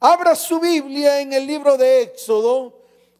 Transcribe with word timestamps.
Abra 0.00 0.36
su 0.36 0.60
Biblia 0.60 1.20
en 1.20 1.32
el 1.32 1.44
libro 1.44 1.76
de 1.76 2.02
Éxodo, 2.02 2.72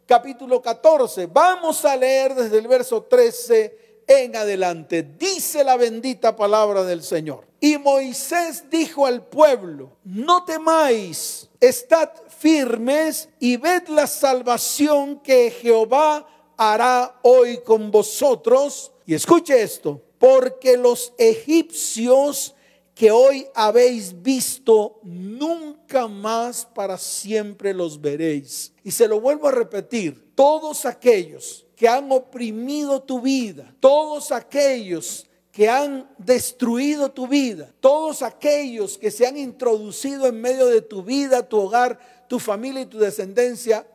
capítulo 0.07 0.63
14. 0.63 1.27
Vamos 1.27 1.85
a 1.85 1.97
leer 1.97 2.37
desde 2.37 2.57
el 2.59 2.69
verso 2.69 3.03
13 3.03 4.05
en 4.07 4.37
adelante. 4.37 5.03
Dice 5.03 5.65
la 5.65 5.77
bendita 5.77 6.37
palabra 6.37 6.85
del 6.85 7.03
Señor. 7.03 7.49
Y 7.59 7.79
Moisés 7.79 8.71
dijo 8.71 9.07
al 9.07 9.27
pueblo, 9.27 9.97
no 10.05 10.45
temáis, 10.45 11.49
estad 11.61 12.11
firmes 12.29 13.29
y 13.41 13.57
ved 13.57 13.89
la 13.89 14.07
salvación 14.07 15.19
que 15.19 15.51
Jehová 15.51 16.29
hará 16.57 17.19
hoy 17.23 17.59
con 17.59 17.91
vosotros. 17.91 18.93
Y 19.05 19.15
escuche 19.15 19.61
esto, 19.61 20.01
porque 20.21 20.77
los 20.77 21.13
egipcios 21.19 22.55
que 22.99 23.13
hoy 23.13 23.47
habéis 23.55 24.23
visto, 24.25 24.99
nunca 25.05 26.09
más 26.09 26.67
para 26.67 26.99
siempre 26.99 27.73
los 27.73 28.01
veréis. 28.01 28.73
Y 28.83 28.91
se 28.91 29.07
lo 29.07 29.21
vuelvo 29.21 29.47
a 29.47 29.53
repetir, 29.53 30.33
todos 30.35 30.85
aquellos 30.85 31.65
que 31.77 31.87
han 31.87 32.11
oprimido 32.11 33.01
tu 33.01 33.21
vida, 33.21 33.73
todos 33.79 34.33
aquellos 34.33 35.29
que 35.53 35.69
han 35.69 36.11
destruido 36.19 37.09
tu 37.13 37.29
vida, 37.29 37.73
todos 37.79 38.21
aquellos 38.23 38.99
que 38.99 39.13
se 39.13 39.29
han 39.29 39.39
introducido 39.39 40.27
en 40.27 40.41
medio 40.41 40.67
de 40.67 40.83
tu 40.83 41.05
vida, 41.05 41.49
tu 41.49 41.59
hogar, 41.59 42.27
tu 42.27 42.41
familia 42.41 42.83
y 42.83 42.87
tu 42.87 42.99
descendencia 42.99 43.87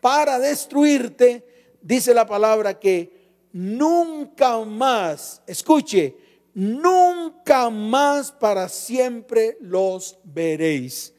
para 0.00 0.38
destruirte, 0.38 1.44
dice 1.80 2.14
la 2.14 2.28
palabra 2.28 2.78
que 2.78 3.26
nunca 3.52 4.56
más, 4.60 5.42
escuche, 5.48 6.21
nunca 6.54 7.70
más 7.70 8.32
para 8.32 8.68
siempre 8.68 9.56
los 9.60 10.18
veréis. 10.24 11.14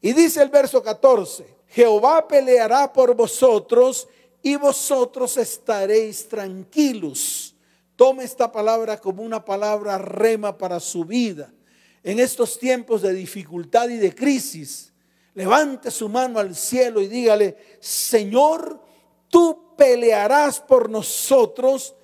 Y 0.00 0.12
dice 0.12 0.42
el 0.42 0.48
verso 0.48 0.82
14, 0.82 1.46
Jehová 1.68 2.26
peleará 2.26 2.92
por 2.92 3.14
vosotros 3.14 4.08
y 4.42 4.56
vosotros 4.56 5.36
estaréis 5.36 6.28
tranquilos. 6.28 7.54
Tome 7.96 8.24
esta 8.24 8.50
palabra 8.50 8.98
como 8.98 9.22
una 9.22 9.44
palabra 9.44 9.98
rema 9.98 10.56
para 10.56 10.78
su 10.80 11.04
vida. 11.04 11.52
En 12.04 12.20
estos 12.20 12.58
tiempos 12.58 13.02
de 13.02 13.12
dificultad 13.12 13.88
y 13.88 13.96
de 13.96 14.14
crisis, 14.14 14.92
levante 15.34 15.90
su 15.90 16.08
mano 16.08 16.38
al 16.38 16.54
cielo 16.54 17.00
y 17.00 17.08
dígale, 17.08 17.56
Señor, 17.80 18.80
tú 19.28 19.74
pelearás 19.76 20.60
por 20.60 20.88
nosotros 20.88 21.94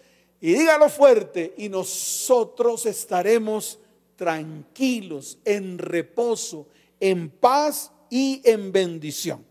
y 0.45 0.53
dígalo 0.53 0.91
fuerte, 0.91 1.55
y 1.57 1.71
nosotros 1.71 2.85
estaremos 2.85 3.79
tranquilos, 4.15 5.39
en 5.43 5.79
reposo, 5.79 6.69
en 7.01 7.31
paz 7.31 7.91
y 8.11 8.43
en 8.45 8.71
bendición. 8.71 9.43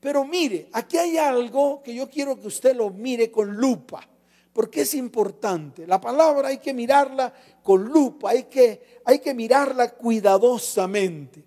Pero 0.00 0.26
mire, 0.26 0.68
aquí 0.74 0.98
hay 0.98 1.16
algo 1.16 1.82
que 1.82 1.94
yo 1.94 2.10
quiero 2.10 2.38
que 2.38 2.48
usted 2.48 2.76
lo 2.76 2.90
mire 2.90 3.30
con 3.30 3.56
lupa, 3.56 4.06
porque 4.52 4.82
es 4.82 4.92
importante. 4.92 5.86
La 5.86 5.98
palabra 5.98 6.48
hay 6.48 6.58
que 6.58 6.74
mirarla 6.74 7.32
con 7.62 7.86
lupa, 7.86 8.32
hay 8.32 8.42
que, 8.42 9.00
hay 9.06 9.20
que 9.20 9.32
mirarla 9.32 9.92
cuidadosamente. 9.92 11.42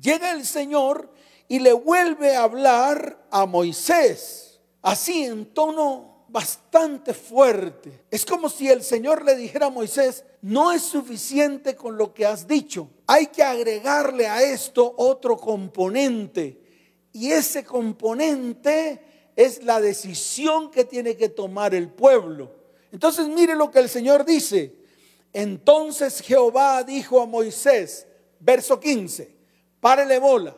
Llega 0.00 0.30
el 0.30 0.46
Señor 0.46 1.12
y 1.48 1.58
le 1.58 1.72
vuelve 1.72 2.36
a 2.36 2.44
hablar 2.44 3.26
a 3.32 3.44
Moisés, 3.44 4.60
así 4.82 5.24
en 5.24 5.46
tono 5.46 6.17
bastante 6.28 7.14
fuerte. 7.14 8.04
Es 8.10 8.24
como 8.24 8.48
si 8.48 8.68
el 8.68 8.82
Señor 8.82 9.24
le 9.24 9.34
dijera 9.34 9.66
a 9.66 9.70
Moisés, 9.70 10.24
no 10.42 10.72
es 10.72 10.82
suficiente 10.82 11.74
con 11.74 11.96
lo 11.96 12.12
que 12.12 12.26
has 12.26 12.46
dicho, 12.46 12.90
hay 13.06 13.26
que 13.26 13.42
agregarle 13.42 14.26
a 14.26 14.42
esto 14.42 14.94
otro 14.96 15.36
componente. 15.36 16.60
Y 17.12 17.32
ese 17.32 17.64
componente 17.64 19.32
es 19.34 19.62
la 19.64 19.80
decisión 19.80 20.70
que 20.70 20.84
tiene 20.84 21.16
que 21.16 21.28
tomar 21.28 21.74
el 21.74 21.88
pueblo. 21.88 22.52
Entonces 22.92 23.26
mire 23.28 23.56
lo 23.56 23.70
que 23.70 23.78
el 23.80 23.88
Señor 23.88 24.24
dice. 24.24 24.74
Entonces 25.32 26.20
Jehová 26.20 26.82
dijo 26.84 27.20
a 27.20 27.26
Moisés, 27.26 28.06
verso 28.40 28.78
15, 28.78 29.34
párele 29.80 30.18
bola, 30.18 30.56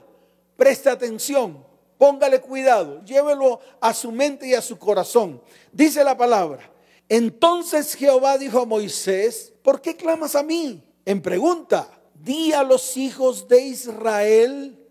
preste 0.57 0.91
atención 0.91 1.70
Póngale 2.01 2.41
cuidado, 2.41 3.05
llévelo 3.05 3.61
a 3.79 3.93
su 3.93 4.11
mente 4.11 4.49
y 4.49 4.55
a 4.55 4.63
su 4.63 4.79
corazón. 4.79 5.43
Dice 5.71 6.03
la 6.03 6.17
palabra. 6.17 6.73
Entonces 7.11 7.95
Jehová 7.95 8.39
dijo 8.39 8.59
a 8.59 8.65
Moisés, 8.65 9.53
¿por 9.63 9.83
qué 9.83 9.95
clamas 9.95 10.35
a 10.35 10.43
mí? 10.43 10.83
En 11.05 11.21
pregunta, 11.21 12.01
di 12.15 12.55
a 12.55 12.63
los 12.63 12.97
hijos 12.97 13.49
de 13.49 13.61
Israel 13.61 14.83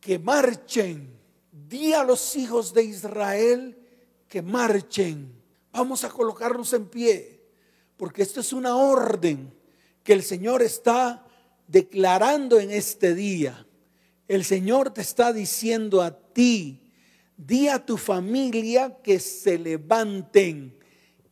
que 0.00 0.18
marchen. 0.18 1.20
Di 1.50 1.92
a 1.92 2.02
los 2.02 2.34
hijos 2.34 2.72
de 2.72 2.84
Israel 2.84 3.78
que 4.26 4.40
marchen. 4.40 5.38
Vamos 5.70 6.02
a 6.02 6.08
colocarnos 6.08 6.72
en 6.72 6.88
pie, 6.88 7.42
porque 7.98 8.22
esto 8.22 8.40
es 8.40 8.54
una 8.54 8.74
orden 8.74 9.52
que 10.02 10.14
el 10.14 10.22
Señor 10.22 10.62
está 10.62 11.26
declarando 11.66 12.58
en 12.58 12.70
este 12.70 13.14
día. 13.14 13.66
El 14.28 14.46
Señor 14.46 14.94
te 14.94 15.02
está 15.02 15.34
diciendo 15.34 16.00
a 16.00 16.21
ti, 16.32 16.82
di 17.36 17.68
a 17.68 17.84
tu 17.84 17.96
familia 17.96 18.98
que 19.02 19.18
se 19.18 19.58
levanten, 19.58 20.78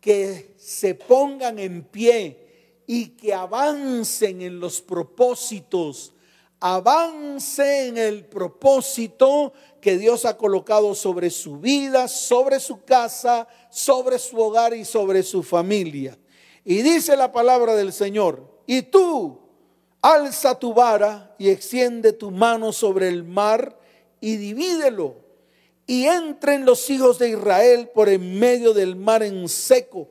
que 0.01 0.55
se 0.59 0.95
pongan 0.95 1.59
en 1.59 1.83
pie 1.85 2.83
y 2.87 3.11
que 3.11 3.33
avancen 3.33 4.43
en 4.43 4.59
los 4.59 4.81
propósitos, 4.81 6.13
avance 6.59 7.89
en 7.89 7.97
el 7.97 8.25
propósito 8.25 9.53
que 9.81 9.97
Dios 9.97 10.25
ha 10.25 10.37
colocado 10.37 10.95
sobre 10.95 11.31
su 11.31 11.59
vida, 11.59 12.09
sobre 12.09 12.61
su 12.61 12.85
casa, 12.85 13.47
sobre 13.71 14.19
su 14.19 14.39
hogar 14.39 14.75
y 14.75 14.85
sobre 14.85 15.23
su 15.23 15.43
familia. 15.43 16.19
Y 16.65 16.83
dice 16.83 17.17
la 17.17 17.33
palabra 17.33 17.75
del 17.75 17.93
Señor, 17.93 18.63
y 18.67 18.83
tú, 18.83 19.41
alza 20.03 20.59
tu 20.59 20.75
vara 20.75 21.35
y 21.39 21.49
extiende 21.49 22.13
tu 22.13 22.31
mano 22.31 22.73
sobre 22.73 23.09
el 23.09 23.25
mar 23.25 23.80
y 24.21 24.37
divídelo. 24.37 25.17
Y 25.87 26.07
entren 26.07 26.65
los 26.65 26.89
hijos 26.91 27.19
de 27.19 27.31
Israel 27.31 27.91
por 27.93 28.09
en 28.09 28.39
medio 28.39 28.73
del 28.73 28.95
mar 28.97 29.23
en 29.23 29.49
seco. 29.49 30.09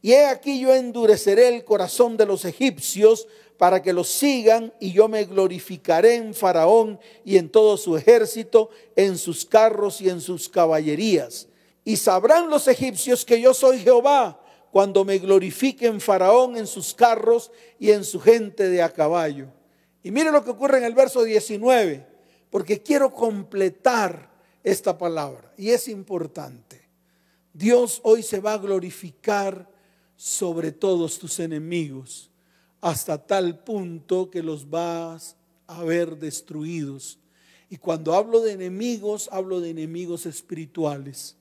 Y 0.00 0.12
he 0.12 0.26
aquí 0.26 0.60
yo 0.60 0.74
endureceré 0.74 1.48
el 1.48 1.64
corazón 1.64 2.16
de 2.16 2.26
los 2.26 2.44
egipcios 2.44 3.28
para 3.56 3.80
que 3.80 3.92
los 3.92 4.08
sigan 4.08 4.74
y 4.80 4.90
yo 4.90 5.06
me 5.06 5.24
glorificaré 5.24 6.16
en 6.16 6.34
Faraón 6.34 6.98
y 7.24 7.36
en 7.36 7.48
todo 7.48 7.76
su 7.76 7.96
ejército, 7.96 8.70
en 8.96 9.16
sus 9.16 9.46
carros 9.46 10.00
y 10.00 10.08
en 10.08 10.20
sus 10.20 10.48
caballerías. 10.48 11.46
Y 11.84 11.96
sabrán 11.96 12.50
los 12.50 12.66
egipcios 12.66 13.24
que 13.24 13.40
yo 13.40 13.54
soy 13.54 13.78
Jehová 13.78 14.40
cuando 14.72 15.04
me 15.04 15.18
glorifiquen 15.18 16.00
Faraón 16.00 16.56
en 16.56 16.66
sus 16.66 16.94
carros 16.94 17.52
y 17.78 17.92
en 17.92 18.02
su 18.02 18.18
gente 18.18 18.68
de 18.68 18.82
a 18.82 18.92
caballo. 18.92 19.46
Y 20.02 20.10
mire 20.10 20.32
lo 20.32 20.42
que 20.42 20.50
ocurre 20.50 20.78
en 20.78 20.84
el 20.84 20.94
verso 20.94 21.22
19, 21.22 22.06
porque 22.52 22.82
quiero 22.82 23.14
completar 23.14 24.30
esta 24.62 24.98
palabra 24.98 25.54
y 25.56 25.70
es 25.70 25.88
importante. 25.88 26.82
Dios 27.54 27.98
hoy 28.04 28.22
se 28.22 28.40
va 28.40 28.52
a 28.52 28.58
glorificar 28.58 29.70
sobre 30.16 30.70
todos 30.70 31.18
tus 31.18 31.40
enemigos 31.40 32.30
hasta 32.82 33.16
tal 33.16 33.64
punto 33.64 34.30
que 34.30 34.42
los 34.42 34.68
vas 34.68 35.34
a 35.66 35.82
ver 35.82 36.18
destruidos. 36.18 37.18
Y 37.70 37.78
cuando 37.78 38.12
hablo 38.12 38.42
de 38.42 38.52
enemigos, 38.52 39.30
hablo 39.32 39.62
de 39.62 39.70
enemigos 39.70 40.26
espirituales. 40.26 41.38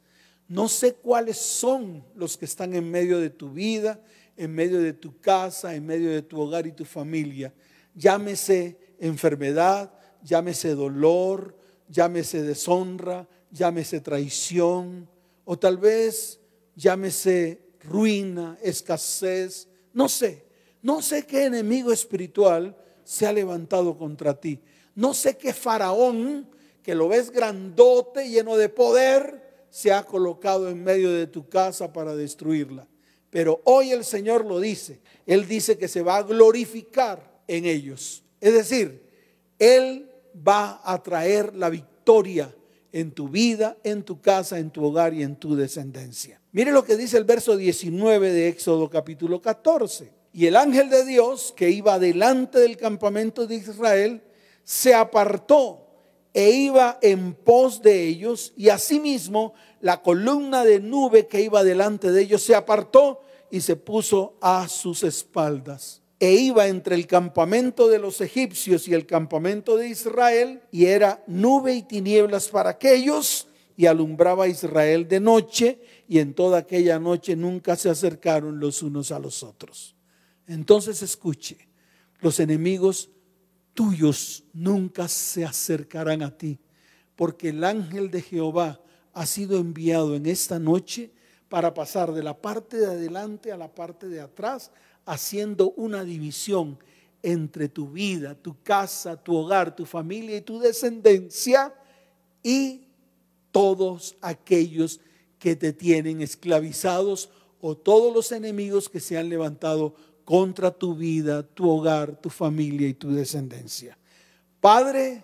No 0.48 0.70
sé 0.70 0.94
cuáles 0.94 1.36
son 1.36 2.06
los 2.16 2.38
que 2.38 2.46
están 2.46 2.74
en 2.74 2.90
medio 2.90 3.20
de 3.20 3.32
tu 3.32 3.52
vida, 3.52 4.02
en 4.38 4.56
medio 4.56 4.80
de 4.80 4.94
tu 4.94 5.20
casa, 5.20 5.76
en 5.76 5.86
medio 5.86 6.10
de 6.10 6.22
tu 6.22 6.40
hogar 6.40 6.68
y 6.68 6.72
tu 6.72 6.86
familia. 6.86 7.54
Llámese 7.96 8.96
enfermedad, 8.98 9.92
llámese 10.24 10.76
dolor, 10.76 11.56
llámese 11.90 12.42
deshonra, 12.42 13.28
llámese 13.52 14.00
traición, 14.00 15.10
o 15.46 15.58
tal 15.58 15.78
vez 15.78 16.40
llámese 16.76 17.62
ruina, 17.84 18.58
escasez, 18.62 19.68
no 19.94 20.08
sé. 20.08 20.46
No 20.82 21.02
sé 21.02 21.26
qué 21.26 21.46
enemigo 21.46 21.92
espiritual 21.92 22.76
se 23.04 23.28
ha 23.28 23.34
levantado 23.34 23.98
contra 23.98 24.40
ti. 24.40 24.60
No 24.96 25.14
sé 25.14 25.38
qué 25.38 25.54
faraón, 25.54 26.50
que 26.82 26.96
lo 26.96 27.08
ves 27.08 27.30
grandote, 27.30 28.30
lleno 28.30 28.58
de 28.58 28.70
poder, 28.70 29.66
se 29.70 29.92
ha 29.92 30.04
colocado 30.04 30.70
en 30.70 30.84
medio 30.84 31.12
de 31.12 31.28
tu 31.28 31.48
casa 31.48 31.94
para 31.94 32.16
destruirla. 32.16 32.88
Pero 33.30 33.62
hoy 33.64 33.92
el 33.92 34.04
Señor 34.04 34.46
lo 34.46 34.60
dice. 34.60 35.00
Él 35.26 35.48
dice 35.48 35.78
que 35.78 35.88
se 35.88 36.02
va 36.02 36.18
a 36.18 36.24
glorificar 36.24 37.42
en 37.48 37.66
ellos. 37.66 38.24
Es 38.42 38.54
decir, 38.54 39.04
Él 39.60 40.11
va 40.36 40.82
a 40.84 41.02
traer 41.02 41.56
la 41.56 41.70
victoria 41.70 42.54
en 42.92 43.12
tu 43.12 43.30
vida, 43.30 43.78
en 43.84 44.04
tu 44.04 44.20
casa, 44.20 44.60
en 44.60 44.70
tu 44.70 44.84
hogar 44.84 45.14
y 45.14 45.24
en 45.24 45.36
tu 45.36 45.56
descendencia. 45.56 46.42
Mire 46.52 46.72
lo 46.72 46.84
que 46.84 46.98
dice 46.98 47.18
el 47.18 47.24
verso 47.24 47.56
19 47.56 48.32
de 48.32 48.50
Éxodo 48.50 48.90
capítulo 48.90 49.42
14. 49.42 50.12
Y 50.34 50.46
el 50.46 50.56
ángel 50.56 50.90
de 50.90 51.06
Dios 51.06 51.54
que 51.56 51.70
iba 51.70 52.00
delante 52.00 52.60
del 52.60 52.78
campamento 52.78 53.48
de 53.48 53.56
Israel 53.56 54.22
se 54.64 54.94
apartó 54.94 55.88
e 56.34 56.50
iba 56.52 56.98
en 57.02 57.34
pos 57.34 57.82
de 57.82 58.08
ellos, 58.08 58.54
y 58.56 58.70
asimismo 58.70 59.54
la 59.82 60.02
columna 60.02 60.64
de 60.64 60.80
nube 60.80 61.28
que 61.28 61.42
iba 61.42 61.64
delante 61.64 62.12
de 62.12 62.22
ellos 62.22 62.42
se 62.42 62.56
apartó 62.56 63.22
y 63.50 63.62
se 63.62 63.76
puso 63.76 64.38
a 64.40 64.70
sus 64.70 65.04
espaldas. 65.04 66.01
E 66.22 66.36
iba 66.36 66.68
entre 66.68 66.94
el 66.94 67.08
campamento 67.08 67.88
de 67.88 67.98
los 67.98 68.22
egipcios 68.22 68.88
y 68.88 68.94
el 68.94 69.08
campamento 69.08 69.76
de 69.76 69.90
Israel, 69.90 70.62
y 70.70 70.86
era 70.86 71.24
nube 71.26 71.74
y 71.74 71.82
tinieblas 71.82 72.48
para 72.48 72.70
aquellos, 72.70 73.48
y 73.76 73.88
alumbraba 73.88 74.44
a 74.44 74.48
Israel 74.48 75.08
de 75.08 75.20
noche, 75.20 75.82
y 76.08 76.20
en 76.20 76.36
toda 76.36 76.60
aquella 76.60 77.00
noche 77.00 77.36
nunca 77.36 77.76
se 77.76 77.90
acercaron 77.90 78.60
los 78.60 78.84
unos 78.84 79.12
a 79.12 79.18
los 79.18 79.42
otros. 79.42 79.96
Entonces 80.46 81.02
escuche, 81.02 81.58
los 82.20 82.40
enemigos 82.40 83.10
tuyos 83.74 84.44
nunca 84.54 85.08
se 85.08 85.44
acercarán 85.44 86.22
a 86.22 86.38
ti, 86.38 86.60
porque 87.16 87.50
el 87.50 87.64
ángel 87.64 88.12
de 88.12 88.22
Jehová 88.22 88.80
ha 89.14 89.26
sido 89.26 89.58
enviado 89.58 90.16
en 90.16 90.28
esta 90.28 90.60
noche 90.60 91.14
para 91.50 91.74
pasar 91.74 92.14
de 92.14 92.22
la 92.22 92.40
parte 92.40 92.78
de 92.78 92.86
adelante 92.86 93.52
a 93.52 93.58
la 93.58 93.74
parte 93.74 94.08
de 94.08 94.22
atrás, 94.22 94.72
haciendo 95.06 95.72
una 95.72 96.04
división 96.04 96.78
entre 97.24 97.70
tu 97.70 97.90
vida, 97.90 98.36
tu 98.36 98.62
casa, 98.64 99.22
tu 99.22 99.36
hogar, 99.36 99.76
tu 99.76 99.86
familia 99.86 100.38
y 100.38 100.42
tu 100.42 100.60
descendencia 100.60 101.74
y 102.44 102.88
todos 103.52 104.16
aquellos 104.22 105.00
que 105.40 105.56
te 105.56 105.74
tienen 105.74 106.22
esclavizados 106.22 107.30
o 107.60 107.76
todos 107.76 108.14
los 108.14 108.32
enemigos 108.32 108.90
que 108.90 109.00
se 109.00 109.18
han 109.18 109.30
levantado 109.30 109.96
contra 110.26 110.72
tu 110.72 110.96
vida, 110.96 111.44
tu 111.44 111.70
hogar, 111.70 112.20
tu 112.20 112.30
familia 112.30 112.88
y 112.88 112.94
tu 112.94 113.12
descendencia. 113.12 113.98
Padre, 114.60 115.24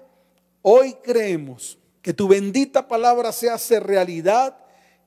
hoy 0.62 0.96
creemos 1.04 1.78
que 2.02 2.14
tu 2.14 2.28
bendita 2.28 2.88
palabra 2.88 3.32
se 3.32 3.50
hace 3.50 3.80
realidad 3.80 4.58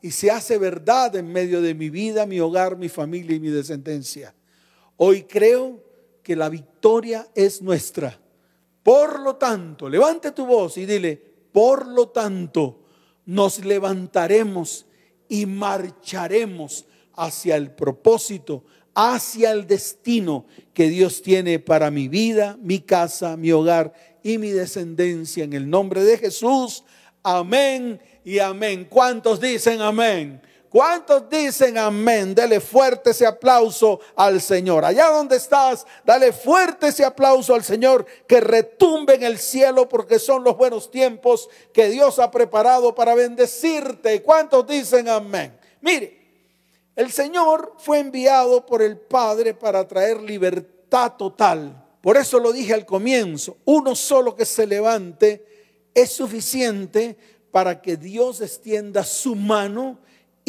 y 0.02 0.12
se 0.12 0.30
hace 0.30 0.58
verdad 0.58 1.14
en 1.16 1.30
medio 1.32 1.60
de 1.60 1.74
mi 1.74 1.90
vida, 1.90 2.26
mi 2.26 2.40
hogar, 2.40 2.76
mi 2.76 2.88
familia 2.88 3.36
y 3.36 3.40
mi 3.40 3.48
descendencia. 3.48 4.34
Hoy 5.02 5.22
creo 5.22 5.82
que 6.22 6.36
la 6.36 6.50
victoria 6.50 7.26
es 7.34 7.62
nuestra. 7.62 8.20
Por 8.82 9.20
lo 9.20 9.36
tanto, 9.36 9.88
levante 9.88 10.30
tu 10.32 10.44
voz 10.44 10.76
y 10.76 10.84
dile, 10.84 11.16
por 11.52 11.86
lo 11.86 12.10
tanto, 12.10 12.82
nos 13.24 13.64
levantaremos 13.64 14.84
y 15.26 15.46
marcharemos 15.46 16.84
hacia 17.14 17.56
el 17.56 17.70
propósito, 17.70 18.64
hacia 18.94 19.52
el 19.52 19.66
destino 19.66 20.44
que 20.74 20.90
Dios 20.90 21.22
tiene 21.22 21.60
para 21.60 21.90
mi 21.90 22.08
vida, 22.08 22.58
mi 22.60 22.80
casa, 22.80 23.38
mi 23.38 23.52
hogar 23.52 23.94
y 24.22 24.36
mi 24.36 24.50
descendencia. 24.50 25.44
En 25.44 25.54
el 25.54 25.70
nombre 25.70 26.04
de 26.04 26.18
Jesús, 26.18 26.84
amén 27.22 28.02
y 28.22 28.38
amén. 28.38 28.86
¿Cuántos 28.90 29.40
dicen 29.40 29.80
amén? 29.80 30.42
¿Cuántos 30.70 31.28
dicen 31.28 31.76
amén? 31.78 32.32
Dele 32.32 32.60
fuerte 32.60 33.10
ese 33.10 33.26
aplauso 33.26 33.98
al 34.14 34.40
Señor. 34.40 34.84
Allá 34.84 35.08
donde 35.08 35.36
estás, 35.36 35.84
dale 36.04 36.32
fuerte 36.32 36.88
ese 36.88 37.04
aplauso 37.04 37.56
al 37.56 37.64
Señor 37.64 38.06
que 38.28 38.40
retumbe 38.40 39.14
en 39.14 39.24
el 39.24 39.38
cielo 39.38 39.88
porque 39.88 40.20
son 40.20 40.44
los 40.44 40.56
buenos 40.56 40.88
tiempos 40.88 41.50
que 41.72 41.88
Dios 41.88 42.20
ha 42.20 42.30
preparado 42.30 42.94
para 42.94 43.16
bendecirte. 43.16 44.22
¿Cuántos 44.22 44.64
dicen 44.68 45.08
amén? 45.08 45.58
Mire, 45.80 46.20
el 46.94 47.10
Señor 47.10 47.74
fue 47.78 47.98
enviado 47.98 48.64
por 48.64 48.80
el 48.80 48.96
Padre 48.96 49.54
para 49.54 49.88
traer 49.88 50.22
libertad 50.22 51.14
total. 51.18 51.84
Por 52.00 52.16
eso 52.16 52.38
lo 52.38 52.52
dije 52.52 52.74
al 52.74 52.86
comienzo, 52.86 53.56
uno 53.64 53.96
solo 53.96 54.36
que 54.36 54.44
se 54.44 54.68
levante 54.68 55.44
es 55.94 56.12
suficiente 56.12 57.16
para 57.50 57.82
que 57.82 57.96
Dios 57.96 58.40
extienda 58.40 59.02
su 59.02 59.34
mano 59.34 59.98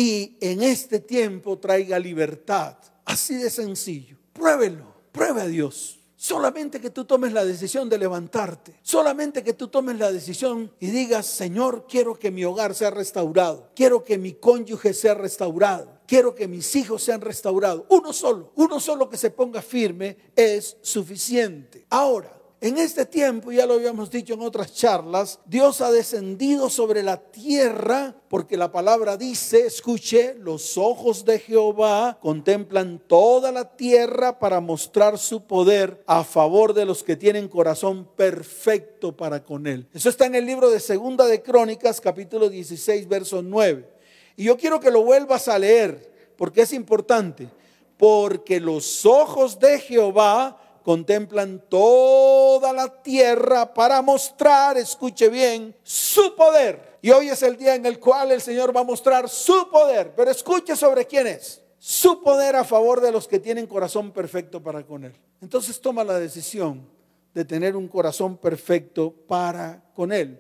y 0.02 0.36
en 0.42 0.64
este 0.64 1.00
tiempo 1.00 1.60
traiga 1.60 2.00
libertad. 2.00 2.76
Así 3.06 3.36
de 3.36 3.52
sencillo. 3.52 4.18
Pruébelo, 4.34 4.96
pruebe 5.12 5.42
a 5.42 5.46
Dios. 5.46 6.00
Solamente 6.16 6.82
que 6.82 6.90
tú 6.90 7.06
tomes 7.06 7.34
la 7.34 7.46
decisión 7.46 7.88
de 7.88 8.00
levantarte. 8.00 8.80
Solamente 8.82 9.44
que 9.44 9.54
tú 9.54 9.68
tomes 9.68 10.00
la 10.00 10.12
decisión 10.12 10.72
y 10.80 10.88
digas, 10.88 11.28
Señor, 11.28 11.86
quiero 11.88 12.18
que 12.18 12.32
mi 12.32 12.44
hogar 12.44 12.74
sea 12.74 12.90
restaurado. 12.90 13.70
Quiero 13.76 14.04
que 14.04 14.18
mi 14.18 14.34
cónyuge 14.34 14.96
sea 14.96 15.14
restaurado. 15.14 16.00
Quiero 16.08 16.34
que 16.34 16.48
mis 16.48 16.76
hijos 16.76 17.04
sean 17.04 17.22
restaurados. 17.22 17.84
Uno 17.90 18.12
solo, 18.12 18.54
uno 18.56 18.80
solo 18.80 19.08
que 19.08 19.18
se 19.18 19.30
ponga 19.30 19.62
firme 19.62 20.18
es 20.36 20.78
suficiente. 20.82 21.86
Ahora, 21.92 22.41
en 22.64 22.78
este 22.78 23.08
tiempo, 23.08 23.52
ya 23.52 23.66
lo 23.66 23.74
habíamos 23.74 24.12
dicho 24.12 24.36
en 24.36 24.42
otras 24.42 24.72
charlas, 24.76 25.40
Dios 25.46 25.82
ha 25.82 25.92
descendido 25.92 26.70
sobre 26.70 27.02
la 27.02 27.18
tierra 27.18 28.16
porque 28.30 28.56
la 28.56 28.72
palabra 28.72 29.18
dice, 29.18 29.66
escuche, 29.66 30.36
los 30.36 30.78
ojos 30.78 31.26
de 31.26 31.40
Jehová 31.40 32.20
contemplan 32.22 33.00
toda 33.08 33.52
la 33.52 33.76
tierra 33.76 34.38
para 34.38 34.60
mostrar 34.60 35.18
su 35.18 35.48
poder 35.48 36.04
a 36.06 36.24
favor 36.24 36.76
de 36.76 36.86
los 36.86 37.04
que 37.04 37.16
tienen 37.16 37.48
corazón 37.48 38.08
perfecto 38.16 39.18
para 39.18 39.44
con 39.44 39.66
él. 39.66 39.88
Eso 39.92 40.10
está 40.10 40.28
en 40.28 40.36
el 40.36 40.46
libro 40.46 40.70
de 40.70 40.80
Segunda 40.80 41.26
de 41.26 41.42
Crónicas, 41.42 42.00
capítulo 42.00 42.48
16, 42.48 43.08
verso 43.08 43.42
9. 43.42 43.90
Y 44.38 44.44
yo 44.44 44.56
quiero 44.56 44.80
que 44.80 44.92
lo 44.92 45.04
vuelvas 45.04 45.48
a 45.48 45.58
leer 45.58 46.12
porque 46.38 46.62
es 46.62 46.74
importante, 46.74 47.50
porque 47.98 48.60
los 48.60 49.04
ojos 49.04 49.58
de 49.58 49.80
Jehová 49.80 50.61
contemplan 50.84 51.64
toda 51.70 52.74
la 52.74 53.02
tierra 53.02 53.74
para 53.74 54.02
mostrar, 54.02 54.78
escuche 54.78 55.30
bien, 55.30 55.76
su 55.84 56.36
poder. 56.36 57.00
Y 57.02 57.12
hoy 57.12 57.30
es 57.30 57.42
el 57.44 57.58
día 57.58 57.76
en 57.76 57.86
el 57.86 58.00
cual 58.00 58.32
el 58.32 58.42
Señor 58.42 58.76
va 58.76 58.82
a 58.82 58.86
mostrar 58.86 59.28
su 59.30 59.70
poder. 59.70 60.14
Pero 60.16 60.30
escuche 60.32 60.76
sobre 60.76 61.06
quién 61.06 61.28
es. 61.28 61.62
Su 61.80 62.22
poder 62.22 62.56
a 62.56 62.64
favor 62.64 63.02
de 63.02 63.12
los 63.12 63.28
que 63.28 63.40
tienen 63.40 63.66
corazón 63.66 64.12
perfecto 64.12 64.62
para 64.62 64.86
con 64.86 65.04
Él. 65.04 65.14
Entonces 65.42 65.82
toma 65.82 66.04
la 66.04 66.20
decisión 66.20 66.88
de 67.34 67.44
tener 67.44 67.76
un 67.76 67.88
corazón 67.88 68.38
perfecto 68.38 69.12
para 69.28 69.84
con 69.96 70.12
Él. 70.12 70.40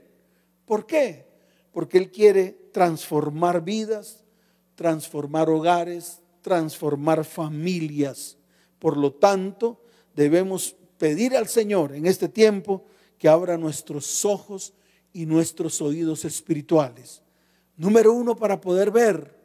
¿Por 0.65 0.85
qué? 0.85 1.25
Porque 1.71 1.97
Él 1.97 2.11
quiere 2.11 2.69
transformar 2.71 3.63
vidas, 3.63 4.23
transformar 4.75 5.49
hogares, 5.49 6.21
transformar 6.41 7.25
familias. 7.25 8.37
Por 8.77 8.97
lo 8.97 9.13
tanto, 9.13 9.80
debemos 10.15 10.75
pedir 10.97 11.35
al 11.35 11.47
Señor 11.47 11.95
en 11.95 12.05
este 12.05 12.29
tiempo 12.29 12.85
que 13.17 13.27
abra 13.27 13.57
nuestros 13.57 14.25
ojos 14.25 14.73
y 15.13 15.25
nuestros 15.25 15.81
oídos 15.81 16.25
espirituales. 16.25 17.21
Número 17.77 18.13
uno, 18.13 18.35
para 18.35 18.61
poder 18.61 18.91
ver. 18.91 19.35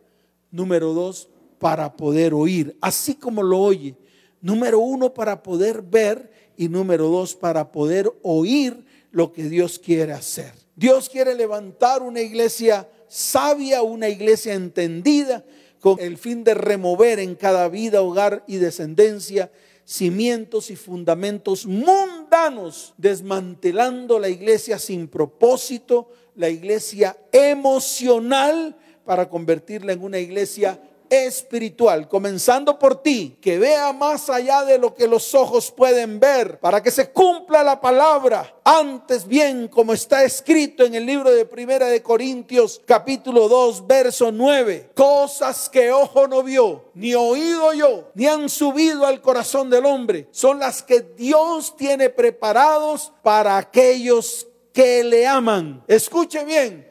Número 0.51 0.93
dos, 0.93 1.29
para 1.59 1.97
poder 1.97 2.35
oír, 2.35 2.77
así 2.81 3.15
como 3.15 3.43
lo 3.43 3.59
oye. 3.59 3.97
Número 4.41 4.79
uno, 4.79 5.13
para 5.13 5.43
poder 5.43 5.83
ver. 5.83 6.31
Y 6.57 6.69
número 6.69 7.09
dos, 7.09 7.35
para 7.35 7.71
poder 7.73 8.11
oír 8.23 8.85
lo 9.11 9.33
que 9.33 9.49
Dios 9.49 9.79
quiere 9.79 10.13
hacer. 10.13 10.53
Dios 10.75 11.09
quiere 11.09 11.35
levantar 11.35 12.03
una 12.03 12.21
iglesia 12.21 12.89
sabia, 13.09 13.83
una 13.83 14.09
iglesia 14.09 14.55
entendida, 14.55 15.45
con 15.81 16.01
el 16.01 16.19
fin 16.19 16.45
de 16.45 16.55
remover 16.55 17.19
en 17.19 17.35
cada 17.35 17.69
vida, 17.69 18.03
hogar 18.03 18.45
y 18.47 18.57
descendencia 18.57 19.51
cimientos 19.87 20.71
y 20.71 20.77
fundamentos 20.77 21.65
mundanos, 21.65 22.93
desmantelando 22.99 24.19
la 24.19 24.29
iglesia 24.29 24.79
sin 24.79 25.09
propósito, 25.09 26.11
la 26.35 26.51
iglesia 26.51 27.17
emocional, 27.33 28.77
para 29.07 29.29
convertirla 29.29 29.93
en 29.93 30.03
una 30.03 30.19
iglesia 30.19 30.81
espiritual, 31.11 32.09
comenzando 32.09 32.79
por 32.79 33.03
ti, 33.03 33.39
que 33.41 33.59
vea 33.59 33.93
más 33.93 34.31
allá 34.31 34.65
de 34.65 34.79
lo 34.79 34.95
que 34.95 35.07
los 35.07 35.35
ojos 35.35 35.71
pueden 35.71 36.21
ver, 36.21 36.59
para 36.61 36.83
que 36.83 36.91
se 36.91 37.11
cumpla 37.11 37.63
la 37.63 37.81
palabra. 37.81 38.55
Antes 38.65 39.27
bien, 39.27 39.69
como 39.69 39.93
está 39.93 40.25
escrito 40.25 40.85
en 40.85 40.95
el 40.95 41.07
libro 41.07 41.31
de 41.31 41.45
Primera 41.45 41.87
de 41.87 42.03
Corintios, 42.03 42.81
capítulo 42.85 43.49
2, 43.49 43.87
verso 43.87 44.33
9, 44.33 44.91
cosas 44.95 45.69
que 45.69 45.93
ojo 45.93 46.27
no 46.27 46.43
vio, 46.43 46.91
ni 46.95 47.15
oído 47.15 47.73
yo, 47.73 48.11
ni 48.15 48.27
han 48.27 48.49
subido 48.49 49.07
al 49.07 49.21
corazón 49.21 49.71
del 49.71 49.87
hombre, 49.87 50.29
son 50.31 50.59
las 50.59 50.83
que 50.83 51.01
Dios 51.01 51.77
tiene 51.77 52.11
preparados 52.11 53.13
para 53.23 53.57
aquellos 53.57 54.47
que 54.73 55.03
le 55.05 55.27
aman. 55.27 55.83
Escuche 55.89 56.45
bien, 56.45 56.87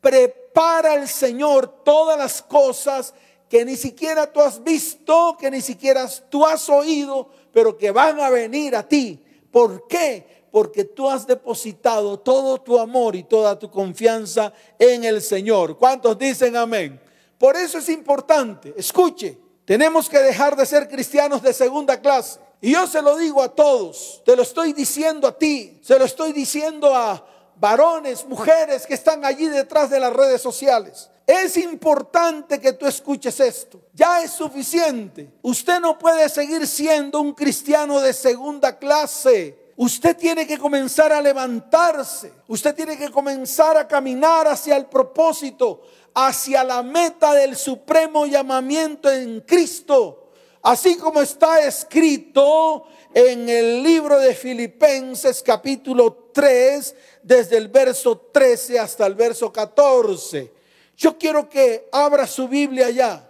prepara 0.00 0.94
el 0.94 1.08
Señor 1.08 1.82
todas 1.82 2.18
las 2.18 2.42
cosas 2.42 3.14
que 3.52 3.66
ni 3.66 3.76
siquiera 3.76 4.32
tú 4.32 4.40
has 4.40 4.64
visto, 4.64 5.36
que 5.38 5.50
ni 5.50 5.60
siquiera 5.60 6.08
tú 6.30 6.46
has 6.46 6.70
oído, 6.70 7.28
pero 7.52 7.76
que 7.76 7.90
van 7.90 8.18
a 8.18 8.30
venir 8.30 8.74
a 8.74 8.82
ti. 8.82 9.22
¿Por 9.50 9.86
qué? 9.86 10.46
Porque 10.50 10.84
tú 10.84 11.10
has 11.10 11.26
depositado 11.26 12.18
todo 12.18 12.62
tu 12.62 12.78
amor 12.78 13.14
y 13.14 13.24
toda 13.24 13.58
tu 13.58 13.70
confianza 13.70 14.54
en 14.78 15.04
el 15.04 15.20
Señor. 15.20 15.76
¿Cuántos 15.76 16.18
dicen 16.18 16.56
amén? 16.56 16.98
Por 17.36 17.54
eso 17.54 17.76
es 17.76 17.90
importante, 17.90 18.72
escuche, 18.74 19.36
tenemos 19.66 20.08
que 20.08 20.20
dejar 20.20 20.56
de 20.56 20.64
ser 20.64 20.88
cristianos 20.88 21.42
de 21.42 21.52
segunda 21.52 22.00
clase. 22.00 22.40
Y 22.58 22.72
yo 22.72 22.86
se 22.86 23.02
lo 23.02 23.18
digo 23.18 23.42
a 23.42 23.54
todos, 23.54 24.22
te 24.24 24.34
lo 24.34 24.44
estoy 24.44 24.72
diciendo 24.72 25.28
a 25.28 25.36
ti, 25.36 25.78
se 25.82 25.98
lo 25.98 26.06
estoy 26.06 26.32
diciendo 26.32 26.96
a 26.96 27.22
varones, 27.56 28.24
mujeres 28.24 28.86
que 28.86 28.94
están 28.94 29.26
allí 29.26 29.46
detrás 29.48 29.90
de 29.90 30.00
las 30.00 30.14
redes 30.14 30.40
sociales. 30.40 31.10
Es 31.32 31.56
importante 31.56 32.60
que 32.60 32.74
tú 32.74 32.86
escuches 32.86 33.40
esto. 33.40 33.80
Ya 33.94 34.22
es 34.22 34.32
suficiente. 34.32 35.30
Usted 35.40 35.80
no 35.80 35.98
puede 35.98 36.28
seguir 36.28 36.66
siendo 36.66 37.22
un 37.22 37.32
cristiano 37.32 38.02
de 38.02 38.12
segunda 38.12 38.78
clase. 38.78 39.72
Usted 39.74 40.14
tiene 40.14 40.46
que 40.46 40.58
comenzar 40.58 41.10
a 41.10 41.22
levantarse. 41.22 42.34
Usted 42.48 42.74
tiene 42.74 42.98
que 42.98 43.10
comenzar 43.10 43.78
a 43.78 43.88
caminar 43.88 44.46
hacia 44.46 44.76
el 44.76 44.84
propósito, 44.84 45.80
hacia 46.12 46.62
la 46.64 46.82
meta 46.82 47.32
del 47.32 47.56
supremo 47.56 48.26
llamamiento 48.26 49.10
en 49.10 49.40
Cristo. 49.40 50.32
Así 50.60 50.96
como 50.98 51.22
está 51.22 51.64
escrito 51.64 52.84
en 53.14 53.48
el 53.48 53.82
libro 53.82 54.18
de 54.18 54.34
Filipenses 54.34 55.42
capítulo 55.42 56.28
3, 56.34 56.94
desde 57.22 57.56
el 57.56 57.68
verso 57.68 58.18
13 58.18 58.78
hasta 58.78 59.06
el 59.06 59.14
verso 59.14 59.50
14. 59.50 60.60
Yo 60.96 61.18
quiero 61.18 61.48
que 61.48 61.88
abra 61.92 62.26
su 62.26 62.48
Biblia 62.48 62.90
ya. 62.90 63.28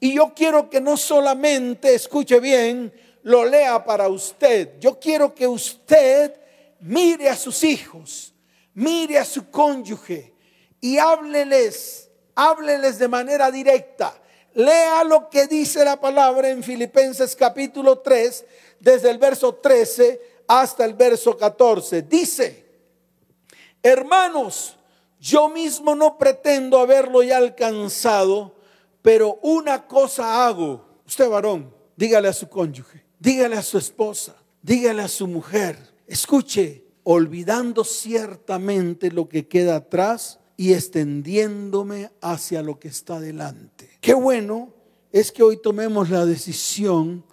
Y 0.00 0.14
yo 0.14 0.32
quiero 0.34 0.70
que 0.70 0.80
no 0.80 0.96
solamente, 0.96 1.94
escuche 1.94 2.38
bien, 2.40 2.92
lo 3.22 3.44
lea 3.44 3.84
para 3.84 4.08
usted. 4.08 4.78
Yo 4.78 4.98
quiero 4.98 5.34
que 5.34 5.46
usted 5.46 6.34
mire 6.80 7.28
a 7.28 7.36
sus 7.36 7.64
hijos, 7.64 8.32
mire 8.74 9.18
a 9.18 9.24
su 9.24 9.50
cónyuge 9.50 10.32
y 10.80 10.98
hábleles, 10.98 12.10
hábleles 12.34 12.98
de 12.98 13.08
manera 13.08 13.50
directa. 13.50 14.14
Lea 14.54 15.04
lo 15.04 15.28
que 15.28 15.46
dice 15.46 15.84
la 15.84 16.00
palabra 16.00 16.48
en 16.48 16.62
Filipenses 16.62 17.36
capítulo 17.36 17.98
3, 17.98 18.44
desde 18.80 19.10
el 19.10 19.18
verso 19.18 19.56
13 19.56 20.20
hasta 20.46 20.84
el 20.84 20.94
verso 20.94 21.36
14. 21.36 22.02
Dice, 22.02 22.64
hermanos, 23.82 24.77
yo 25.20 25.48
mismo 25.48 25.94
no 25.94 26.18
pretendo 26.18 26.78
haberlo 26.78 27.22
ya 27.22 27.38
alcanzado, 27.38 28.54
pero 29.02 29.38
una 29.42 29.86
cosa 29.86 30.46
hago. 30.46 30.84
Usted 31.06 31.28
varón, 31.28 31.72
dígale 31.96 32.28
a 32.28 32.32
su 32.32 32.48
cónyuge, 32.48 33.04
dígale 33.18 33.56
a 33.56 33.62
su 33.62 33.78
esposa, 33.78 34.36
dígale 34.62 35.02
a 35.02 35.08
su 35.08 35.26
mujer, 35.26 35.78
escuche, 36.06 36.84
olvidando 37.04 37.84
ciertamente 37.84 39.10
lo 39.10 39.28
que 39.28 39.48
queda 39.48 39.76
atrás 39.76 40.40
y 40.58 40.74
extendiéndome 40.74 42.10
hacia 42.20 42.62
lo 42.62 42.78
que 42.78 42.88
está 42.88 43.18
delante. 43.18 43.88
Qué 44.00 44.12
bueno 44.12 44.74
es 45.10 45.32
que 45.32 45.42
hoy 45.42 45.56
tomemos 45.56 46.10
la 46.10 46.26
decisión 46.26 47.24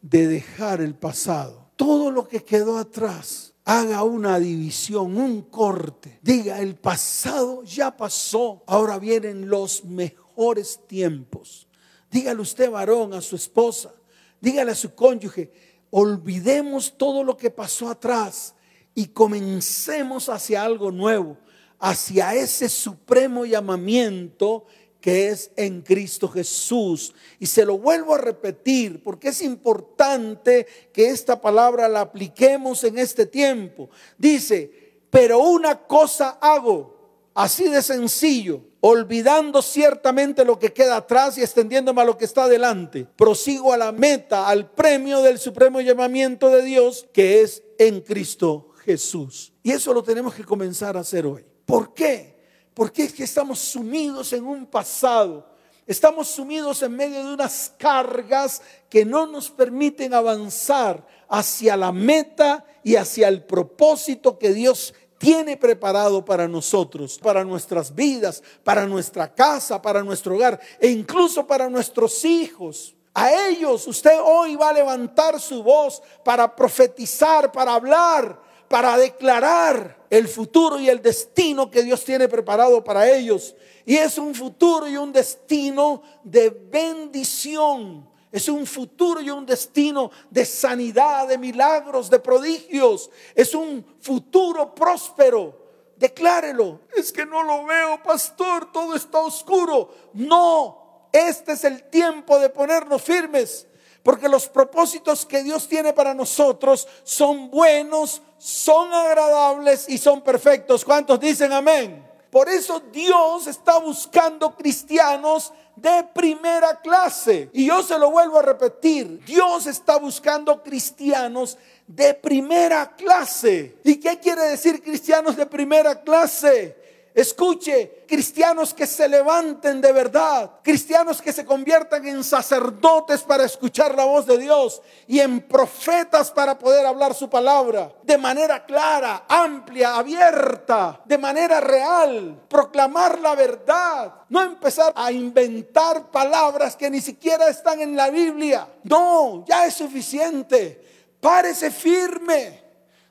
de 0.00 0.26
dejar 0.26 0.80
el 0.80 0.94
pasado. 0.94 1.70
Todo 1.76 2.10
lo 2.10 2.26
que 2.26 2.42
quedó 2.42 2.78
atrás, 2.78 3.52
haga 3.68 4.02
una 4.02 4.38
división, 4.38 5.18
un 5.18 5.42
corte. 5.42 6.18
Diga, 6.22 6.58
el 6.58 6.74
pasado 6.74 7.62
ya 7.64 7.94
pasó, 7.94 8.62
ahora 8.66 8.98
vienen 8.98 9.50
los 9.50 9.84
mejores 9.84 10.80
tiempos. 10.86 11.68
Dígale 12.10 12.40
usted, 12.40 12.70
varón, 12.70 13.12
a 13.12 13.20
su 13.20 13.36
esposa, 13.36 13.92
dígale 14.40 14.72
a 14.72 14.74
su 14.74 14.94
cónyuge, 14.94 15.52
olvidemos 15.90 16.96
todo 16.96 17.22
lo 17.22 17.36
que 17.36 17.50
pasó 17.50 17.90
atrás 17.90 18.54
y 18.94 19.08
comencemos 19.08 20.30
hacia 20.30 20.64
algo 20.64 20.90
nuevo, 20.90 21.36
hacia 21.78 22.34
ese 22.34 22.70
supremo 22.70 23.44
llamamiento 23.44 24.64
que 25.00 25.28
es 25.28 25.50
en 25.56 25.82
Cristo 25.82 26.28
Jesús. 26.28 27.14
Y 27.38 27.46
se 27.46 27.64
lo 27.64 27.78
vuelvo 27.78 28.14
a 28.14 28.18
repetir 28.18 29.02
porque 29.02 29.28
es 29.28 29.42
importante 29.42 30.66
que 30.92 31.10
esta 31.10 31.40
palabra 31.40 31.88
la 31.88 32.00
apliquemos 32.00 32.84
en 32.84 32.98
este 32.98 33.26
tiempo. 33.26 33.90
Dice, 34.16 34.70
pero 35.10 35.38
una 35.40 35.86
cosa 35.86 36.38
hago, 36.40 37.30
así 37.34 37.68
de 37.68 37.82
sencillo, 37.82 38.62
olvidando 38.80 39.62
ciertamente 39.62 40.44
lo 40.44 40.58
que 40.58 40.72
queda 40.72 40.96
atrás 40.96 41.38
y 41.38 41.42
extendiéndome 41.42 42.02
a 42.02 42.04
lo 42.04 42.18
que 42.18 42.24
está 42.24 42.44
adelante. 42.44 43.06
Prosigo 43.16 43.72
a 43.72 43.76
la 43.76 43.92
meta, 43.92 44.48
al 44.48 44.70
premio 44.70 45.22
del 45.22 45.38
supremo 45.38 45.80
llamamiento 45.80 46.50
de 46.50 46.62
Dios 46.62 47.08
que 47.12 47.42
es 47.42 47.62
en 47.78 48.00
Cristo 48.00 48.70
Jesús. 48.84 49.52
Y 49.62 49.72
eso 49.72 49.92
lo 49.92 50.02
tenemos 50.02 50.34
que 50.34 50.44
comenzar 50.44 50.96
a 50.96 51.00
hacer 51.00 51.26
hoy. 51.26 51.44
¿Por 51.64 51.94
qué? 51.94 52.37
Porque 52.78 53.02
es 53.02 53.12
que 53.12 53.24
estamos 53.24 53.58
sumidos 53.58 54.32
en 54.32 54.46
un 54.46 54.64
pasado. 54.64 55.44
Estamos 55.84 56.28
sumidos 56.28 56.80
en 56.84 56.94
medio 56.94 57.24
de 57.26 57.34
unas 57.34 57.72
cargas 57.76 58.62
que 58.88 59.04
no 59.04 59.26
nos 59.26 59.50
permiten 59.50 60.14
avanzar 60.14 61.04
hacia 61.28 61.76
la 61.76 61.90
meta 61.90 62.64
y 62.84 62.94
hacia 62.94 63.26
el 63.26 63.42
propósito 63.42 64.38
que 64.38 64.52
Dios 64.52 64.94
tiene 65.18 65.56
preparado 65.56 66.24
para 66.24 66.46
nosotros, 66.46 67.18
para 67.20 67.42
nuestras 67.42 67.92
vidas, 67.96 68.44
para 68.62 68.86
nuestra 68.86 69.34
casa, 69.34 69.82
para 69.82 70.04
nuestro 70.04 70.36
hogar 70.36 70.60
e 70.78 70.86
incluso 70.86 71.48
para 71.48 71.68
nuestros 71.68 72.24
hijos. 72.24 72.94
A 73.12 73.48
ellos 73.48 73.88
usted 73.88 74.20
hoy 74.22 74.54
va 74.54 74.68
a 74.68 74.74
levantar 74.74 75.40
su 75.40 75.64
voz 75.64 76.00
para 76.24 76.54
profetizar, 76.54 77.50
para 77.50 77.74
hablar, 77.74 78.40
para 78.68 78.96
declarar 78.96 80.06
el 80.10 80.28
futuro 80.28 80.78
y 80.78 80.88
el 80.88 81.02
destino 81.02 81.70
que 81.70 81.82
Dios 81.82 82.04
tiene 82.04 82.28
preparado 82.28 82.82
para 82.84 83.10
ellos. 83.10 83.54
Y 83.84 83.96
es 83.96 84.18
un 84.18 84.34
futuro 84.34 84.86
y 84.86 84.96
un 84.96 85.12
destino 85.12 86.02
de 86.22 86.50
bendición. 86.50 88.08
Es 88.30 88.48
un 88.48 88.66
futuro 88.66 89.20
y 89.20 89.30
un 89.30 89.46
destino 89.46 90.10
de 90.30 90.44
sanidad, 90.44 91.26
de 91.28 91.38
milagros, 91.38 92.10
de 92.10 92.18
prodigios. 92.18 93.10
Es 93.34 93.54
un 93.54 93.84
futuro 94.00 94.74
próspero. 94.74 95.66
Declárelo. 95.96 96.80
Es 96.94 97.10
que 97.10 97.26
no 97.26 97.42
lo 97.42 97.64
veo, 97.64 98.02
pastor, 98.02 98.70
todo 98.70 98.94
está 98.94 99.18
oscuro. 99.18 99.92
No, 100.12 101.08
este 101.12 101.52
es 101.52 101.64
el 101.64 101.84
tiempo 101.88 102.38
de 102.38 102.50
ponernos 102.50 103.02
firmes. 103.02 103.66
Porque 104.02 104.28
los 104.28 104.48
propósitos 104.48 105.26
que 105.26 105.42
Dios 105.42 105.66
tiene 105.66 105.92
para 105.92 106.14
nosotros 106.14 106.86
son 107.02 107.50
buenos, 107.50 108.22
son 108.38 108.92
agradables 108.92 109.88
y 109.88 109.98
son 109.98 110.22
perfectos. 110.22 110.84
¿Cuántos 110.84 111.18
dicen 111.20 111.52
amén? 111.52 112.06
Por 112.30 112.48
eso 112.48 112.80
Dios 112.92 113.46
está 113.46 113.78
buscando 113.78 114.54
cristianos 114.54 115.52
de 115.74 116.04
primera 116.12 116.80
clase. 116.80 117.50
Y 117.52 117.66
yo 117.66 117.82
se 117.82 117.98
lo 117.98 118.10
vuelvo 118.10 118.38
a 118.38 118.42
repetir, 118.42 119.24
Dios 119.24 119.66
está 119.66 119.96
buscando 119.98 120.62
cristianos 120.62 121.56
de 121.86 122.14
primera 122.14 122.94
clase. 122.96 123.78
¿Y 123.84 123.96
qué 123.96 124.18
quiere 124.18 124.42
decir 124.42 124.82
cristianos 124.82 125.36
de 125.36 125.46
primera 125.46 126.00
clase? 126.02 126.76
Escuche, 127.18 128.04
cristianos 128.06 128.72
que 128.72 128.86
se 128.86 129.08
levanten 129.08 129.80
de 129.80 129.90
verdad, 129.90 130.52
cristianos 130.62 131.20
que 131.20 131.32
se 131.32 131.44
conviertan 131.44 132.06
en 132.06 132.22
sacerdotes 132.22 133.22
para 133.22 133.42
escuchar 133.42 133.92
la 133.96 134.04
voz 134.04 134.24
de 134.24 134.38
Dios 134.38 134.80
y 135.08 135.18
en 135.18 135.40
profetas 135.40 136.30
para 136.30 136.56
poder 136.56 136.86
hablar 136.86 137.14
su 137.14 137.28
palabra 137.28 137.92
de 138.04 138.16
manera 138.16 138.64
clara, 138.64 139.24
amplia, 139.28 139.96
abierta, 139.96 141.00
de 141.06 141.18
manera 141.18 141.60
real, 141.60 142.40
proclamar 142.48 143.18
la 143.18 143.34
verdad, 143.34 144.14
no 144.28 144.40
empezar 144.40 144.92
a 144.94 145.10
inventar 145.10 146.12
palabras 146.12 146.76
que 146.76 146.88
ni 146.88 147.00
siquiera 147.00 147.48
están 147.48 147.80
en 147.80 147.96
la 147.96 148.10
Biblia. 148.10 148.68
No, 148.84 149.44
ya 149.44 149.66
es 149.66 149.74
suficiente. 149.74 151.16
Párese 151.20 151.72
firme. 151.72 152.62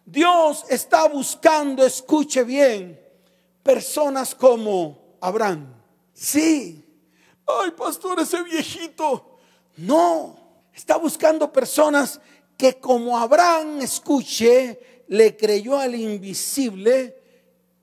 Dios 0.06 0.64
está 0.70 1.10
buscando, 1.10 1.86
escuche 1.86 2.46
bien 2.46 3.06
personas 3.68 4.34
como 4.34 5.18
Abraham. 5.20 5.68
Sí. 6.14 6.86
Ay, 7.46 7.72
pastor, 7.72 8.18
ese 8.22 8.42
viejito. 8.42 9.38
No. 9.76 10.40
Está 10.74 10.96
buscando 10.96 11.52
personas 11.52 12.22
que 12.56 12.80
como 12.80 13.18
Abraham, 13.18 13.82
escuche, 13.82 15.04
le 15.10 15.36
creyó 15.36 15.78
al 15.78 15.96
invisible 15.96 17.22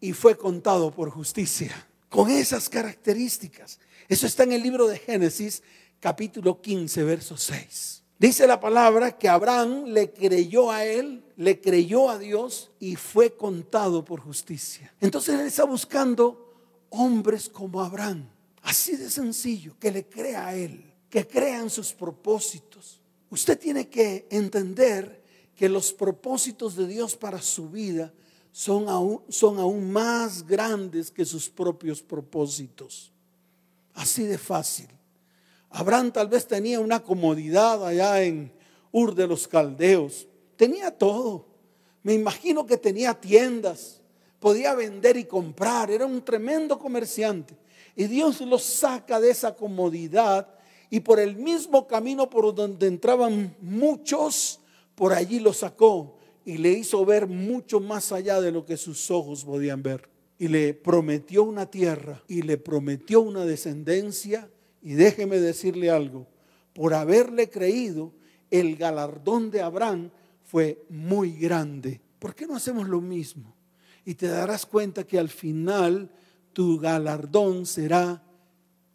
y 0.00 0.14
fue 0.14 0.38
contado 0.38 0.90
por 0.90 1.10
justicia. 1.10 1.86
Con 2.08 2.30
esas 2.30 2.70
características. 2.70 3.78
Eso 4.08 4.26
está 4.26 4.44
en 4.44 4.52
el 4.52 4.62
libro 4.62 4.86
de 4.86 4.98
Génesis, 4.98 5.62
capítulo 6.00 6.62
15, 6.62 7.02
verso 7.04 7.36
6. 7.36 7.93
Dice 8.18 8.46
la 8.46 8.60
palabra 8.60 9.18
que 9.18 9.28
Abraham 9.28 9.86
le 9.86 10.12
creyó 10.12 10.70
a 10.70 10.84
él, 10.84 11.24
le 11.36 11.60
creyó 11.60 12.08
a 12.08 12.18
Dios 12.18 12.70
y 12.78 12.96
fue 12.96 13.36
contado 13.36 14.04
por 14.04 14.20
justicia. 14.20 14.94
Entonces 15.00 15.34
él 15.34 15.46
está 15.46 15.64
buscando 15.64 16.54
hombres 16.90 17.48
como 17.48 17.82
Abraham, 17.82 18.28
así 18.62 18.96
de 18.96 19.10
sencillo, 19.10 19.74
que 19.80 19.90
le 19.90 20.06
crea 20.06 20.46
a 20.46 20.54
él, 20.54 20.94
que 21.10 21.26
crean 21.26 21.68
sus 21.68 21.92
propósitos. 21.92 23.00
Usted 23.30 23.58
tiene 23.58 23.88
que 23.88 24.28
entender 24.30 25.22
que 25.56 25.68
los 25.68 25.92
propósitos 25.92 26.76
de 26.76 26.86
Dios 26.86 27.16
para 27.16 27.42
su 27.42 27.68
vida 27.68 28.12
son 28.52 28.88
aún, 28.88 29.22
son 29.28 29.58
aún 29.58 29.90
más 29.90 30.46
grandes 30.46 31.10
que 31.10 31.24
sus 31.24 31.50
propios 31.50 32.00
propósitos. 32.00 33.10
Así 33.94 34.22
de 34.24 34.38
fácil. 34.38 34.88
Abraham 35.74 36.12
tal 36.12 36.28
vez 36.28 36.46
tenía 36.46 36.80
una 36.80 37.02
comodidad 37.02 37.86
allá 37.86 38.22
en 38.22 38.52
Ur 38.92 39.14
de 39.14 39.26
los 39.26 39.46
Caldeos. 39.46 40.26
Tenía 40.56 40.90
todo. 40.90 41.46
Me 42.02 42.14
imagino 42.14 42.64
que 42.64 42.76
tenía 42.76 43.14
tiendas 43.14 44.00
podía 44.44 44.74
vender 44.74 45.16
y 45.16 45.24
comprar, 45.24 45.90
era 45.90 46.04
un 46.04 46.22
tremendo 46.22 46.78
comerciante. 46.78 47.56
Y 47.96 48.04
Dios 48.04 48.42
lo 48.42 48.58
saca 48.58 49.18
de 49.18 49.30
esa 49.30 49.56
comodidad 49.56 50.46
y 50.90 51.00
por 51.00 51.18
el 51.18 51.36
mismo 51.36 51.86
camino 51.86 52.28
por 52.28 52.54
donde 52.54 52.86
entraban 52.86 53.56
muchos, 53.62 54.60
por 54.94 55.14
allí 55.14 55.40
lo 55.40 55.54
sacó 55.54 56.18
y 56.44 56.58
le 56.58 56.72
hizo 56.72 57.06
ver 57.06 57.26
mucho 57.26 57.80
más 57.80 58.12
allá 58.12 58.38
de 58.42 58.52
lo 58.52 58.66
que 58.66 58.76
sus 58.76 59.10
ojos 59.10 59.46
podían 59.46 59.82
ver. 59.82 60.10
Y 60.38 60.48
le 60.48 60.74
prometió 60.74 61.42
una 61.42 61.70
tierra 61.70 62.22
y 62.28 62.42
le 62.42 62.58
prometió 62.58 63.22
una 63.22 63.46
descendencia. 63.46 64.50
Y 64.84 64.92
déjeme 64.92 65.40
decirle 65.40 65.90
algo, 65.90 66.26
por 66.74 66.92
haberle 66.92 67.48
creído, 67.48 68.12
el 68.50 68.76
galardón 68.76 69.50
de 69.50 69.62
Abraham 69.62 70.10
fue 70.44 70.84
muy 70.90 71.32
grande. 71.32 72.02
¿Por 72.18 72.34
qué 72.34 72.46
no 72.46 72.54
hacemos 72.54 72.86
lo 72.86 73.00
mismo? 73.00 73.54
Y 74.04 74.14
te 74.14 74.28
darás 74.28 74.66
cuenta 74.66 75.04
que 75.04 75.18
al 75.18 75.30
final 75.30 76.10
tu 76.52 76.78
galardón 76.78 77.64
será 77.64 78.22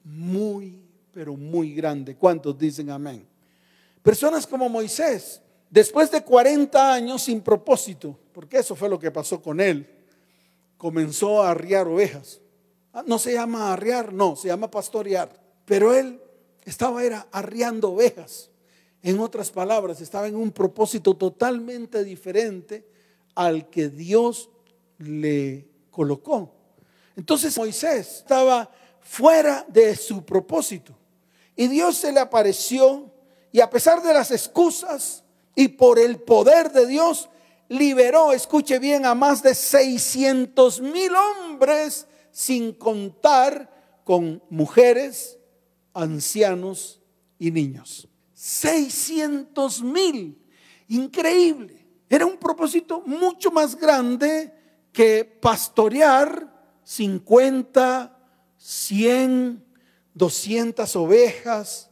muy, 0.03 0.79
pero 1.11 1.35
muy 1.35 1.73
grande. 1.73 2.15
¿Cuántos 2.15 2.55
dicen 2.55 2.91
amén? 2.91 3.25
Personas 4.03 4.45
como 4.45 4.69
Moisés, 4.69 5.41
después 5.71 6.11
de 6.11 6.23
40 6.23 6.93
años 6.93 7.23
sin 7.23 7.41
propósito, 7.41 8.15
porque 8.31 8.59
eso 8.59 8.75
fue 8.75 8.89
lo 8.89 8.99
que 8.99 9.09
pasó 9.09 9.41
con 9.41 9.59
él, 9.59 9.89
comenzó 10.77 11.41
a 11.41 11.49
arriar 11.49 11.87
ovejas. 11.87 12.39
Ah, 12.93 13.03
no 13.07 13.17
se 13.17 13.33
llama 13.33 13.73
arriar, 13.73 14.13
no, 14.13 14.35
se 14.35 14.49
llama 14.49 14.69
pastorear. 14.69 15.48
Pero 15.69 15.93
él 15.93 16.19
estaba 16.65 17.03
era 17.03 17.27
arriando 17.31 17.91
ovejas. 17.91 18.49
En 19.03 19.19
otras 19.19 19.51
palabras, 19.51 20.01
estaba 20.01 20.27
en 20.27 20.35
un 20.35 20.51
propósito 20.51 21.15
totalmente 21.15 22.03
diferente 22.03 22.87
al 23.35 23.69
que 23.69 23.87
Dios 23.87 24.49
le 24.97 25.67
colocó. 25.91 26.51
Entonces 27.15 27.55
Moisés 27.55 28.17
estaba 28.17 28.71
fuera 28.99 29.63
de 29.69 29.95
su 29.95 30.25
propósito. 30.25 30.97
Y 31.55 31.67
Dios 31.67 31.97
se 31.97 32.11
le 32.11 32.19
apareció 32.19 33.11
y 33.51 33.59
a 33.61 33.69
pesar 33.69 34.01
de 34.01 34.11
las 34.11 34.31
excusas 34.31 35.23
y 35.53 35.67
por 35.67 35.99
el 35.99 36.19
poder 36.19 36.71
de 36.71 36.87
Dios, 36.87 37.29
liberó, 37.67 38.31
escuche 38.31 38.79
bien, 38.79 39.05
a 39.05 39.13
más 39.13 39.43
de 39.43 39.53
600 39.53 40.81
mil 40.81 41.11
hombres, 41.15 42.07
sin 42.31 42.73
contar 42.73 43.69
con 44.03 44.41
mujeres, 44.49 45.38
ancianos 45.93 47.01
y 47.37 47.51
niños. 47.51 48.07
600 48.33 49.81
mil. 49.81 50.41
Increíble. 50.87 51.85
Era 52.09 52.25
un 52.25 52.37
propósito 52.37 53.03
mucho 53.05 53.51
más 53.51 53.75
grande 53.75 54.53
que 54.91 55.23
pastorear 55.25 56.81
50, 56.83 58.17
100, 58.57 59.65
200 60.13 60.95
ovejas. 60.95 61.91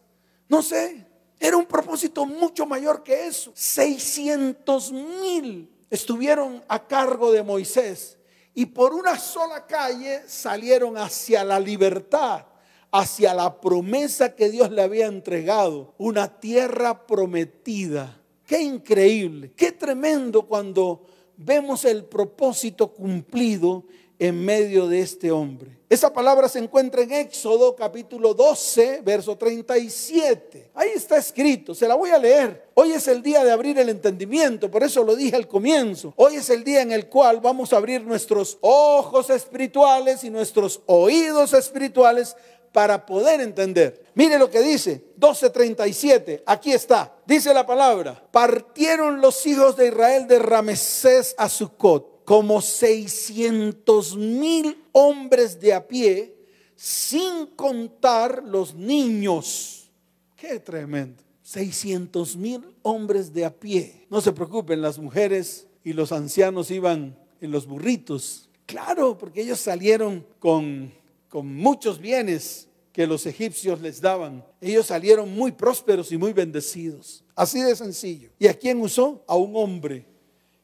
No 0.50 0.62
sé, 0.62 1.06
era 1.40 1.56
un 1.56 1.66
propósito 1.66 2.26
mucho 2.26 2.66
mayor 2.66 3.04
que 3.04 3.28
eso. 3.28 3.52
600 3.54 4.92
mil 4.92 5.72
estuvieron 5.90 6.64
a 6.68 6.88
cargo 6.88 7.32
de 7.32 7.44
Moisés 7.44 8.18
y 8.56 8.66
por 8.66 8.96
una 8.96 9.20
sola 9.20 9.68
calle 9.68 10.24
salieron 10.28 10.98
hacia 10.98 11.44
la 11.44 11.60
libertad, 11.60 12.47
hacia 12.92 13.34
la 13.34 13.60
promesa 13.60 14.36
que 14.36 14.50
Dios 14.50 14.72
le 14.72 14.82
había 14.82 15.08
entregado, 15.08 15.94
una 15.98 16.40
tierra 16.40 17.06
prometida. 17.06 18.22
Qué 18.46 18.62
increíble, 18.62 19.52
qué 19.56 19.72
tremendo 19.72 20.44
cuando 20.44 21.06
vemos 21.36 21.86
el 21.86 22.06
propósito 22.06 22.94
cumplido 22.94 23.84
en 24.20 24.44
medio 24.44 24.88
de 24.88 25.02
este 25.02 25.32
hombre. 25.32 25.78
Esa 25.90 26.12
palabra 26.12 26.50
se 26.50 26.60
encuentra 26.60 27.02
en 27.02 27.14
Éxodo 27.14 27.74
capítulo 27.74 28.34
12, 28.34 29.02
verso 29.06 29.38
37. 29.38 30.72
Ahí 30.74 30.90
está 30.96 31.18
escrito, 31.18 31.74
se 31.74 31.88
la 31.88 31.96
voy 31.96 32.10
a 32.10 32.18
leer. 32.18 32.68
Hoy 32.74 32.92
es 32.92 33.08
el 33.08 33.22
día 33.22 33.44
de 33.46 33.52
abrir 33.52 33.80
el 33.80 33.88
entendimiento, 33.88 34.70
por 34.70 34.84
eso 34.84 35.04
lo 35.04 35.16
dije 35.16 35.38
al 35.38 35.48
comienzo. 35.48 36.14
Hoy 36.18 36.36
es 36.36 36.50
el 36.50 36.66
día 36.66 36.82
en 36.82 36.92
el 36.92 37.08
cual 37.08 37.40
vamos 37.40 37.72
a 37.72 37.78
abrir 37.78 38.02
nuestros 38.02 38.58
ojos 38.60 39.30
espirituales 39.30 40.26
y 40.26 40.30
nuestros 40.30 40.82
oídos 40.88 41.54
espirituales 41.54 42.36
para 42.78 43.08
poder 43.08 43.42
entender. 43.42 44.06
Mire 44.14 44.38
lo 44.38 44.52
que 44.52 44.62
dice 44.62 45.04
12:37, 45.20 46.44
aquí 46.46 46.72
está. 46.72 47.12
Dice 47.26 47.52
la 47.52 47.66
palabra, 47.66 48.24
partieron 48.32 49.20
los 49.20 49.48
hijos 49.48 49.76
de 49.76 49.88
Israel 49.88 50.28
de 50.28 50.38
Ramesés 50.38 51.34
a 51.40 51.50
Sucot 51.50 52.24
como 52.24 52.62
600 52.62 54.16
mil 54.16 54.80
hombres 54.92 55.60
de 55.60 55.74
a 55.74 55.88
pie, 55.88 56.36
sin 56.76 57.48
contar 57.48 58.44
los 58.44 58.76
niños. 58.76 59.90
Qué 60.36 60.60
tremendo. 60.60 61.24
600 61.42 62.36
mil 62.36 62.76
hombres 62.84 63.34
de 63.34 63.44
a 63.44 63.60
pie. 63.60 64.06
No 64.12 64.22
se 64.22 64.34
preocupen, 64.34 64.84
las 64.84 65.00
mujeres 65.00 65.66
y 65.84 65.94
los 65.94 66.12
ancianos 66.12 66.70
iban 66.70 67.18
en 67.42 67.50
los 67.50 67.66
burritos. 67.66 68.52
Claro, 68.68 69.18
porque 69.18 69.42
ellos 69.42 69.60
salieron 69.60 70.24
con, 70.38 70.94
con 71.28 71.56
muchos 71.56 71.98
bienes 71.98 72.67
que 72.98 73.06
los 73.06 73.28
egipcios 73.28 73.80
les 73.80 74.02
daban. 74.02 74.44
Ellos 74.60 74.88
salieron 74.88 75.32
muy 75.32 75.52
prósperos 75.52 76.12
y 76.12 76.18
muy 76.18 76.34
bendecidos. 76.34 77.24
Así 77.36 77.62
de 77.62 77.76
sencillo. 77.76 78.32
¿Y 78.40 78.48
a 78.48 78.56
quién 78.56 78.82
usó? 78.82 79.24
A 79.28 79.36
un 79.36 79.56
hombre 79.56 80.08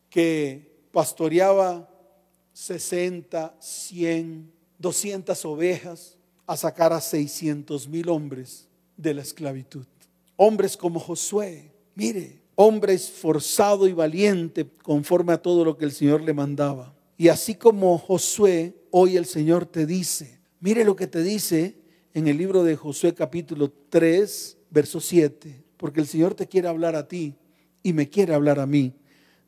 que 0.09 0.87
pastoreaba 0.91 1.87
60, 2.53 3.55
100, 3.59 4.51
200 4.79 5.45
ovejas 5.45 6.17
a 6.47 6.57
sacar 6.57 6.91
a 6.91 7.01
600 7.01 7.87
mil 7.87 8.09
hombres 8.09 8.67
de 8.97 9.13
la 9.13 9.21
esclavitud. 9.21 9.85
Hombres 10.35 10.75
como 10.75 10.99
Josué, 10.99 11.71
mire, 11.93 12.41
hombre 12.55 12.95
esforzado 12.95 13.87
y 13.87 13.93
valiente 13.93 14.67
conforme 14.81 15.33
a 15.33 15.41
todo 15.43 15.63
lo 15.63 15.77
que 15.77 15.85
el 15.85 15.91
Señor 15.91 16.21
le 16.21 16.33
mandaba. 16.33 16.95
Y 17.15 17.27
así 17.27 17.53
como 17.53 17.95
Josué, 17.99 18.73
hoy 18.89 19.17
el 19.17 19.27
Señor 19.27 19.67
te 19.67 19.85
dice, 19.85 20.39
mire 20.61 20.83
lo 20.83 20.95
que 20.95 21.05
te 21.05 21.21
dice 21.21 21.82
en 22.13 22.27
el 22.27 22.37
libro 22.37 22.63
de 22.63 22.75
Josué 22.75 23.13
capítulo 23.13 23.71
3, 23.89 24.57
verso 24.69 24.99
7, 24.99 25.63
porque 25.77 25.99
el 25.99 26.07
Señor 26.07 26.35
te 26.35 26.47
quiere 26.47 26.67
hablar 26.67 26.95
a 26.95 27.07
ti 27.07 27.35
y 27.81 27.93
me 27.93 28.07
quiere 28.07 28.35
hablar 28.35 28.59
a 28.59 28.67
mí. 28.67 28.93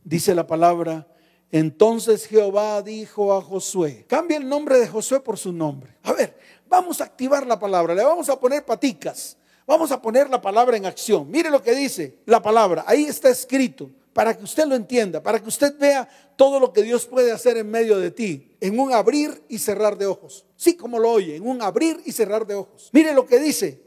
Dice 0.04 0.34
la 0.34 0.48
palabra, 0.48 1.08
entonces 1.52 2.26
Jehová 2.26 2.82
dijo 2.82 3.34
a 3.34 3.42
Josué, 3.42 4.06
cambia 4.08 4.38
el 4.38 4.50
nombre 4.50 4.80
de 4.80 4.88
Josué 4.88 5.20
por 5.20 5.38
su 5.38 5.54
nombre. 5.54 5.96
A 6.02 6.14
ver, 6.14 6.38
vamos 6.68 7.02
a 7.02 7.04
activar 7.04 7.46
la 7.46 7.60
palabra, 7.60 7.94
le 7.94 8.04
vamos 8.04 8.30
a 8.30 8.40
poner 8.40 8.66
paticas, 8.66 9.38
vamos 9.68 9.92
a 9.92 10.02
poner 10.02 10.28
la 10.30 10.42
palabra 10.42 10.76
en 10.76 10.88
acción. 10.88 11.30
Mire 11.30 11.52
lo 11.52 11.62
que 11.62 11.76
dice 11.76 12.18
la 12.26 12.42
palabra, 12.42 12.84
ahí 12.88 13.04
está 13.04 13.30
escrito, 13.30 13.92
para 14.16 14.36
que 14.38 14.46
usted 14.46 14.66
lo 14.66 14.76
entienda, 14.76 15.22
para 15.22 15.42
que 15.42 15.50
usted 15.50 15.78
vea 15.78 16.08
todo 16.38 16.58
lo 16.58 16.72
que 16.72 16.84
Dios 16.84 17.06
puede 17.06 17.34
hacer 17.34 17.58
en 17.58 17.70
medio 17.70 18.00
de 18.00 18.12
ti, 18.12 18.56
en 18.62 18.80
un 18.80 18.94
abrir 18.94 19.44
y 19.50 19.60
cerrar 19.60 19.98
de 19.98 20.06
ojos. 20.06 20.46
Sí, 20.56 20.78
como 20.78 21.00
lo 21.00 21.12
oye, 21.12 21.36
en 21.36 21.46
un 21.46 21.62
abrir 21.62 22.02
y 22.06 22.14
cerrar 22.14 22.48
de 22.48 22.56
ojos. 22.56 22.90
Mire 22.94 23.14
lo 23.14 23.26
que 23.26 23.40
dice. 23.40 23.82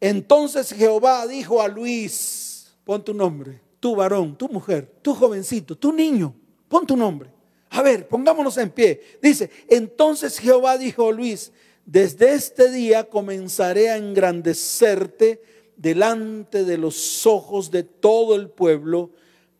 Entonces 0.00 0.72
Jehová 0.72 1.26
dijo 1.26 1.60
a 1.60 1.66
Luis, 1.66 2.72
pon 2.84 3.04
tu 3.04 3.12
nombre, 3.12 3.60
tu 3.80 3.96
varón, 3.96 4.38
tu 4.38 4.48
mujer, 4.48 4.88
tu 5.02 5.14
jovencito, 5.14 5.76
tu 5.76 5.92
niño 5.92 6.32
Pon 6.72 6.86
tu 6.86 6.96
nombre. 6.96 7.28
A 7.68 7.82
ver, 7.82 8.08
pongámonos 8.08 8.56
en 8.56 8.70
pie. 8.70 9.02
Dice, 9.20 9.50
entonces 9.68 10.38
Jehová 10.38 10.78
dijo 10.78 11.12
Luis, 11.12 11.52
desde 11.84 12.32
este 12.32 12.70
día 12.70 13.10
comenzaré 13.10 13.90
a 13.90 13.98
engrandecerte 13.98 15.42
delante 15.76 16.64
de 16.64 16.78
los 16.78 17.26
ojos 17.26 17.70
de 17.70 17.82
todo 17.82 18.36
el 18.36 18.48
pueblo 18.48 19.10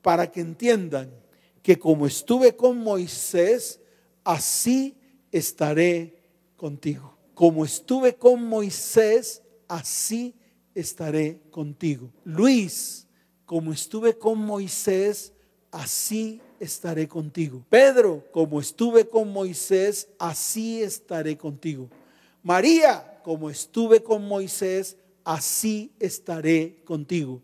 para 0.03 0.31
que 0.31 0.41
entiendan 0.41 1.11
que 1.63 1.79
como 1.79 2.07
estuve 2.07 2.57
con 2.57 2.79
Moisés, 2.79 3.81
así 4.25 4.97
estaré 5.31 6.17
contigo. 6.57 7.17
Como 7.35 7.65
estuve 7.65 8.17
con 8.17 8.45
Moisés, 8.45 9.43
así 9.69 10.35
estaré 10.75 11.41
contigo. 11.51 12.13
Luis, 12.25 13.07
como 13.47 13.73
estuve 13.73 14.19
con 14.19 14.39
Moisés, 14.39 15.33
así 15.71 16.41
estaré 16.59 17.09
contigo. 17.09 17.65
Pedro, 17.69 18.25
como 18.33 18.61
estuve 18.61 19.09
con 19.09 19.33
Moisés, 19.33 20.09
así 20.19 20.83
estaré 20.83 21.37
contigo. 21.37 21.89
María, 22.43 23.21
como 23.23 23.51
estuve 23.51 24.03
con 24.03 24.27
Moisés, 24.27 24.97
así 25.25 25.93
estaré 25.99 26.83
contigo. 26.85 27.41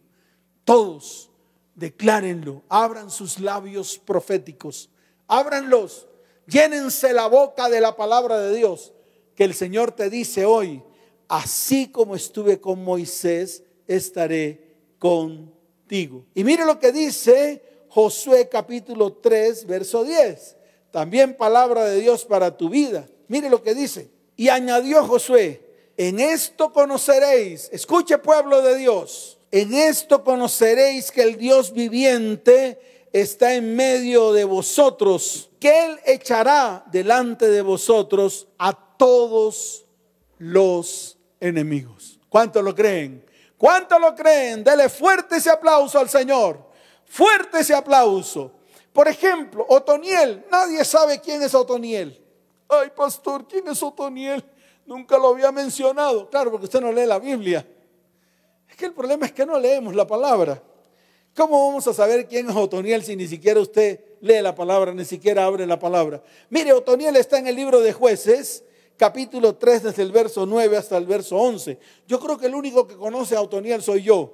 Todos 0.65 1.31
declárenlo, 1.79 2.63
abran 2.69 3.11
sus 3.11 3.39
labios 3.39 3.99
proféticos, 3.99 4.91
ábranlos, 5.29 6.09
llénense 6.47 7.13
la 7.13 7.29
boca 7.29 7.69
de 7.69 7.81
la 7.81 7.95
palabra 7.95 8.41
de 8.41 8.57
Dios, 8.57 8.93
que 9.37 9.45
el 9.45 9.55
Señor 9.55 9.93
te 9.93 10.11
dice 10.11 10.45
hoy, 10.45 10.83
así 11.29 11.89
como 11.89 12.17
estuve 12.17 12.61
con 12.61 12.83
Moisés, 12.83 13.63
estaré 13.87 14.75
contigo. 14.99 16.27
Y 16.35 16.43
mire 16.43 16.67
lo 16.67 16.81
que 16.81 16.91
dice 16.91 17.63
Josué 17.89 18.49
capítulo 18.49 19.13
3, 19.13 19.67
verso 19.67 20.05
10. 20.05 20.57
también 20.91 21.37
palabra 21.37 21.85
de 21.85 22.01
Dios 22.01 22.25
para 22.25 22.57
tu 22.57 22.69
vida. 22.69 23.07
Mire 23.29 23.49
lo 23.51 23.63
que 23.63 23.75
dice. 23.75 24.11
Y 24.37 24.49
añadió 24.49 25.05
Josué, 25.05 25.61
en 25.97 26.19
esto 26.19 26.73
conoceréis, 26.73 27.69
escuche 27.73 28.19
pueblo 28.19 28.63
de 28.63 28.77
Dios, 28.79 29.38
en 29.51 29.75
esto 29.75 30.23
conoceréis 30.25 31.11
que 31.11 31.23
el 31.23 31.37
Dios 31.37 31.73
viviente 31.73 33.07
está 33.13 33.55
en 33.55 33.75
medio 33.75 34.33
de 34.33 34.45
vosotros, 34.45 35.51
que 35.59 35.87
Él 35.87 36.01
echará 36.05 36.85
delante 36.91 37.49
de 37.49 37.63
vosotros 37.63 38.49
a 38.59 38.73
todos 38.97 39.87
los 40.39 41.19
enemigos. 41.41 42.19
¿Cuánto 42.29 42.61
lo 42.63 42.75
creen? 42.75 43.25
¿Cuánto 43.57 43.99
lo 43.99 44.15
creen? 44.15 44.63
Dele 44.63 44.89
fuerte 44.89 45.37
ese 45.37 45.51
aplauso 45.51 45.99
al 45.99 46.09
Señor. 46.09 46.69
Fuerte 47.07 47.61
ese 47.61 47.75
aplauso. 47.75 48.53
Por 48.93 49.09
ejemplo, 49.09 49.65
Otoniel. 49.69 50.45
Nadie 50.51 50.85
sabe 50.85 51.21
quién 51.21 51.43
es 51.43 51.55
Otoniel. 51.55 52.23
Ay, 52.69 52.91
pastor, 52.95 53.49
¿quién 53.49 53.67
es 53.69 53.83
Otoniel? 53.83 54.45
Nunca 54.85 55.17
lo 55.19 55.29
había 55.29 55.51
mencionado. 55.51 56.29
Claro, 56.29 56.51
porque 56.51 56.67
usted 56.67 56.81
no 56.81 56.93
lee 56.93 57.07
la 57.07 57.19
Biblia. 57.19 57.67
Que 58.79 58.87
el 58.87 58.93
problema 58.93 59.27
es 59.27 59.33
que 59.33 59.45
no 59.45 59.59
leemos 59.59 59.97
la 59.97 60.07
palabra. 60.07 60.63
¿Cómo 61.35 61.67
vamos 61.67 61.89
a 61.89 61.93
saber 61.93 62.29
quién 62.29 62.49
es 62.49 62.55
Otoniel 62.55 63.03
si 63.03 63.17
ni 63.17 63.27
siquiera 63.27 63.59
usted 63.59 63.99
lee 64.21 64.41
la 64.41 64.55
palabra, 64.55 64.95
ni 64.95 65.05
siquiera 65.05 65.47
abre 65.47 65.67
la 65.67 65.81
palabra? 65.81 66.23
Mire, 66.49 66.73
Otoniel 66.73 67.17
está 67.17 67.39
en 67.39 67.49
el 67.49 67.57
libro 67.57 67.81
de 67.81 67.93
jueces, 67.93 68.63
capítulo 68.97 69.57
3, 69.57 69.83
desde 69.83 70.03
el 70.05 70.13
verso 70.13 70.47
9 70.47 70.77
hasta 70.77 70.97
el 70.97 71.07
verso 71.07 71.37
11. 71.37 71.77
Yo 72.07 72.21
creo 72.21 72.39
que 72.39 72.47
el 72.47 72.55
único 72.55 72.87
que 72.87 72.95
conoce 72.95 73.35
a 73.35 73.43
Otoniel 73.43 73.83
soy 73.83 74.05
yo. 74.05 74.33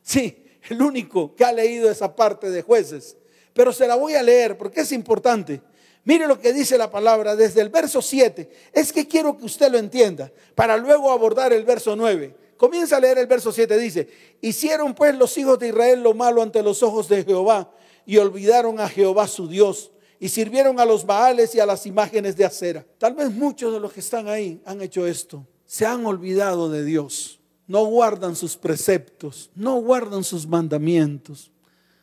Sí, 0.00 0.46
el 0.70 0.80
único 0.80 1.34
que 1.36 1.44
ha 1.44 1.52
leído 1.52 1.90
esa 1.90 2.16
parte 2.16 2.48
de 2.48 2.62
jueces. 2.62 3.18
Pero 3.52 3.70
se 3.70 3.86
la 3.86 3.96
voy 3.96 4.14
a 4.14 4.22
leer 4.22 4.56
porque 4.56 4.80
es 4.80 4.92
importante. 4.92 5.60
Mire 6.04 6.26
lo 6.26 6.40
que 6.40 6.54
dice 6.54 6.78
la 6.78 6.90
palabra 6.90 7.36
desde 7.36 7.60
el 7.60 7.68
verso 7.68 8.00
7. 8.00 8.50
Es 8.72 8.94
que 8.94 9.06
quiero 9.06 9.36
que 9.36 9.44
usted 9.44 9.70
lo 9.70 9.76
entienda 9.76 10.32
para 10.54 10.78
luego 10.78 11.10
abordar 11.10 11.52
el 11.52 11.64
verso 11.64 11.94
9. 11.94 12.43
Comienza 12.56 12.96
a 12.96 13.00
leer 13.00 13.18
el 13.18 13.26
verso 13.26 13.52
7. 13.52 13.78
Dice, 13.78 14.08
hicieron 14.40 14.94
pues 14.94 15.16
los 15.16 15.36
hijos 15.38 15.58
de 15.58 15.68
Israel 15.68 16.02
lo 16.02 16.14
malo 16.14 16.42
ante 16.42 16.62
los 16.62 16.82
ojos 16.82 17.08
de 17.08 17.24
Jehová 17.24 17.70
y 18.06 18.18
olvidaron 18.18 18.80
a 18.80 18.88
Jehová 18.88 19.26
su 19.26 19.48
Dios 19.48 19.90
y 20.20 20.28
sirvieron 20.28 20.78
a 20.78 20.84
los 20.84 21.04
Baales 21.04 21.54
y 21.54 21.60
a 21.60 21.66
las 21.66 21.86
imágenes 21.86 22.36
de 22.36 22.44
acera. 22.44 22.86
Tal 22.98 23.14
vez 23.14 23.30
muchos 23.30 23.72
de 23.72 23.80
los 23.80 23.92
que 23.92 24.00
están 24.00 24.28
ahí 24.28 24.62
han 24.64 24.80
hecho 24.80 25.06
esto. 25.06 25.46
Se 25.66 25.84
han 25.86 26.06
olvidado 26.06 26.70
de 26.70 26.84
Dios. 26.84 27.40
No 27.66 27.84
guardan 27.86 28.36
sus 28.36 28.56
preceptos, 28.56 29.50
no 29.54 29.80
guardan 29.80 30.22
sus 30.22 30.46
mandamientos. 30.46 31.50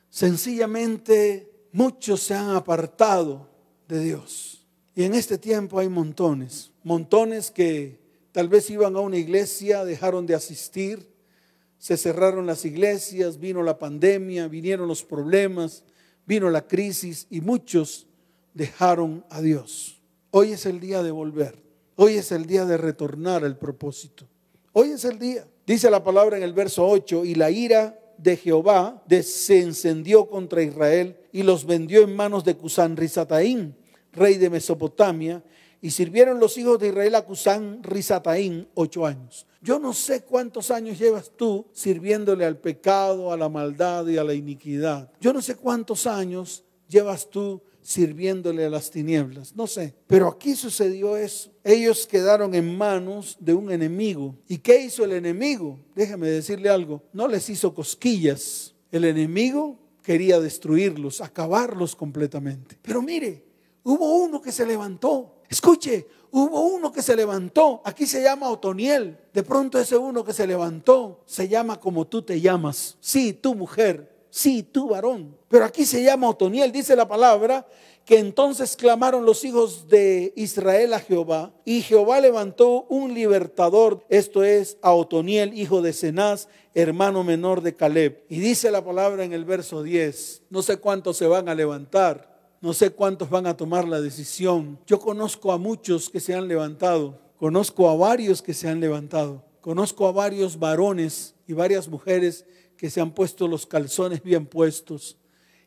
Sencillamente 0.09 1.51
muchos 1.71 2.21
se 2.21 2.33
han 2.33 2.49
apartado 2.51 3.47
de 3.87 3.99
Dios. 3.99 4.65
Y 4.95 5.03
en 5.03 5.13
este 5.13 5.37
tiempo 5.37 5.79
hay 5.79 5.87
montones, 5.87 6.71
montones 6.83 7.49
que 7.49 8.00
tal 8.31 8.47
vez 8.47 8.69
iban 8.69 8.95
a 8.95 8.99
una 8.99 9.17
iglesia, 9.17 9.85
dejaron 9.85 10.25
de 10.25 10.35
asistir, 10.35 11.11
se 11.77 11.97
cerraron 11.97 12.45
las 12.45 12.63
iglesias, 12.65 13.39
vino 13.39 13.63
la 13.63 13.79
pandemia, 13.79 14.47
vinieron 14.47 14.87
los 14.87 15.03
problemas, 15.03 15.83
vino 16.25 16.49
la 16.49 16.67
crisis 16.67 17.27
y 17.29 17.41
muchos 17.41 18.07
dejaron 18.53 19.25
a 19.29 19.41
Dios. 19.41 20.01
Hoy 20.29 20.51
es 20.51 20.65
el 20.65 20.79
día 20.79 21.03
de 21.03 21.11
volver, 21.11 21.61
hoy 21.95 22.15
es 22.15 22.31
el 22.31 22.45
día 22.45 22.65
de 22.65 22.77
retornar 22.77 23.43
al 23.43 23.57
propósito, 23.57 24.27
hoy 24.73 24.91
es 24.91 25.05
el 25.05 25.17
día. 25.17 25.47
Dice 25.65 25.89
la 25.89 26.03
palabra 26.03 26.37
en 26.37 26.43
el 26.43 26.53
verso 26.53 26.87
8, 26.87 27.25
y 27.25 27.35
la 27.35 27.49
ira 27.49 27.97
de 28.17 28.37
Jehová 28.37 29.03
se 29.23 29.61
encendió 29.61 30.29
contra 30.29 30.61
Israel 30.61 31.17
y 31.31 31.43
los 31.43 31.65
vendió 31.65 32.01
en 32.03 32.15
manos 32.15 32.43
de 32.43 32.55
Cusán 32.55 32.95
Rizataín, 32.95 33.75
rey 34.13 34.37
de 34.37 34.49
Mesopotamia, 34.49 35.43
y 35.81 35.91
sirvieron 35.91 36.39
los 36.39 36.57
hijos 36.57 36.79
de 36.79 36.89
Israel 36.89 37.15
a 37.15 37.25
Cusán 37.25 37.81
Rizataín 37.83 38.67
ocho 38.75 39.05
años. 39.05 39.47
Yo 39.61 39.79
no 39.79 39.93
sé 39.93 40.23
cuántos 40.23 40.71
años 40.71 40.97
llevas 40.97 41.31
tú 41.35 41.65
sirviéndole 41.71 42.45
al 42.45 42.57
pecado, 42.57 43.31
a 43.31 43.37
la 43.37 43.49
maldad 43.49 44.07
y 44.07 44.17
a 44.17 44.23
la 44.23 44.33
iniquidad. 44.33 45.11
Yo 45.19 45.33
no 45.33 45.41
sé 45.41 45.55
cuántos 45.55 46.07
años 46.07 46.63
llevas 46.87 47.29
tú 47.29 47.61
sirviéndole 47.81 48.65
a 48.65 48.69
las 48.69 48.91
tinieblas. 48.91 49.55
No 49.55 49.67
sé. 49.67 49.95
Pero 50.07 50.27
aquí 50.27 50.55
sucedió 50.55 51.17
eso. 51.17 51.51
Ellos 51.63 52.07
quedaron 52.07 52.55
en 52.55 52.75
manos 52.77 53.37
de 53.39 53.53
un 53.53 53.71
enemigo. 53.71 54.35
¿Y 54.47 54.59
qué 54.59 54.81
hizo 54.81 55.03
el 55.03 55.13
enemigo? 55.13 55.79
Déjame 55.95 56.29
decirle 56.29 56.69
algo. 56.69 57.03
No 57.13 57.27
les 57.27 57.49
hizo 57.49 57.73
cosquillas. 57.73 58.75
El 58.91 59.05
enemigo 59.05 59.77
quería 60.03 60.39
destruirlos, 60.39 61.21
acabarlos 61.21 61.95
completamente. 61.95 62.77
Pero 62.81 63.01
mire, 63.01 63.43
hubo 63.83 64.15
uno 64.15 64.41
que 64.41 64.51
se 64.51 64.65
levantó. 64.65 65.35
Escuche, 65.49 66.07
hubo 66.31 66.61
uno 66.61 66.91
que 66.91 67.01
se 67.01 67.15
levantó. 67.15 67.81
Aquí 67.83 68.05
se 68.05 68.21
llama 68.21 68.49
Otoniel. 68.49 69.17
De 69.33 69.43
pronto 69.43 69.79
ese 69.79 69.97
uno 69.97 70.23
que 70.23 70.33
se 70.33 70.47
levantó 70.47 71.21
se 71.25 71.47
llama 71.47 71.79
como 71.79 72.07
tú 72.07 72.21
te 72.21 72.39
llamas. 72.39 72.97
Sí, 72.99 73.33
tu 73.33 73.55
mujer. 73.55 74.11
Sí, 74.29 74.63
tú 74.63 74.89
varón. 74.89 75.37
Pero 75.49 75.65
aquí 75.65 75.85
se 75.85 76.01
llama 76.03 76.29
Otoniel. 76.29 76.71
Dice 76.71 76.95
la 76.95 77.07
palabra 77.07 77.67
que 78.05 78.17
entonces 78.17 78.75
clamaron 78.75 79.25
los 79.25 79.43
hijos 79.43 79.87
de 79.87 80.33
Israel 80.35 80.93
a 80.93 80.99
Jehová 80.99 81.53
y 81.65 81.81
Jehová 81.81 82.19
levantó 82.19 82.85
un 82.89 83.13
libertador, 83.13 84.03
esto 84.09 84.43
es 84.43 84.77
a 84.81 84.93
Otoniel, 84.93 85.57
hijo 85.57 85.81
de 85.81 85.93
Cenaz, 85.93 86.47
hermano 86.73 87.23
menor 87.23 87.61
de 87.61 87.75
Caleb. 87.75 88.23
Y 88.27 88.39
dice 88.39 88.71
la 88.71 88.83
palabra 88.83 89.23
en 89.23 89.33
el 89.33 89.45
verso 89.45 89.83
10, 89.83 90.43
no 90.49 90.61
sé 90.61 90.77
cuántos 90.77 91.17
se 91.17 91.27
van 91.27 91.47
a 91.47 91.55
levantar, 91.55 92.30
no 92.61 92.73
sé 92.73 92.91
cuántos 92.91 93.29
van 93.29 93.47
a 93.47 93.57
tomar 93.57 93.87
la 93.87 93.99
decisión. 93.99 94.79
Yo 94.85 94.99
conozco 94.99 95.51
a 95.51 95.57
muchos 95.57 96.09
que 96.09 96.19
se 96.19 96.35
han 96.35 96.47
levantado, 96.47 97.19
conozco 97.37 97.89
a 97.89 97.95
varios 97.95 98.41
que 98.41 98.53
se 98.53 98.69
han 98.69 98.79
levantado, 98.79 99.43
conozco 99.61 100.07
a 100.07 100.11
varios 100.11 100.59
varones 100.59 101.33
y 101.47 101.53
varias 101.53 101.89
mujeres 101.89 102.45
que 102.77 102.91
se 102.91 103.01
han 103.01 103.11
puesto 103.11 103.47
los 103.47 103.65
calzones 103.65 104.21
bien 104.21 104.45
puestos 104.45 105.17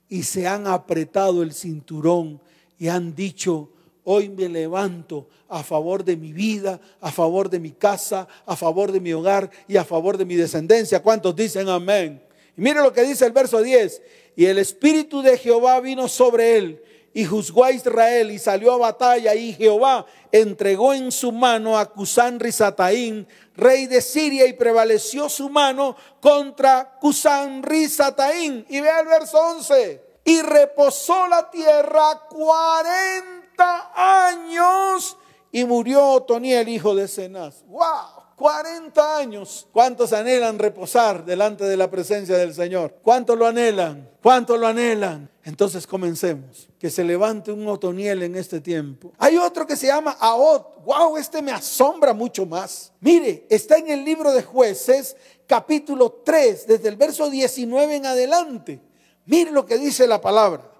y 0.08 0.22
se 0.22 0.46
han 0.46 0.68
apretado 0.68 1.42
el 1.42 1.52
cinturón 1.52 2.40
y 2.78 2.88
han 2.88 3.14
dicho, 3.14 3.70
hoy 4.04 4.28
me 4.28 4.48
levanto 4.48 5.28
a 5.48 5.64
favor 5.64 6.04
de 6.04 6.16
mi 6.16 6.32
vida, 6.32 6.80
a 7.00 7.10
favor 7.10 7.50
de 7.50 7.58
mi 7.58 7.70
casa, 7.72 8.28
a 8.46 8.54
favor 8.54 8.92
de 8.92 9.00
mi 9.00 9.12
hogar 9.12 9.50
y 9.66 9.76
a 9.76 9.84
favor 9.84 10.16
de 10.16 10.24
mi 10.24 10.36
descendencia. 10.36 11.02
¿Cuántos 11.02 11.34
dicen 11.34 11.68
amén? 11.68 12.22
Y 12.56 12.60
mire 12.60 12.80
lo 12.80 12.92
que 12.92 13.02
dice 13.02 13.26
el 13.26 13.32
verso 13.32 13.62
10. 13.62 14.02
Y 14.36 14.46
el 14.46 14.58
Espíritu 14.58 15.22
de 15.22 15.38
Jehová 15.38 15.80
vino 15.80 16.08
sobre 16.08 16.56
él 16.56 16.82
y 17.14 17.24
juzgó 17.24 17.64
a 17.64 17.70
Israel 17.70 18.32
y 18.32 18.40
salió 18.40 18.72
a 18.72 18.78
batalla 18.78 19.34
y 19.36 19.52
Jehová 19.52 20.04
entregó 20.32 20.92
en 20.92 21.12
su 21.12 21.30
mano 21.30 21.78
a 21.78 21.86
Cusán 21.86 22.40
Rizataín, 22.40 23.28
rey 23.54 23.86
de 23.86 24.02
Siria, 24.02 24.46
y 24.46 24.52
prevaleció 24.54 25.28
su 25.28 25.48
mano 25.48 25.96
contra 26.20 26.98
Cusán 27.00 27.62
Rizataín. 27.62 28.66
Y 28.68 28.80
vea 28.80 28.98
el 28.98 29.06
verso 29.06 29.38
11. 29.38 30.02
Y 30.24 30.42
reposó 30.42 31.28
la 31.28 31.48
tierra 31.50 32.20
40 32.28 33.92
años 33.94 35.16
y 35.52 35.64
murió 35.64 36.04
Otoniel, 36.08 36.68
hijo 36.68 36.96
de 36.96 37.06
Cenaz. 37.06 37.62
¡Wow! 37.66 38.23
40 38.44 39.16
años. 39.16 39.66
¿Cuántos 39.72 40.12
anhelan 40.12 40.58
reposar 40.58 41.24
delante 41.24 41.64
de 41.64 41.78
la 41.78 41.90
presencia 41.90 42.36
del 42.36 42.52
Señor? 42.52 42.98
¿Cuántos 43.02 43.38
lo 43.38 43.46
anhelan? 43.46 44.10
¿Cuántos 44.22 44.60
lo 44.60 44.66
anhelan? 44.66 45.30
Entonces 45.44 45.86
comencemos. 45.86 46.68
Que 46.78 46.90
se 46.90 47.04
levante 47.04 47.50
un 47.50 47.66
Otoniel 47.66 48.22
en 48.22 48.36
este 48.36 48.60
tiempo. 48.60 49.12
Hay 49.16 49.38
otro 49.38 49.66
que 49.66 49.76
se 49.76 49.86
llama 49.86 50.18
Aot. 50.20 50.84
Wow, 50.84 51.16
este 51.16 51.40
me 51.40 51.52
asombra 51.52 52.12
mucho 52.12 52.44
más. 52.44 52.92
Mire, 53.00 53.46
está 53.48 53.78
en 53.78 53.88
el 53.88 54.04
libro 54.04 54.30
de 54.30 54.42
jueces, 54.42 55.16
capítulo 55.46 56.20
3, 56.22 56.66
desde 56.66 56.90
el 56.90 56.96
verso 56.96 57.30
19 57.30 57.96
en 57.96 58.04
adelante. 58.04 58.78
Mire 59.24 59.52
lo 59.52 59.64
que 59.64 59.78
dice 59.78 60.06
la 60.06 60.20
palabra. 60.20 60.70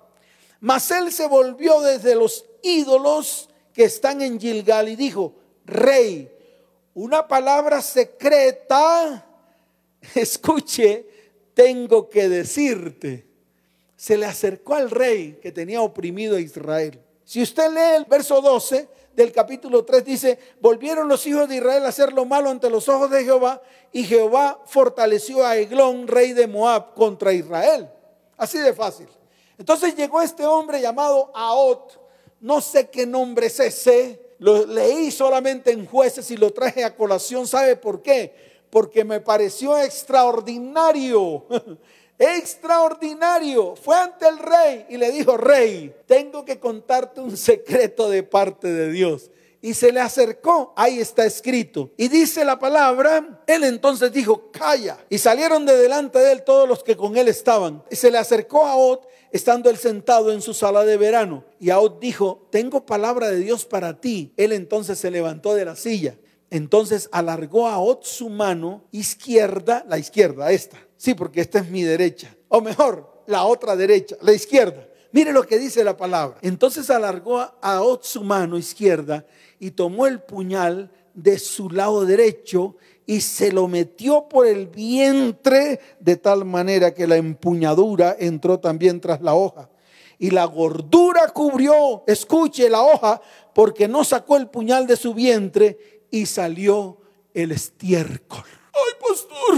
Mas 0.61 0.91
él 0.91 1.11
se 1.11 1.27
volvió 1.29 1.81
desde 1.81 2.15
los 2.15 2.45
ídolos 2.63 3.49
que 3.73 3.85
están 3.85 4.21
en 4.21 4.39
Gilgal 4.39 4.91
y 4.91 4.97
dijo, 4.97 5.37
Rey, 5.65 6.34
una 6.95 7.27
palabra 7.27 7.83
secreta, 7.83 9.27
escuche, 10.15 11.07
tengo 11.53 12.09
que 12.09 12.29
decirte. 12.29 13.27
Se 13.97 14.17
le 14.17 14.27
acercó 14.27 14.75
al 14.75 14.91
rey 14.91 15.39
que 15.43 15.53
tenía 15.53 15.81
oprimido 15.81 16.37
a 16.37 16.41
Israel. 16.41 17.01
Si 17.25 17.43
usted 17.43 17.71
lee 17.71 17.97
el 17.97 18.05
verso 18.05 18.41
12 18.41 18.89
del 19.15 19.33
capítulo 19.33 19.85
3, 19.85 20.05
dice, 20.05 20.39
volvieron 20.61 21.09
los 21.09 21.27
hijos 21.27 21.49
de 21.49 21.57
Israel 21.57 21.87
a 21.87 21.89
hacer 21.89 22.13
lo 22.13 22.25
malo 22.25 22.51
ante 22.51 22.69
los 22.69 22.89
ojos 22.89 23.11
de 23.11 23.25
Jehová 23.25 23.63
y 23.93 24.05
Jehová 24.05 24.61
fortaleció 24.67 25.47
a 25.47 25.57
Eglón, 25.57 26.07
rey 26.07 26.33
de 26.33 26.47
Moab, 26.47 26.95
contra 26.95 27.33
Israel. 27.33 27.89
Así 28.37 28.59
de 28.59 28.73
fácil. 28.75 29.09
Entonces 29.57 29.95
llegó 29.95 30.21
este 30.21 30.45
hombre 30.45 30.81
llamado 30.81 31.31
Aot, 31.35 32.01
no 32.41 32.61
sé 32.61 32.91
qué 32.91 33.07
nombre 33.07 33.47
es 33.47 33.59
ese, 33.61 34.24
lo 34.45 34.67
leí 34.67 35.11
solamente 35.11 35.71
en 35.71 35.87
jueces 35.87 36.31
y 36.31 36.37
lo 36.37 36.53
traje 36.53 36.85
a 36.85 36.95
colación. 36.95 37.47
¿Sabe 37.47 37.77
por 37.77 38.03
qué? 38.03 38.35
Porque 38.69 39.03
me 39.03 39.19
pareció 39.19 39.79
extraordinario 39.79 41.47
extraordinario. 42.19 43.75
Fue 43.75 43.97
ante 43.97 44.29
el 44.29 44.39
rey 44.39 44.85
y 44.91 44.99
le 44.99 45.11
dijo, 45.13 45.39
rey, 45.39 45.95
tengo 46.07 46.45
que 46.45 46.61
contarte 46.61 47.23
un 47.23 47.39
secreto 47.39 48.11
de 48.11 48.23
parte 48.23 48.71
de 48.71 48.93
Dios. 48.93 49.31
Y 49.63 49.73
se 49.73 49.91
le 49.91 50.01
acercó, 50.01 50.75
ahí 50.77 51.01
está 51.01 51.25
escrito. 51.25 51.91
Y 51.97 52.09
dice 52.09 52.45
la 52.45 52.59
palabra, 52.59 53.43
él 53.47 53.65
entonces 53.65 54.13
dijo, 54.13 54.51
calla. 54.51 54.99
Y 55.09 55.17
salieron 55.17 55.65
de 55.65 55.75
delante 55.79 56.19
de 56.19 56.33
él 56.33 56.43
todos 56.45 56.69
los 56.69 56.85
que 56.85 56.99
con 56.99 57.17
él 57.17 57.29
estaban. 57.29 57.83
Y 57.91 57.97
se 57.97 58.11
le 58.11 58.19
acercó 58.19 58.67
a 58.67 58.77
Ot, 58.77 59.09
estando 59.35 59.69
él 59.69 59.77
sentado 59.79 60.33
en 60.33 60.41
su 60.41 60.55
sala 60.55 60.85
de 60.85 60.97
verano. 60.97 61.45
Y 61.59 61.73
Ot 61.73 61.99
dijo, 61.99 62.47
tengo 62.53 62.87
palabra 62.87 63.29
de 63.33 63.41
Dios 63.41 63.65
para 63.65 64.01
ti. 64.01 64.33
Él 64.37 64.53
entonces 64.53 64.97
se 64.97 65.11
levantó 65.11 65.55
de 65.55 65.65
la 65.65 65.75
silla. 65.75 66.15
Entonces 66.51 67.09
alargó 67.11 67.67
a 67.67 67.79
Ot 67.79 68.05
su 68.05 68.31
mano 68.31 68.85
izquierda, 68.93 69.85
la 69.89 69.99
izquierda, 69.99 70.53
esta. 70.53 70.79
Sí, 70.97 71.15
porque 71.15 71.41
esta 71.41 71.59
es 71.59 71.69
mi 71.69 71.83
derecha. 71.83 72.33
O 72.47 72.61
mejor, 72.61 73.25
la 73.27 73.45
otra 73.45 73.75
derecha, 73.75 74.15
la 74.21 74.33
izquierda. 74.33 74.87
Mire 75.11 75.33
lo 75.33 75.43
que 75.43 75.59
dice 75.59 75.83
la 75.83 75.97
palabra. 75.97 76.39
Entonces 76.41 76.89
alargó 76.89 77.41
a 77.41 77.83
Ot 77.83 78.05
su 78.05 78.23
mano 78.23 78.57
izquierda 78.57 79.27
y 79.59 79.73
tomó 79.73 80.07
el 80.07 80.23
puñal 80.23 80.93
de 81.13 81.41
su 81.41 81.71
lado 81.71 82.05
derecho 82.05 82.77
y 83.07 83.21
se 83.21 83.53
lo 83.53 83.69
metió 83.69 84.29
por 84.29 84.47
el 84.47 84.67
vientre 84.67 85.81
de 86.01 86.17
tal 86.17 86.45
manera 86.45 86.95
que 86.95 87.07
la 87.07 87.17
empuñadura 87.17 88.17
entró 88.19 88.61
también 88.61 89.01
tras 89.01 89.21
la 89.21 89.35
hoja. 89.35 89.69
Y 90.19 90.31
la 90.31 90.45
gordura 90.45 91.29
cubrió, 91.29 92.05
escuche 92.07 92.71
la 92.71 92.83
hoja, 92.83 93.21
porque 93.55 93.89
no 93.89 94.05
sacó 94.05 94.37
el 94.37 94.49
puñal 94.49 94.87
de 94.87 94.97
su 94.97 95.13
vientre 95.13 96.07
y 96.11 96.27
salió 96.27 96.99
el 97.35 97.53
estiércol. 97.53 98.45
Ay, 98.73 99.09
pastor, 99.09 99.55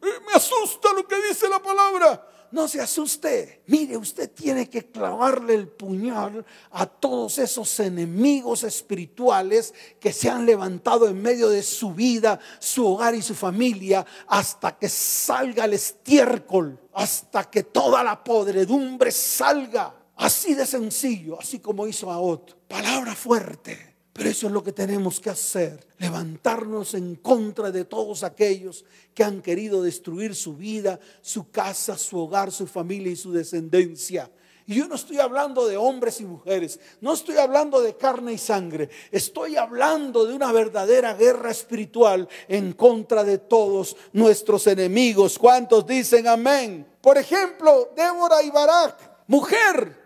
me 0.26 0.32
asusta 0.34 0.92
lo 0.94 1.06
que 1.06 1.16
dice 1.28 1.48
la 1.48 1.60
palabra 1.60 2.29
no 2.52 2.68
se 2.68 2.80
asuste. 2.80 3.62
Mire, 3.66 3.96
usted 3.96 4.30
tiene 4.30 4.68
que 4.68 4.90
clavarle 4.90 5.54
el 5.54 5.68
puñal 5.68 6.44
a 6.70 6.86
todos 6.86 7.38
esos 7.38 7.80
enemigos 7.80 8.64
espirituales 8.64 9.74
que 9.98 10.12
se 10.12 10.28
han 10.28 10.46
levantado 10.46 11.08
en 11.08 11.20
medio 11.20 11.48
de 11.48 11.62
su 11.62 11.94
vida, 11.94 12.38
su 12.58 12.86
hogar 12.86 13.14
y 13.14 13.22
su 13.22 13.34
familia, 13.34 14.04
hasta 14.26 14.76
que 14.76 14.88
salga 14.88 15.64
el 15.64 15.74
estiércol, 15.74 16.78
hasta 16.92 17.50
que 17.50 17.62
toda 17.62 18.02
la 18.02 18.22
podredumbre 18.22 19.12
salga. 19.12 19.94
Así 20.16 20.54
de 20.54 20.66
sencillo, 20.66 21.38
así 21.40 21.60
como 21.60 21.86
hizo 21.86 22.10
Aot. 22.10 22.66
Palabra 22.68 23.14
fuerte. 23.14 23.89
Pero 24.12 24.28
eso 24.28 24.48
es 24.48 24.52
lo 24.52 24.62
que 24.62 24.72
tenemos 24.72 25.20
que 25.20 25.30
hacer, 25.30 25.86
levantarnos 25.98 26.94
en 26.94 27.14
contra 27.14 27.70
de 27.70 27.84
todos 27.84 28.24
aquellos 28.24 28.84
que 29.14 29.22
han 29.22 29.40
querido 29.40 29.82
destruir 29.82 30.34
su 30.34 30.56
vida, 30.56 30.98
su 31.22 31.50
casa, 31.50 31.96
su 31.96 32.18
hogar, 32.18 32.50
su 32.50 32.66
familia 32.66 33.12
y 33.12 33.16
su 33.16 33.32
descendencia. 33.32 34.30
Y 34.66 34.76
yo 34.76 34.86
no 34.86 34.94
estoy 34.94 35.18
hablando 35.18 35.66
de 35.66 35.76
hombres 35.76 36.20
y 36.20 36.24
mujeres, 36.24 36.78
no 37.00 37.12
estoy 37.12 37.36
hablando 37.38 37.80
de 37.80 37.96
carne 37.96 38.34
y 38.34 38.38
sangre, 38.38 38.88
estoy 39.10 39.56
hablando 39.56 40.26
de 40.26 40.34
una 40.34 40.52
verdadera 40.52 41.14
guerra 41.14 41.50
espiritual 41.50 42.28
en 42.46 42.72
contra 42.74 43.24
de 43.24 43.38
todos 43.38 43.96
nuestros 44.12 44.66
enemigos. 44.68 45.38
¿Cuántos 45.38 45.86
dicen 45.86 46.28
amén? 46.28 46.86
Por 47.00 47.18
ejemplo, 47.18 47.92
Débora 47.96 48.42
y 48.42 48.50
Barak, 48.50 49.24
mujer, 49.26 49.99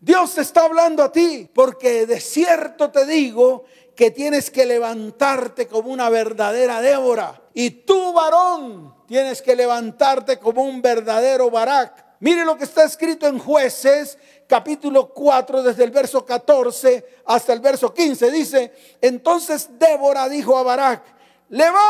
Dios 0.00 0.34
te 0.34 0.42
está 0.42 0.64
hablando 0.64 1.02
a 1.02 1.10
ti, 1.10 1.48
porque 1.52 2.06
de 2.06 2.20
cierto 2.20 2.90
te 2.90 3.06
digo 3.06 3.64
que 3.94 4.10
tienes 4.10 4.50
que 4.50 4.66
levantarte 4.66 5.66
como 5.66 5.90
una 5.90 6.10
verdadera 6.10 6.80
Débora. 6.82 7.42
Y 7.54 7.70
tú, 7.70 8.12
varón, 8.12 8.94
tienes 9.06 9.40
que 9.40 9.56
levantarte 9.56 10.38
como 10.38 10.62
un 10.62 10.82
verdadero 10.82 11.50
Barak. 11.50 12.04
Mire 12.20 12.44
lo 12.44 12.56
que 12.56 12.64
está 12.64 12.84
escrito 12.84 13.26
en 13.26 13.38
jueces 13.38 14.18
capítulo 14.46 15.08
4 15.12 15.62
desde 15.62 15.84
el 15.84 15.90
verso 15.90 16.24
14 16.24 17.22
hasta 17.24 17.52
el 17.52 17.60
verso 17.60 17.92
15. 17.92 18.30
Dice, 18.30 18.72
entonces 19.00 19.68
Débora 19.78 20.28
dijo 20.28 20.56
a 20.56 20.62
Barak, 20.62 21.02
levántate 21.48 21.86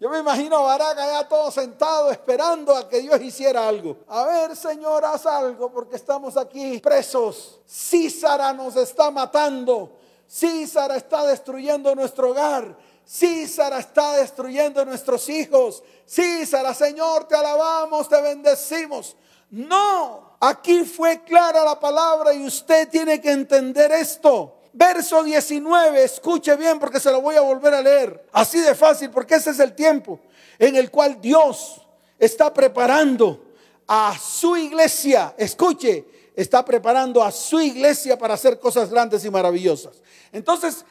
yo 0.00 0.08
me 0.08 0.20
imagino 0.20 0.56
a 0.58 0.62
Barak 0.62 0.98
allá 0.98 1.28
todo 1.28 1.50
sentado 1.50 2.10
esperando 2.12 2.74
a 2.76 2.88
que 2.88 3.00
Dios 3.00 3.20
hiciera 3.20 3.66
algo. 3.66 3.96
A 4.06 4.24
ver, 4.24 4.56
Señor, 4.56 5.04
haz 5.04 5.26
algo 5.26 5.72
porque 5.72 5.96
estamos 5.96 6.36
aquí 6.36 6.78
presos. 6.78 7.60
Císara 7.68 8.52
nos 8.52 8.76
está 8.76 9.10
matando. 9.10 9.96
Císara 10.30 10.96
está 10.96 11.26
destruyendo 11.26 11.94
nuestro 11.96 12.30
hogar. 12.30 12.76
Císara 13.08 13.78
está 13.78 14.12
destruyendo 14.16 14.84
nuestros 14.84 15.28
hijos. 15.28 15.82
Císara, 16.06 16.74
Señor, 16.74 17.24
te 17.24 17.34
alabamos, 17.34 18.08
te 18.08 18.20
bendecimos. 18.20 19.16
No, 19.50 20.36
aquí 20.38 20.84
fue 20.84 21.24
clara 21.24 21.64
la 21.64 21.80
palabra 21.80 22.34
y 22.34 22.44
usted 22.46 22.88
tiene 22.88 23.20
que 23.20 23.32
entender 23.32 23.90
esto. 23.92 24.57
Verso 24.78 25.24
19, 25.24 26.04
escuche 26.04 26.54
bien 26.54 26.78
porque 26.78 27.00
se 27.00 27.10
lo 27.10 27.20
voy 27.20 27.34
a 27.34 27.40
volver 27.40 27.74
a 27.74 27.82
leer. 27.82 28.28
Así 28.30 28.60
de 28.60 28.76
fácil, 28.76 29.10
porque 29.10 29.34
ese 29.34 29.50
es 29.50 29.58
el 29.58 29.74
tiempo 29.74 30.20
en 30.56 30.76
el 30.76 30.88
cual 30.88 31.20
Dios 31.20 31.84
está 32.16 32.54
preparando 32.54 33.44
a 33.88 34.16
su 34.16 34.56
iglesia. 34.56 35.34
Escuche, 35.36 36.30
está 36.36 36.64
preparando 36.64 37.24
a 37.24 37.32
su 37.32 37.60
iglesia 37.60 38.16
para 38.16 38.34
hacer 38.34 38.60
cosas 38.60 38.88
grandes 38.88 39.24
y 39.24 39.30
maravillosas. 39.30 40.00
Entonces, 40.30 40.84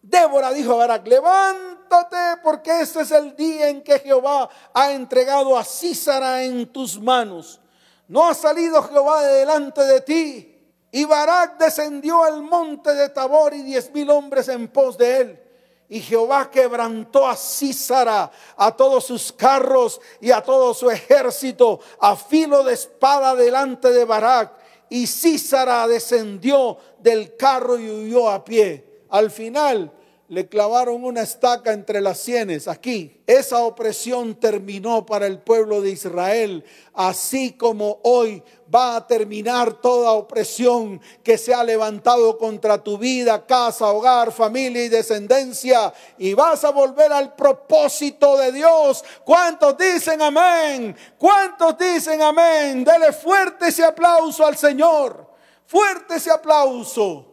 Débora 0.00 0.50
dijo 0.50 0.72
a 0.72 0.76
Barak, 0.76 1.06
levántate 1.06 2.40
porque 2.42 2.80
este 2.80 3.02
es 3.02 3.10
el 3.10 3.36
día 3.36 3.68
en 3.68 3.82
que 3.82 3.98
Jehová 3.98 4.48
ha 4.72 4.92
entregado 4.92 5.58
a 5.58 5.64
Císara 5.64 6.44
en 6.44 6.72
tus 6.72 6.98
manos. 6.98 7.60
No 8.08 8.26
ha 8.26 8.32
salido 8.32 8.82
Jehová 8.84 9.22
de 9.22 9.40
delante 9.40 9.82
de 9.82 10.00
ti 10.00 10.53
y 10.94 11.04
Barak 11.06 11.58
descendió 11.58 12.22
al 12.22 12.40
monte 12.40 12.94
de 12.94 13.08
Tabor 13.08 13.52
y 13.52 13.62
diez 13.62 13.92
mil 13.92 14.08
hombres 14.10 14.46
en 14.46 14.68
pos 14.68 14.96
de 14.96 15.16
él. 15.16 15.42
Y 15.88 15.98
Jehová 16.00 16.48
quebrantó 16.52 17.26
a 17.26 17.34
Císara, 17.34 18.30
a 18.56 18.76
todos 18.76 19.04
sus 19.04 19.32
carros 19.32 20.00
y 20.20 20.30
a 20.30 20.40
todo 20.40 20.72
su 20.72 20.88
ejército, 20.88 21.80
a 21.98 22.14
filo 22.14 22.62
de 22.62 22.74
espada 22.74 23.34
delante 23.34 23.90
de 23.90 24.04
Barak. 24.04 24.52
Y 24.88 25.08
Císara 25.08 25.88
descendió 25.88 26.78
del 27.00 27.36
carro 27.36 27.76
y 27.76 27.90
huyó 27.90 28.30
a 28.30 28.44
pie. 28.44 29.02
Al 29.10 29.32
final, 29.32 29.90
le 30.34 30.48
clavaron 30.48 31.04
una 31.04 31.22
estaca 31.22 31.72
entre 31.72 32.00
las 32.00 32.18
sienes. 32.18 32.66
Aquí, 32.66 33.22
esa 33.24 33.60
opresión 33.60 34.34
terminó 34.34 35.06
para 35.06 35.28
el 35.28 35.38
pueblo 35.38 35.80
de 35.80 35.90
Israel, 35.90 36.64
así 36.92 37.52
como 37.52 38.00
hoy 38.02 38.42
va 38.74 38.96
a 38.96 39.06
terminar 39.06 39.80
toda 39.80 40.10
opresión 40.10 41.00
que 41.22 41.38
se 41.38 41.54
ha 41.54 41.62
levantado 41.62 42.36
contra 42.36 42.82
tu 42.82 42.98
vida, 42.98 43.46
casa, 43.46 43.86
hogar, 43.92 44.32
familia 44.32 44.84
y 44.84 44.88
descendencia. 44.88 45.94
Y 46.18 46.34
vas 46.34 46.64
a 46.64 46.70
volver 46.70 47.12
al 47.12 47.36
propósito 47.36 48.36
de 48.36 48.50
Dios. 48.50 49.04
¿Cuántos 49.24 49.78
dicen 49.78 50.20
amén? 50.20 50.96
¿Cuántos 51.16 51.78
dicen 51.78 52.20
amén? 52.20 52.82
Dele 52.82 53.12
fuerte 53.12 53.68
ese 53.68 53.84
aplauso 53.84 54.44
al 54.44 54.56
Señor. 54.56 55.30
Fuerte 55.64 56.16
ese 56.16 56.32
aplauso. 56.32 57.30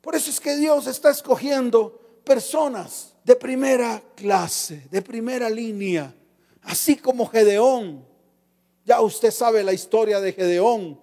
Por 0.00 0.16
eso 0.16 0.30
es 0.30 0.40
que 0.40 0.56
Dios 0.56 0.88
está 0.88 1.10
escogiendo 1.10 1.99
personas 2.24 3.14
de 3.24 3.36
primera 3.36 4.02
clase, 4.14 4.86
de 4.90 5.02
primera 5.02 5.48
línea, 5.48 6.14
así 6.62 6.96
como 6.96 7.26
Gedeón. 7.26 8.04
Ya 8.84 9.00
usted 9.00 9.30
sabe 9.30 9.62
la 9.62 9.72
historia 9.72 10.20
de 10.20 10.32
Gedeón. 10.32 10.98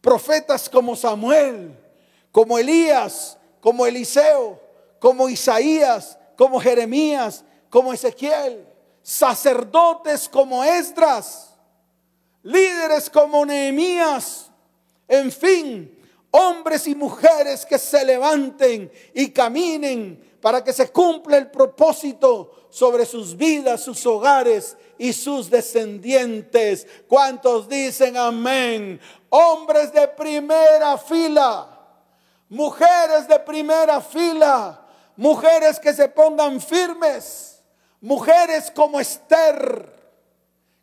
Profetas 0.00 0.68
como 0.68 0.94
Samuel, 0.94 1.76
como 2.30 2.58
Elías, 2.58 3.38
como 3.60 3.86
Eliseo, 3.86 4.60
como 5.00 5.28
Isaías, 5.28 6.18
como 6.36 6.60
Jeremías, 6.60 7.44
como 7.70 7.92
Ezequiel. 7.92 8.66
Sacerdotes 9.02 10.28
como 10.28 10.62
Esdras, 10.62 11.54
líderes 12.42 13.08
como 13.08 13.46
Nehemías. 13.46 14.50
En 15.08 15.32
fin, 15.32 15.98
hombres 16.30 16.86
y 16.86 16.94
mujeres 16.94 17.64
que 17.64 17.78
se 17.78 18.04
levanten 18.04 18.92
y 19.14 19.30
caminen 19.30 20.27
para 20.40 20.62
que 20.62 20.72
se 20.72 20.90
cumpla 20.90 21.36
el 21.36 21.50
propósito 21.50 22.66
sobre 22.70 23.04
sus 23.04 23.36
vidas, 23.36 23.82
sus 23.82 24.04
hogares 24.06 24.76
y 24.96 25.12
sus 25.12 25.50
descendientes. 25.50 26.86
¿Cuántos 27.08 27.68
dicen 27.68 28.16
amén? 28.16 29.00
Hombres 29.30 29.92
de 29.92 30.06
primera 30.08 30.96
fila, 30.96 31.68
mujeres 32.48 33.26
de 33.26 33.38
primera 33.40 34.00
fila, 34.00 34.86
mujeres 35.16 35.78
que 35.80 35.92
se 35.92 36.08
pongan 36.08 36.60
firmes, 36.60 37.60
mujeres 38.00 38.70
como 38.70 39.00
Esther, 39.00 39.92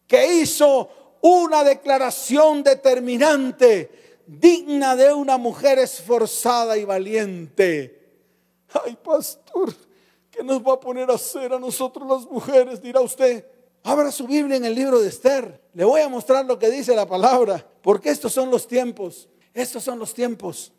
que 0.06 0.34
hizo 0.42 0.90
una 1.22 1.64
declaración 1.64 2.62
determinante, 2.62 4.20
digna 4.28 4.96
de 4.96 5.14
una 5.14 5.38
mujer 5.38 5.80
esforzada 5.80 6.78
y 6.78 6.84
valiente 6.84 8.06
Ay, 8.84 8.98
pastor, 9.02 9.45
¿qué 10.32 10.44
nos 10.44 10.62
va 10.62 10.74
a 10.74 10.80
poner 10.80 11.10
a 11.10 11.16
hacer 11.16 11.54
a 11.54 11.60
nosotros 11.60 12.08
las 12.08 12.30
mujeres? 12.32 12.82
Dirá 12.82 13.02
usted. 13.02 13.46
Abra 13.84 14.12
su 14.12 14.26
Biblia 14.26 14.58
en 14.58 14.66
el 14.66 14.74
libro 14.74 15.00
de 15.00 15.10
Esther. 15.10 15.62
Le 15.74 15.86
voy 15.86 16.02
a 16.02 16.10
mostrar 16.10 16.46
lo 16.46 16.58
que 16.58 16.72
dice 16.72 16.96
la 16.96 17.06
palabra, 17.06 17.66
porque 17.82 18.10
estos 18.10 18.34
son 18.34 18.50
los 18.50 18.68
tiempos. 18.68 19.30
Estos 19.54 19.84
son 19.84 20.00
los 20.00 20.14
tiempos. 20.14 20.72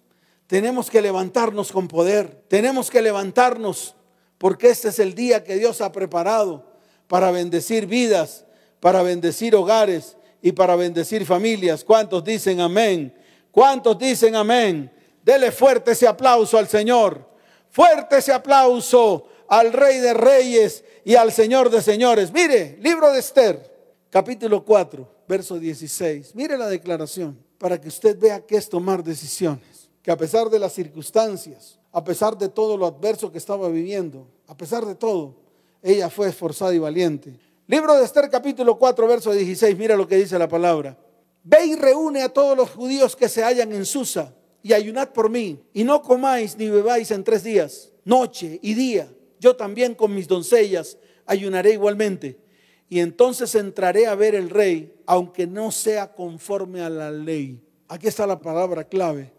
Tenemos 0.46 0.90
que 0.90 1.00
levantarnos 1.00 1.72
con 1.72 1.88
poder. 1.88 2.44
Tenemos 2.48 2.90
que 2.90 3.02
levantarnos 3.02 3.94
porque 4.38 4.68
este 4.68 4.88
es 4.88 4.98
el 4.98 5.14
día 5.14 5.44
que 5.44 5.56
Dios 5.56 5.80
ha 5.80 5.92
preparado 5.92 6.64
para 7.06 7.30
bendecir 7.30 7.86
vidas, 7.86 8.44
para 8.80 9.02
bendecir 9.02 9.54
hogares 9.54 10.16
y 10.42 10.52
para 10.52 10.76
bendecir 10.76 11.24
familias. 11.24 11.84
¿Cuántos 11.84 12.22
dicen 12.24 12.60
amén? 12.60 13.14
¿Cuántos 13.50 13.98
dicen 13.98 14.36
amén? 14.36 14.92
Dele 15.22 15.50
fuerte 15.50 15.92
ese 15.92 16.06
aplauso 16.06 16.58
al 16.58 16.68
Señor. 16.68 17.35
Fuerte 17.76 18.16
ese 18.16 18.32
aplauso 18.32 19.26
al 19.48 19.70
Rey 19.70 19.98
de 19.98 20.14
Reyes 20.14 20.82
y 21.04 21.14
al 21.14 21.30
Señor 21.30 21.68
de 21.68 21.82
Señores. 21.82 22.32
Mire, 22.32 22.78
libro 22.80 23.12
de 23.12 23.18
Esther, 23.18 23.70
capítulo 24.08 24.64
4, 24.64 25.06
verso 25.28 25.58
16. 25.58 26.34
Mire 26.34 26.56
la 26.56 26.68
declaración 26.68 27.38
para 27.58 27.78
que 27.78 27.88
usted 27.88 28.18
vea 28.18 28.40
qué 28.40 28.56
es 28.56 28.70
tomar 28.70 29.04
decisiones. 29.04 29.90
Que 30.02 30.10
a 30.10 30.16
pesar 30.16 30.48
de 30.48 30.58
las 30.58 30.72
circunstancias, 30.72 31.78
a 31.92 32.02
pesar 32.02 32.38
de 32.38 32.48
todo 32.48 32.78
lo 32.78 32.86
adverso 32.86 33.30
que 33.30 33.36
estaba 33.36 33.68
viviendo, 33.68 34.26
a 34.46 34.56
pesar 34.56 34.86
de 34.86 34.94
todo, 34.94 35.34
ella 35.82 36.08
fue 36.08 36.28
esforzada 36.28 36.72
y 36.72 36.78
valiente. 36.78 37.38
Libro 37.66 37.92
de 37.92 38.06
Esther 38.06 38.30
capítulo 38.30 38.78
4, 38.78 39.06
verso 39.06 39.32
16, 39.32 39.76
mira 39.76 39.98
lo 39.98 40.08
que 40.08 40.16
dice 40.16 40.38
la 40.38 40.48
palabra. 40.48 40.96
Ve 41.44 41.66
y 41.66 41.76
reúne 41.76 42.22
a 42.22 42.30
todos 42.30 42.56
los 42.56 42.70
judíos 42.70 43.14
que 43.14 43.28
se 43.28 43.44
hallan 43.44 43.70
en 43.72 43.84
Susa 43.84 44.32
y 44.66 44.72
ayunad 44.72 45.12
por 45.12 45.30
mí, 45.30 45.60
y 45.72 45.84
no 45.84 46.02
comáis 46.02 46.56
ni 46.56 46.68
bebáis 46.68 47.12
en 47.12 47.22
tres 47.22 47.44
días, 47.44 47.92
noche 48.04 48.58
y 48.62 48.74
día. 48.74 49.08
Yo 49.38 49.54
también 49.54 49.94
con 49.94 50.12
mis 50.12 50.26
doncellas 50.26 50.98
ayunaré 51.24 51.74
igualmente. 51.74 52.40
Y 52.88 52.98
entonces 52.98 53.54
entraré 53.54 54.08
a 54.08 54.16
ver 54.16 54.34
el 54.34 54.50
rey, 54.50 54.92
aunque 55.06 55.46
no 55.46 55.70
sea 55.70 56.12
conforme 56.14 56.80
a 56.80 56.90
la 56.90 57.12
ley. 57.12 57.62
Aquí 57.86 58.08
está 58.08 58.26
la 58.26 58.40
palabra 58.40 58.82
clave. 58.88 59.32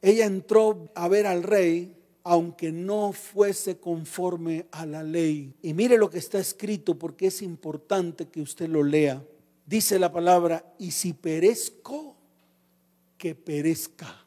Ella 0.00 0.26
entró 0.26 0.90
a 0.96 1.06
ver 1.06 1.28
al 1.28 1.44
rey 1.44 1.96
aunque 2.24 2.72
no 2.72 3.12
fuese 3.12 3.78
conforme 3.78 4.66
a 4.72 4.84
la 4.84 5.04
ley. 5.04 5.54
Y 5.62 5.74
mire 5.74 5.96
lo 5.96 6.10
que 6.10 6.18
está 6.18 6.40
escrito 6.40 6.98
porque 6.98 7.28
es 7.28 7.40
importante 7.40 8.26
que 8.26 8.42
usted 8.42 8.68
lo 8.68 8.82
lea. 8.82 9.24
Dice 9.64 10.00
la 10.00 10.10
palabra, 10.10 10.74
y 10.76 10.90
si 10.90 11.12
perezco, 11.12 12.16
que 13.16 13.36
perezca. 13.36 14.22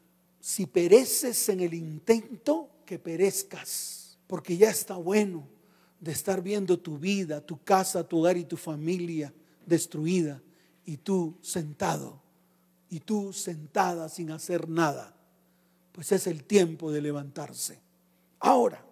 Si 0.46 0.64
pereces 0.64 1.48
en 1.48 1.58
el 1.58 1.74
intento, 1.74 2.68
que 2.86 3.00
perezcas. 3.00 4.16
Porque 4.28 4.56
ya 4.56 4.70
está 4.70 4.94
bueno 4.94 5.48
de 5.98 6.12
estar 6.12 6.40
viendo 6.40 6.78
tu 6.78 6.98
vida, 6.98 7.40
tu 7.40 7.64
casa, 7.64 8.06
tu 8.06 8.20
hogar 8.20 8.36
y 8.36 8.44
tu 8.44 8.56
familia 8.56 9.34
destruida. 9.66 10.40
Y 10.84 10.98
tú 10.98 11.36
sentado, 11.42 12.22
y 12.88 13.00
tú 13.00 13.32
sentada 13.32 14.08
sin 14.08 14.30
hacer 14.30 14.68
nada. 14.68 15.16
Pues 15.90 16.12
es 16.12 16.28
el 16.28 16.44
tiempo 16.44 16.92
de 16.92 17.02
levantarse. 17.02 17.80
Ahora, 18.38 18.86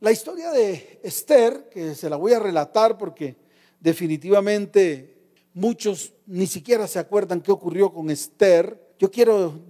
la 0.00 0.10
historia 0.10 0.52
de 0.52 1.00
Esther, 1.02 1.68
que 1.68 1.94
se 1.94 2.08
la 2.08 2.16
voy 2.16 2.32
a 2.32 2.40
relatar 2.40 2.96
porque 2.96 3.36
definitivamente 3.78 5.18
muchos 5.52 6.14
ni 6.24 6.46
siquiera 6.46 6.88
se 6.88 6.98
acuerdan 6.98 7.42
qué 7.42 7.52
ocurrió 7.52 7.92
con 7.92 8.08
Esther, 8.08 8.94
yo 8.98 9.10
quiero, 9.10 9.60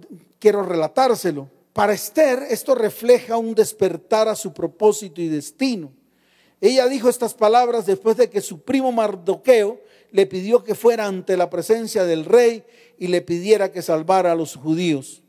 quiero 0.43 0.61
relatárselo. 0.61 1.49
Para 1.71 1.93
Esther 1.93 2.47
esto 2.49 2.75
refleja 2.75 3.37
un 3.37 3.55
despertar 3.55 4.27
a 4.27 4.35
su 4.35 4.51
propósito 4.51 5.21
y 5.21 5.29
destino. 5.29 5.93
Ella 6.59 6.85
dijo 6.87 7.07
estas 7.07 7.33
palabras 7.33 7.85
después 7.85 8.17
de 8.17 8.29
que 8.29 8.41
su 8.41 8.59
primo 8.59 8.91
Mardoqueo 8.91 9.79
le 10.11 10.25
pidió 10.25 10.61
que 10.61 10.75
fuera 10.75 11.05
ante 11.05 11.37
la 11.37 11.49
presencia 11.49 12.03
del 12.03 12.25
rey 12.25 12.65
y 12.97 13.07
le 13.07 13.21
pidiera 13.21 13.71
que 13.71 13.81
salvara 13.81 14.33
a 14.33 14.35
los 14.35 14.57
judíos. 14.57 15.23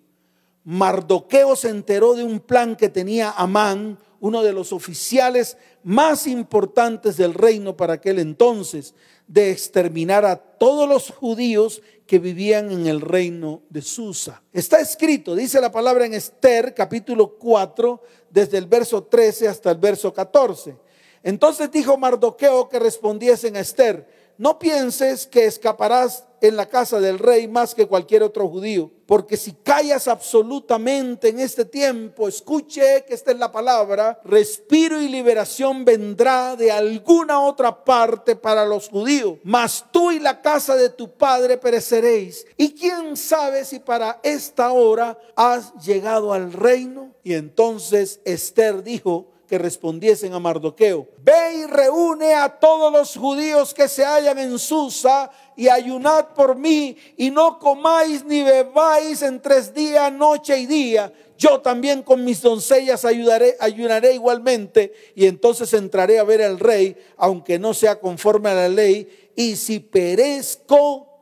Mardoqueo 0.64 1.54
se 1.54 1.68
enteró 1.68 2.14
de 2.14 2.24
un 2.24 2.40
plan 2.40 2.74
que 2.74 2.88
tenía 2.88 3.30
Amán, 3.30 4.00
uno 4.18 4.42
de 4.42 4.52
los 4.52 4.72
oficiales 4.72 5.56
más 5.84 6.26
importantes 6.26 7.16
del 7.16 7.34
reino 7.34 7.76
para 7.76 7.94
aquel 7.94 8.18
entonces, 8.18 8.94
de 9.26 9.50
exterminar 9.50 10.24
a 10.24 10.36
todos 10.36 10.88
los 10.88 11.10
judíos 11.10 11.82
que 12.06 12.18
vivían 12.18 12.70
en 12.70 12.86
el 12.86 13.00
reino 13.00 13.62
de 13.70 13.82
Susa. 13.82 14.42
Está 14.52 14.80
escrito, 14.80 15.34
dice 15.34 15.60
la 15.60 15.72
palabra 15.72 16.04
en 16.04 16.14
Esther, 16.14 16.74
capítulo 16.74 17.36
4, 17.38 18.02
desde 18.30 18.58
el 18.58 18.66
verso 18.66 19.04
13 19.04 19.48
hasta 19.48 19.70
el 19.70 19.78
verso 19.78 20.12
14. 20.12 20.76
Entonces 21.22 21.70
dijo 21.70 21.96
Mardoqueo 21.96 22.68
que 22.68 22.78
respondiesen 22.78 23.56
a 23.56 23.60
Esther, 23.60 24.06
no 24.38 24.58
pienses 24.58 25.26
que 25.26 25.46
escaparás 25.46 26.24
en 26.40 26.56
la 26.56 26.66
casa 26.66 27.00
del 27.00 27.18
rey 27.18 27.48
más 27.48 27.74
que 27.74 27.86
cualquier 27.86 28.22
otro 28.22 28.48
judío, 28.48 28.90
porque 29.06 29.36
si 29.36 29.52
callas 29.52 30.08
absolutamente 30.08 31.28
en 31.28 31.40
este 31.40 31.64
tiempo, 31.64 32.28
escuche 32.28 33.04
que 33.06 33.14
esta 33.14 33.30
es 33.30 33.38
la 33.38 33.50
palabra, 33.50 34.20
respiro 34.24 35.00
y 35.00 35.08
liberación 35.08 35.86
vendrá 35.86 36.54
de 36.54 36.70
alguna 36.70 37.40
otra 37.40 37.84
parte 37.84 38.36
para 38.36 38.66
los 38.66 38.90
judíos, 38.90 39.38
mas 39.42 39.86
tú 39.90 40.10
y 40.10 40.18
la 40.18 40.42
casa 40.42 40.76
de 40.76 40.90
tu 40.90 41.16
padre 41.16 41.56
pereceréis. 41.56 42.46
Y 42.58 42.74
quién 42.74 43.16
sabe 43.16 43.64
si 43.64 43.78
para 43.78 44.20
esta 44.22 44.72
hora 44.72 45.18
has 45.36 45.72
llegado 45.82 46.34
al 46.34 46.52
reino. 46.52 47.14
Y 47.22 47.34
entonces 47.34 48.20
Esther 48.24 48.82
dijo, 48.82 49.33
que 49.46 49.58
respondiesen 49.58 50.32
a 50.32 50.38
Mardoqueo, 50.38 51.08
ve 51.18 51.54
y 51.56 51.66
reúne 51.66 52.34
a 52.34 52.48
todos 52.48 52.92
los 52.92 53.16
judíos 53.16 53.74
que 53.74 53.88
se 53.88 54.04
hallan 54.04 54.38
en 54.38 54.58
Susa 54.58 55.30
y 55.56 55.68
ayunad 55.68 56.28
por 56.28 56.56
mí 56.56 56.96
y 57.16 57.30
no 57.30 57.58
comáis 57.58 58.24
ni 58.24 58.42
bebáis 58.42 59.22
en 59.22 59.40
tres 59.40 59.74
días, 59.74 60.12
noche 60.12 60.58
y 60.58 60.66
día. 60.66 61.12
Yo 61.36 61.60
también 61.60 62.02
con 62.02 62.24
mis 62.24 62.40
doncellas 62.40 63.04
ayudaré, 63.04 63.56
ayunaré 63.60 64.14
igualmente 64.14 64.92
y 65.14 65.26
entonces 65.26 65.72
entraré 65.74 66.18
a 66.18 66.24
ver 66.24 66.42
al 66.42 66.58
rey, 66.58 66.96
aunque 67.16 67.58
no 67.58 67.74
sea 67.74 68.00
conforme 68.00 68.50
a 68.50 68.54
la 68.54 68.68
ley, 68.68 69.30
y 69.36 69.56
si 69.56 69.80
perezco, 69.80 71.14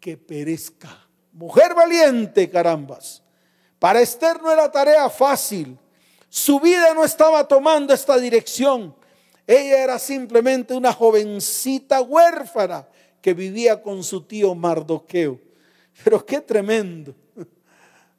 que 0.00 0.16
perezca. 0.16 1.08
Mujer 1.32 1.74
valiente, 1.74 2.48
carambas. 2.48 3.22
Para 3.78 4.00
Esther 4.00 4.40
no 4.40 4.50
era 4.50 4.70
tarea 4.70 5.10
fácil 5.10 5.76
su 6.34 6.60
vida 6.60 6.94
no 6.94 7.04
estaba 7.04 7.46
tomando 7.46 7.92
esta 7.92 8.16
dirección. 8.18 8.94
Ella 9.46 9.84
era 9.84 9.98
simplemente 9.98 10.72
una 10.72 10.90
jovencita 10.90 12.00
huérfana 12.00 12.88
que 13.20 13.34
vivía 13.34 13.82
con 13.82 14.02
su 14.02 14.22
tío 14.22 14.54
Mardoqueo. 14.54 15.38
Pero 16.02 16.24
qué 16.24 16.40
tremendo. 16.40 17.14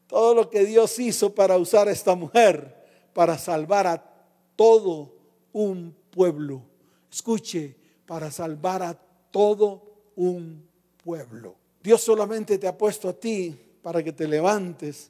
Todo 0.06 0.36
lo 0.36 0.48
que 0.48 0.64
Dios 0.64 1.00
hizo 1.00 1.34
para 1.34 1.58
usar 1.58 1.88
a 1.88 1.92
esta 1.92 2.14
mujer, 2.14 2.86
para 3.14 3.36
salvar 3.40 3.88
a 3.88 4.06
todo 4.56 5.16
un 5.52 5.96
pueblo. 6.12 6.62
Escuche, 7.12 7.76
para 8.06 8.30
salvar 8.30 8.84
a 8.84 8.94
todo 9.32 9.82
un 10.16 10.70
pueblo. 11.04 11.56
Dios 11.82 12.02
solamente 12.02 12.60
te 12.60 12.68
ha 12.68 12.78
puesto 12.78 13.10
a 13.10 13.14
ti 13.14 13.60
para 13.82 14.04
que 14.04 14.12
te 14.12 14.28
levantes 14.28 15.10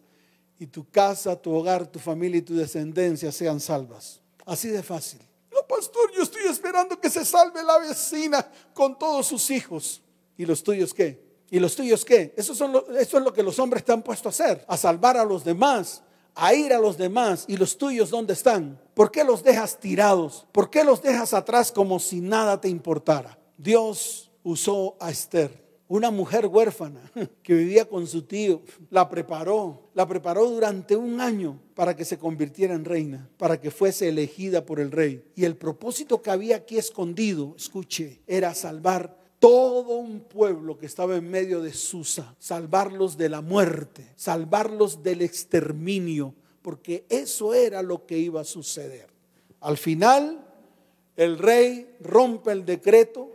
y 0.64 0.68
tu 0.68 0.90
casa, 0.90 1.36
tu 1.36 1.54
hogar, 1.54 1.86
tu 1.86 2.00
familia 2.00 2.38
y 2.38 2.42
tu 2.42 2.56
descendencia 2.56 3.34
sean 3.34 3.60
salvas. 3.60 4.22
Así 4.46 4.70
de 4.70 4.82
fácil. 4.82 5.20
No, 5.52 5.68
pastor, 5.68 6.10
yo 6.16 6.24
estoy 6.24 6.44
esperando 6.44 6.98
que 7.02 7.10
se 7.10 7.26
salve 7.26 7.62
la 7.64 7.80
vecina 7.80 8.50
con 8.74 8.98
todos 8.98 9.26
sus 9.28 9.52
hijos. 9.52 10.02
¿Y 10.38 10.46
los 10.46 10.64
tuyos 10.64 10.94
qué? 10.94 11.22
¿Y 11.52 11.60
los 11.60 11.76
tuyos 11.76 12.06
qué? 12.06 12.34
Eso, 12.38 12.56
son 12.56 12.74
eso 12.98 13.18
es 13.18 13.24
lo 13.26 13.34
que 13.34 13.44
los 13.44 13.60
hombres 13.60 13.82
están 13.82 14.04
puestos 14.04 14.40
a 14.40 14.46
hacer, 14.46 14.66
a 14.70 14.78
salvar 14.78 15.18
a 15.18 15.26
los 15.26 15.44
demás, 15.44 16.02
a 16.34 16.54
ir 16.54 16.72
a 16.72 16.80
los 16.80 16.98
demás. 16.98 17.44
¿Y 17.50 17.58
los 17.58 17.78
tuyos 17.78 18.10
dónde 18.10 18.32
están? 18.32 18.80
¿Por 18.94 19.12
qué 19.12 19.26
los 19.26 19.44
dejas 19.44 19.78
tirados? 19.82 20.48
¿Por 20.54 20.70
qué 20.70 20.86
los 20.86 21.02
dejas 21.02 21.34
atrás 21.34 21.74
como 21.74 22.00
si 22.00 22.22
nada 22.22 22.62
te 22.62 22.70
importara? 22.70 23.38
Dios 23.58 24.32
usó 24.44 24.96
a 25.02 25.12
Esther 25.12 25.63
una 25.96 26.10
mujer 26.10 26.48
huérfana 26.48 27.02
que 27.44 27.54
vivía 27.54 27.86
con 27.86 28.08
su 28.08 28.24
tío, 28.24 28.64
la 28.90 29.08
preparó, 29.08 29.92
la 29.94 30.08
preparó 30.08 30.50
durante 30.50 30.96
un 30.96 31.22
año 31.22 31.60
para 31.76 31.96
que 31.96 32.04
se 32.04 32.18
convirtiera 32.18 32.74
en 32.74 32.84
reina, 32.84 33.30
para 33.38 33.62
que 33.62 33.70
fuese 33.70 34.10
elegida 34.10 34.66
por 34.66 34.80
el 34.80 34.90
rey. 34.90 35.24
Y 35.36 35.46
el 35.46 35.56
propósito 35.56 36.20
que 36.20 36.32
había 36.32 36.56
aquí 36.56 36.80
escondido, 36.80 37.54
escuche, 37.56 38.22
era 38.26 38.56
salvar 38.56 39.16
todo 39.38 39.98
un 39.98 40.22
pueblo 40.22 40.80
que 40.80 40.88
estaba 40.88 41.16
en 41.16 41.30
medio 41.30 41.62
de 41.62 41.74
Susa, 41.74 42.36
salvarlos 42.40 43.16
de 43.16 43.30
la 43.30 43.42
muerte, 43.42 44.14
salvarlos 44.16 45.04
del 45.04 45.22
exterminio, 45.22 46.34
porque 46.64 47.06
eso 47.08 47.54
era 47.54 47.84
lo 47.84 48.08
que 48.08 48.18
iba 48.18 48.42
a 48.42 48.46
suceder. 48.46 49.10
Al 49.60 49.78
final, 49.78 50.44
el 51.16 51.38
rey 51.38 51.98
rompe 52.00 52.52
el 52.52 52.66
decreto, 52.66 53.30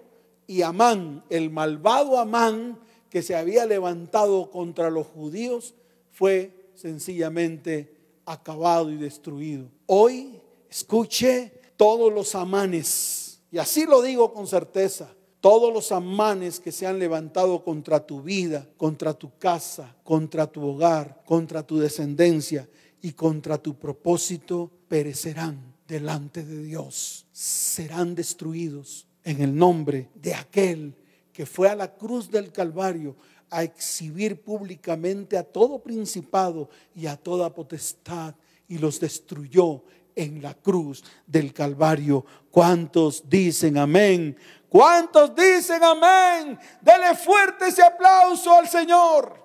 y 0.48 0.62
Amán, 0.62 1.22
el 1.28 1.50
malvado 1.50 2.18
Amán 2.18 2.80
que 3.10 3.22
se 3.22 3.36
había 3.36 3.66
levantado 3.66 4.50
contra 4.50 4.90
los 4.90 5.06
judíos, 5.06 5.74
fue 6.10 6.70
sencillamente 6.74 7.94
acabado 8.24 8.90
y 8.90 8.96
destruido. 8.96 9.68
Hoy, 9.86 10.40
escuche 10.70 11.52
todos 11.76 12.12
los 12.12 12.34
amanes, 12.34 13.40
y 13.52 13.58
así 13.58 13.84
lo 13.84 14.02
digo 14.02 14.32
con 14.32 14.46
certeza, 14.46 15.14
todos 15.40 15.72
los 15.72 15.92
amanes 15.92 16.60
que 16.60 16.72
se 16.72 16.86
han 16.86 16.98
levantado 16.98 17.62
contra 17.62 18.04
tu 18.04 18.22
vida, 18.22 18.66
contra 18.76 19.14
tu 19.14 19.38
casa, 19.38 19.94
contra 20.02 20.46
tu 20.46 20.66
hogar, 20.66 21.22
contra 21.24 21.62
tu 21.62 21.78
descendencia 21.78 22.68
y 23.00 23.12
contra 23.12 23.58
tu 23.58 23.74
propósito, 23.74 24.70
perecerán 24.88 25.74
delante 25.86 26.44
de 26.44 26.62
Dios. 26.62 27.26
Serán 27.32 28.14
destruidos 28.14 29.07
en 29.28 29.42
el 29.42 29.54
nombre 29.54 30.08
de 30.14 30.34
aquel 30.34 30.94
que 31.34 31.44
fue 31.44 31.68
a 31.68 31.76
la 31.76 31.94
cruz 31.94 32.30
del 32.30 32.50
Calvario 32.50 33.14
a 33.50 33.62
exhibir 33.62 34.40
públicamente 34.40 35.36
a 35.36 35.42
todo 35.42 35.80
principado 35.80 36.70
y 36.94 37.06
a 37.06 37.16
toda 37.16 37.52
potestad 37.52 38.34
y 38.68 38.78
los 38.78 38.98
destruyó 38.98 39.82
en 40.16 40.40
la 40.40 40.54
cruz 40.54 41.04
del 41.26 41.52
Calvario. 41.52 42.24
¿Cuántos 42.50 43.28
dicen 43.28 43.76
amén? 43.76 44.34
¿Cuántos 44.66 45.34
dicen 45.34 45.84
amén? 45.84 46.58
Dele 46.80 47.14
fuerte 47.14 47.68
ese 47.68 47.82
aplauso 47.82 48.54
al 48.54 48.66
Señor. 48.66 49.44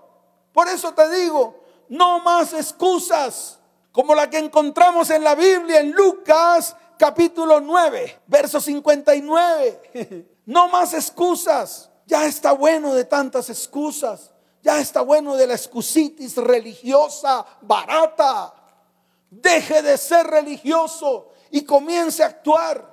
Por 0.54 0.70
eso 0.70 0.94
te 0.94 1.14
digo, 1.14 1.62
no 1.90 2.22
más 2.22 2.54
excusas 2.54 3.60
como 3.92 4.16
la 4.16 4.30
que 4.30 4.38
encontramos 4.38 5.10
en 5.10 5.26
la 5.26 5.36
Biblia 5.36 5.82
en 5.82 5.92
Lucas 5.92 6.74
capítulo 6.98 7.60
9, 7.60 8.22
verso 8.28 8.60
59. 8.60 10.30
No 10.46 10.68
más 10.68 10.94
excusas. 10.94 11.90
Ya 12.06 12.26
está 12.26 12.52
bueno 12.52 12.94
de 12.94 13.06
tantas 13.06 13.50
excusas. 13.50 14.32
Ya 14.62 14.80
está 14.80 15.02
bueno 15.02 15.36
de 15.36 15.48
la 15.48 15.54
excusitis 15.54 16.36
religiosa 16.38 17.46
barata. 17.62 18.54
Deje 19.30 19.82
de 19.82 19.98
ser 19.98 20.28
religioso 20.28 21.32
y 21.50 21.64
comience 21.64 22.24
a 22.24 22.28
actuar 22.28 22.93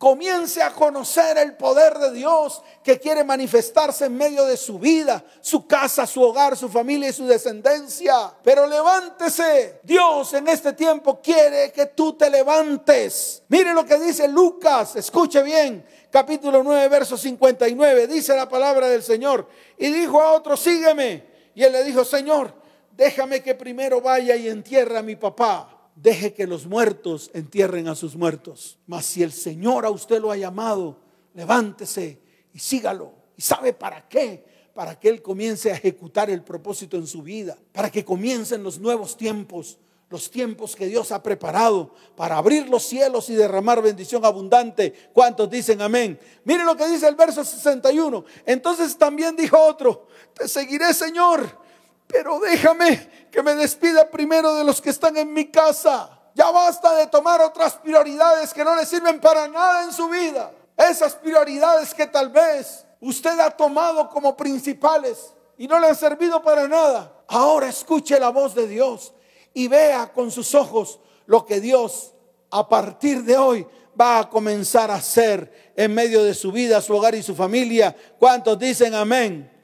comience 0.00 0.62
a 0.62 0.72
conocer 0.72 1.36
el 1.36 1.56
poder 1.56 1.98
de 1.98 2.12
Dios 2.12 2.62
que 2.82 2.98
quiere 2.98 3.22
manifestarse 3.22 4.06
en 4.06 4.16
medio 4.16 4.46
de 4.46 4.56
su 4.56 4.78
vida, 4.78 5.22
su 5.42 5.66
casa, 5.66 6.06
su 6.06 6.22
hogar, 6.22 6.56
su 6.56 6.70
familia 6.70 7.10
y 7.10 7.12
su 7.12 7.26
descendencia. 7.26 8.32
Pero 8.42 8.66
levántese. 8.66 9.80
Dios 9.82 10.32
en 10.32 10.48
este 10.48 10.72
tiempo 10.72 11.20
quiere 11.20 11.70
que 11.70 11.84
tú 11.84 12.14
te 12.14 12.30
levantes. 12.30 13.42
Mire 13.48 13.74
lo 13.74 13.84
que 13.84 13.98
dice 13.98 14.26
Lucas, 14.26 14.96
escuche 14.96 15.42
bien, 15.42 15.84
capítulo 16.10 16.62
9, 16.62 16.88
verso 16.88 17.18
59. 17.18 18.06
Dice 18.06 18.34
la 18.34 18.48
palabra 18.48 18.88
del 18.88 19.02
Señor. 19.02 19.46
Y 19.76 19.90
dijo 19.90 20.22
a 20.22 20.32
otro, 20.32 20.56
sígueme. 20.56 21.26
Y 21.54 21.62
él 21.62 21.72
le 21.72 21.84
dijo, 21.84 22.06
Señor, 22.06 22.54
déjame 22.96 23.42
que 23.42 23.54
primero 23.54 24.00
vaya 24.00 24.34
y 24.34 24.48
entierre 24.48 24.96
a 24.96 25.02
mi 25.02 25.16
papá 25.16 25.79
deje 26.02 26.32
que 26.32 26.46
los 26.46 26.66
muertos 26.66 27.30
entierren 27.34 27.88
a 27.88 27.94
sus 27.94 28.16
muertos. 28.16 28.78
Mas 28.86 29.06
si 29.06 29.22
el 29.22 29.32
Señor 29.32 29.84
a 29.84 29.90
usted 29.90 30.20
lo 30.20 30.30
ha 30.30 30.36
llamado, 30.36 30.98
levántese 31.34 32.20
y 32.52 32.58
sígalo. 32.58 33.12
¿Y 33.36 33.42
sabe 33.42 33.72
para 33.72 34.08
qué? 34.08 34.44
Para 34.74 34.98
que 34.98 35.08
Él 35.08 35.22
comience 35.22 35.70
a 35.70 35.74
ejecutar 35.74 36.30
el 36.30 36.42
propósito 36.42 36.96
en 36.96 37.06
su 37.06 37.22
vida, 37.22 37.56
para 37.72 37.90
que 37.90 38.04
comiencen 38.04 38.62
los 38.62 38.78
nuevos 38.78 39.16
tiempos, 39.16 39.78
los 40.08 40.30
tiempos 40.30 40.74
que 40.74 40.86
Dios 40.86 41.12
ha 41.12 41.22
preparado 41.22 41.94
para 42.16 42.36
abrir 42.36 42.68
los 42.68 42.82
cielos 42.82 43.30
y 43.30 43.34
derramar 43.34 43.80
bendición 43.82 44.24
abundante. 44.24 44.92
¿Cuántos 45.12 45.48
dicen 45.50 45.82
amén? 45.82 46.18
Mire 46.44 46.64
lo 46.64 46.76
que 46.76 46.88
dice 46.88 47.06
el 47.06 47.14
verso 47.14 47.44
61. 47.44 48.24
Entonces 48.46 48.96
también 48.96 49.36
dijo 49.36 49.58
otro, 49.58 50.08
te 50.34 50.48
seguiré 50.48 50.92
Señor 50.94 51.69
pero 52.10 52.40
déjame 52.40 53.28
que 53.30 53.42
me 53.42 53.54
despida 53.54 54.10
primero 54.10 54.54
de 54.54 54.64
los 54.64 54.80
que 54.80 54.90
están 54.90 55.16
en 55.16 55.32
mi 55.32 55.50
casa. 55.50 56.10
Ya 56.34 56.50
basta 56.50 56.94
de 56.94 57.06
tomar 57.06 57.40
otras 57.40 57.74
prioridades 57.74 58.52
que 58.52 58.64
no 58.64 58.74
le 58.74 58.86
sirven 58.86 59.20
para 59.20 59.48
nada 59.48 59.84
en 59.84 59.92
su 59.92 60.08
vida. 60.08 60.52
Esas 60.76 61.14
prioridades 61.14 61.92
que 61.94 62.06
tal 62.06 62.30
vez 62.30 62.84
usted 63.00 63.38
ha 63.38 63.50
tomado 63.50 64.08
como 64.08 64.36
principales 64.36 65.34
y 65.56 65.68
no 65.68 65.78
le 65.78 65.88
han 65.88 65.96
servido 65.96 66.42
para 66.42 66.66
nada. 66.66 67.12
Ahora 67.28 67.68
escuche 67.68 68.18
la 68.18 68.30
voz 68.30 68.54
de 68.54 68.66
Dios 68.66 69.12
y 69.52 69.68
vea 69.68 70.12
con 70.12 70.30
sus 70.30 70.54
ojos 70.54 71.00
lo 71.26 71.44
que 71.44 71.60
Dios 71.60 72.14
a 72.50 72.68
partir 72.68 73.22
de 73.22 73.36
hoy 73.36 73.66
va 74.00 74.20
a 74.20 74.30
comenzar 74.30 74.90
a 74.90 74.94
hacer 74.94 75.72
en 75.76 75.94
medio 75.94 76.24
de 76.24 76.34
su 76.34 76.50
vida, 76.50 76.80
su 76.80 76.96
hogar 76.96 77.14
y 77.14 77.22
su 77.22 77.34
familia. 77.34 77.94
¿Cuántos 78.18 78.58
dicen 78.58 78.94
amén? 78.94 79.59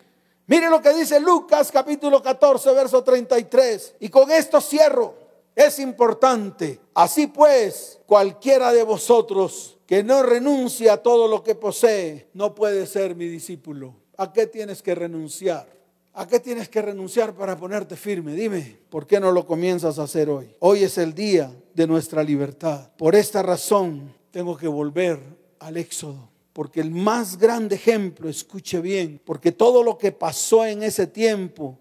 Mire 0.49 0.71
lo 0.71 0.81
que 0.81 0.95
dice 0.95 1.19
Lucas 1.19 1.73
capítulo 1.73 2.23
14, 2.23 2.73
verso 2.73 3.03
33. 3.03 3.97
Y 4.01 4.09
con 4.09 4.31
esto 4.31 4.61
cierro. 4.61 5.27
Es 5.55 5.79
importante. 5.79 6.79
Así 6.95 7.27
pues, 7.27 7.99
cualquiera 8.07 8.73
de 8.73 8.83
vosotros 8.83 9.79
que 9.87 10.03
no 10.03 10.23
renuncia 10.23 10.95
a 10.95 10.97
todo 10.99 11.29
lo 11.29 11.43
que 11.43 11.55
posee, 11.55 12.29
no 12.35 12.55
puede 12.55 12.87
ser 12.87 13.15
mi 13.17 13.27
discípulo. 13.27 13.95
¿A 14.19 14.33
qué 14.33 14.47
tienes 14.47 14.83
que 14.83 14.95
renunciar? 14.95 15.67
¿A 16.13 16.27
qué 16.27 16.41
tienes 16.41 16.69
que 16.69 16.83
renunciar 16.83 17.35
para 17.35 17.57
ponerte 17.57 17.97
firme? 17.97 18.35
Dime, 18.35 18.79
¿por 18.91 19.07
qué 19.07 19.19
no 19.19 19.33
lo 19.33 19.47
comienzas 19.47 19.99
a 19.99 20.05
hacer 20.05 20.29
hoy? 20.29 20.55
Hoy 20.61 20.83
es 20.83 20.99
el 20.99 21.15
día 21.15 21.53
de 21.75 21.87
nuestra 21.87 22.23
libertad. 22.23 22.91
Por 22.97 23.15
esta 23.15 23.43
razón 23.43 24.15
tengo 24.31 24.57
que 24.57 24.69
volver 24.69 25.19
al 25.59 25.77
Éxodo 25.77 26.36
porque 26.57 26.81
el 26.81 26.91
más 26.91 27.37
grande 27.37 27.75
ejemplo, 27.75 28.31
escuche 28.31 28.81
bien, 28.81 29.21
porque 29.23 29.53
todo 29.53 29.83
lo 29.83 29.99
que 29.99 30.11
pasó 30.11 30.65
en 30.65 30.83
ese 30.83 31.07
tiempo 31.07 31.79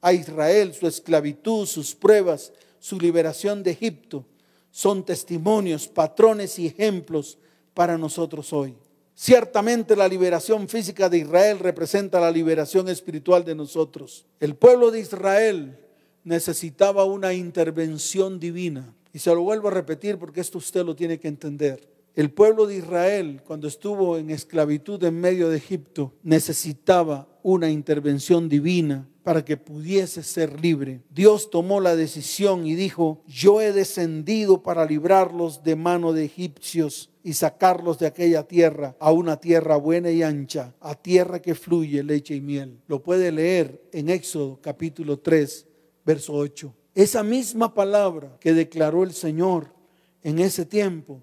a 0.00 0.12
Israel, 0.12 0.72
su 0.72 0.86
esclavitud, 0.86 1.66
sus 1.66 1.96
pruebas, 1.96 2.52
su 2.78 3.00
liberación 3.00 3.64
de 3.64 3.72
Egipto, 3.72 4.24
son 4.70 5.04
testimonios, 5.04 5.88
patrones 5.88 6.60
y 6.60 6.66
ejemplos 6.68 7.38
para 7.74 7.98
nosotros 7.98 8.52
hoy. 8.52 8.76
Ciertamente 9.16 9.96
la 9.96 10.06
liberación 10.06 10.68
física 10.68 11.08
de 11.08 11.18
Israel 11.18 11.58
representa 11.58 12.20
la 12.20 12.30
liberación 12.30 12.88
espiritual 12.88 13.44
de 13.44 13.56
nosotros. 13.56 14.26
El 14.38 14.54
pueblo 14.54 14.92
de 14.92 15.00
Israel 15.00 15.76
necesitaba 16.22 17.04
una 17.04 17.32
intervención 17.32 18.38
divina. 18.38 18.94
Y 19.12 19.18
se 19.18 19.34
lo 19.34 19.42
vuelvo 19.42 19.66
a 19.66 19.72
repetir 19.72 20.18
porque 20.18 20.40
esto 20.40 20.58
usted 20.58 20.84
lo 20.84 20.94
tiene 20.94 21.18
que 21.18 21.26
entender. 21.26 21.93
El 22.14 22.30
pueblo 22.30 22.66
de 22.66 22.76
Israel, 22.76 23.42
cuando 23.44 23.66
estuvo 23.66 24.18
en 24.18 24.30
esclavitud 24.30 25.02
en 25.02 25.20
medio 25.20 25.48
de 25.48 25.56
Egipto, 25.56 26.12
necesitaba 26.22 27.26
una 27.42 27.70
intervención 27.70 28.48
divina 28.48 29.08
para 29.24 29.44
que 29.44 29.56
pudiese 29.56 30.22
ser 30.22 30.60
libre. 30.60 31.02
Dios 31.10 31.50
tomó 31.50 31.80
la 31.80 31.96
decisión 31.96 32.68
y 32.68 32.76
dijo, 32.76 33.24
yo 33.26 33.60
he 33.60 33.72
descendido 33.72 34.62
para 34.62 34.84
librarlos 34.84 35.64
de 35.64 35.74
mano 35.74 36.12
de 36.12 36.26
egipcios 36.26 37.10
y 37.24 37.32
sacarlos 37.32 37.98
de 37.98 38.06
aquella 38.06 38.46
tierra 38.46 38.94
a 39.00 39.10
una 39.10 39.40
tierra 39.40 39.74
buena 39.74 40.10
y 40.12 40.22
ancha, 40.22 40.72
a 40.80 40.94
tierra 40.94 41.42
que 41.42 41.56
fluye 41.56 42.04
leche 42.04 42.36
y 42.36 42.40
miel. 42.40 42.78
Lo 42.86 43.02
puede 43.02 43.32
leer 43.32 43.82
en 43.92 44.08
Éxodo 44.08 44.60
capítulo 44.62 45.18
3, 45.18 45.66
verso 46.06 46.34
8. 46.34 46.72
Esa 46.94 47.24
misma 47.24 47.74
palabra 47.74 48.36
que 48.38 48.52
declaró 48.52 49.02
el 49.02 49.14
Señor 49.14 49.74
en 50.22 50.38
ese 50.38 50.64
tiempo 50.64 51.20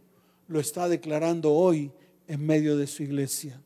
lo 0.51 0.59
está 0.59 0.89
declarando 0.89 1.53
hoy 1.53 1.91
en 2.27 2.45
medio 2.45 2.77
de 2.77 2.85
su 2.85 3.03
iglesia. 3.03 3.61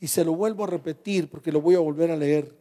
Y 0.00 0.06
se 0.06 0.24
lo 0.24 0.34
vuelvo 0.34 0.64
a 0.64 0.68
repetir 0.68 1.28
porque 1.28 1.50
lo 1.50 1.60
voy 1.60 1.74
a 1.74 1.80
volver 1.80 2.10
a 2.10 2.16
leer. 2.16 2.54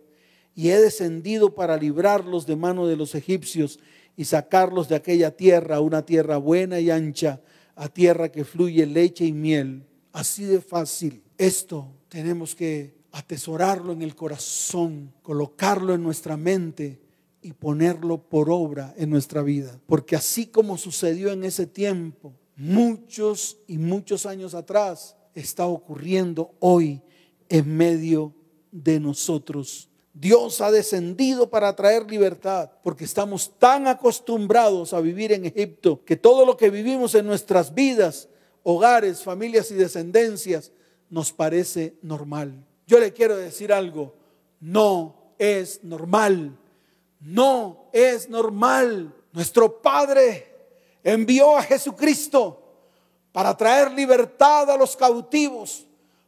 Y 0.55 0.69
he 0.69 0.79
descendido 0.79 1.53
para 1.53 1.77
librarlos 1.77 2.45
de 2.47 2.55
mano 2.55 2.87
de 2.87 2.95
los 2.95 3.13
egipcios 3.13 3.79
y 4.17 4.25
sacarlos 4.25 4.89
de 4.89 4.95
aquella 4.95 5.31
tierra, 5.31 5.79
una 5.79 6.05
tierra 6.05 6.37
buena 6.37 6.79
y 6.79 6.89
ancha, 6.89 7.41
a 7.75 7.87
tierra 7.87 8.29
que 8.31 8.45
fluye 8.45 8.85
leche 8.85 9.25
y 9.25 9.33
miel. 9.33 9.83
Así 10.11 10.45
de 10.45 10.61
fácil. 10.61 11.21
Esto 11.37 11.87
tenemos 12.09 12.55
que 12.55 12.95
atesorarlo 13.11 13.93
en 13.93 14.01
el 14.01 14.15
corazón, 14.15 15.13
colocarlo 15.21 15.93
en 15.93 16.01
nuestra 16.01 16.35
mente 16.35 16.99
y 17.41 17.53
ponerlo 17.53 18.17
por 18.17 18.49
obra 18.49 18.95
en 18.97 19.11
nuestra 19.11 19.43
vida. 19.43 19.79
Porque 19.85 20.15
así 20.15 20.47
como 20.47 20.77
sucedió 20.77 21.31
en 21.31 21.43
ese 21.43 21.67
tiempo, 21.67 22.33
muchos 22.55 23.57
y 23.67 23.77
muchos 23.77 24.25
años 24.25 24.53
atrás 24.53 25.15
está 25.33 25.67
ocurriendo 25.67 26.53
hoy 26.59 27.01
en 27.49 27.75
medio 27.75 28.33
de 28.71 28.99
nosotros. 28.99 29.89
Dios 30.13 30.61
ha 30.61 30.71
descendido 30.71 31.49
para 31.49 31.75
traer 31.75 32.09
libertad, 32.09 32.71
porque 32.83 33.03
estamos 33.03 33.51
tan 33.59 33.85
acostumbrados 33.87 34.93
a 34.93 35.01
vivir 35.01 35.33
en 35.33 35.45
Egipto 35.45 36.03
que 36.05 36.15
todo 36.15 36.45
lo 36.45 36.55
que 36.55 36.69
vivimos 36.69 37.15
en 37.15 37.25
nuestras 37.25 37.73
vidas, 37.73 38.29
hogares, 38.63 39.21
familias 39.21 39.71
y 39.71 39.75
descendencias, 39.75 40.71
nos 41.09 41.33
parece 41.33 41.97
normal. 42.01 42.65
Yo 42.87 42.99
le 42.99 43.11
quiero 43.11 43.35
decir 43.35 43.73
algo, 43.73 44.15
no 44.61 45.33
es 45.37 45.83
normal, 45.83 46.57
no 47.19 47.89
es 47.91 48.29
normal. 48.29 49.13
Nuestro 49.33 49.81
Padre 49.81 50.54
envió 51.05 51.55
a 51.55 51.61
Jesucristo 51.61 52.63
para 53.31 53.55
traer 53.55 53.91
libertad 53.91 54.69
a 54.71 54.75
los 54.75 54.97
cautivos, 54.97 55.85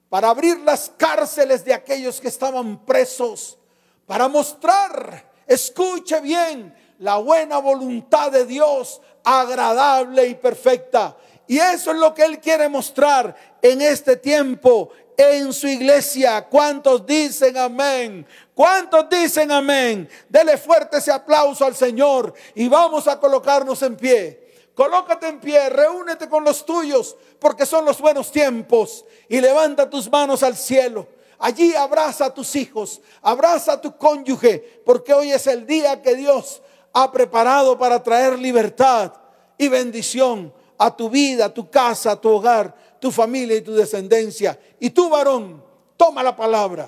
para 0.07 0.30
abrir 0.30 0.59
las 0.59 0.91
cárceles 0.95 1.65
de 1.65 1.73
aquellos 1.73 2.21
que 2.21 2.28
estaban 2.28 2.86
presos, 2.86 3.57
para 4.05 4.28
mostrar, 4.28 5.32
escuche 5.47 6.21
bien, 6.21 6.73
la 6.99 7.17
buena 7.17 7.57
voluntad 7.57 8.32
de 8.32 8.45
Dios, 8.45 9.01
agradable 9.23 10.28
y 10.28 10.36
perfecta. 10.36 11.17
Y 11.47 11.57
eso 11.57 11.91
es 11.91 11.97
lo 11.97 12.13
que 12.13 12.23
Él 12.23 12.39
quiere 12.39 12.69
mostrar 12.69 13.36
en 13.61 13.82
este 13.82 14.15
tiempo 14.17 14.91
en 15.17 15.51
su 15.53 15.67
iglesia. 15.67 16.45
¿Cuántos 16.45 17.03
dicen 17.05 17.57
amén? 17.57 18.28
¿Cuántos 18.53 19.09
dicen 19.09 19.51
amén? 19.51 20.07
Dele 20.30 20.57
fuerte 20.57 20.97
ese 20.97 21.11
aplauso 21.11 21.65
al 21.65 21.75
Señor 21.75 22.34
y 22.53 22.67
vamos 22.67 23.07
a 23.07 23.19
colocarnos 23.19 23.82
en 23.82 23.95
pie. 23.95 24.46
Colócate 24.78 25.28
en 25.28 25.39
pie, 25.39 25.69
reúnete 25.71 26.30
con 26.30 26.43
los 26.43 26.63
tuyos, 26.63 27.17
porque 27.39 27.65
son 27.65 27.84
los 27.84 27.99
buenos 27.99 28.32
tiempos. 28.32 29.05
Y 29.28 29.41
levanta 29.41 29.89
tus 29.89 30.07
manos 30.07 30.43
al 30.43 30.55
cielo. 30.55 31.07
Allí 31.39 31.73
abraza 31.73 32.25
a 32.25 32.34
tus 32.34 32.55
hijos, 32.55 33.01
abraza 33.23 33.73
a 33.73 33.82
tu 33.82 33.97
cónyuge, 33.97 34.84
porque 34.86 35.15
hoy 35.15 35.32
es 35.32 35.47
el 35.47 35.65
día 35.65 36.03
que 36.03 36.13
Dios 36.13 36.61
ha 36.93 37.11
preparado 37.11 37.75
para 37.80 38.03
traer 38.03 38.38
libertad 38.38 39.13
y 39.57 39.67
bendición 39.67 40.53
a 40.78 40.95
tu 40.95 41.09
vida, 41.09 41.45
a 41.45 41.53
tu 41.53 41.71
casa, 41.71 42.11
a 42.11 42.21
tu 42.21 42.30
hogar, 42.30 42.75
tu 42.99 43.09
familia 43.09 43.57
y 43.57 43.61
tu 43.61 43.73
descendencia. 43.73 44.59
Y 44.80 44.91
tú, 44.91 45.09
varón, 45.09 45.63
toma 45.97 46.21
la 46.21 46.36
palabra, 46.36 46.88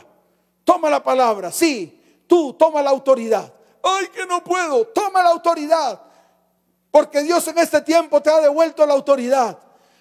toma 0.64 0.92
la 0.92 1.02
palabra, 1.02 1.52
sí, 1.52 2.24
tú 2.28 2.54
toma 2.54 2.84
la 2.84 2.92
autoridad. 2.92 3.52
Ay, 3.82 4.10
que 4.10 4.28
no 4.28 4.44
puedo, 4.44 4.86
toma 4.86 5.24
la 5.24 5.30
autoridad. 5.30 6.04
Porque 6.92 7.22
Dios 7.24 7.48
en 7.48 7.58
este 7.60 7.82
tiempo 7.82 8.22
te 8.22 8.30
ha 8.30 8.42
devuelto 8.42 8.86
la 8.86 8.94
autoridad. 8.94 9.60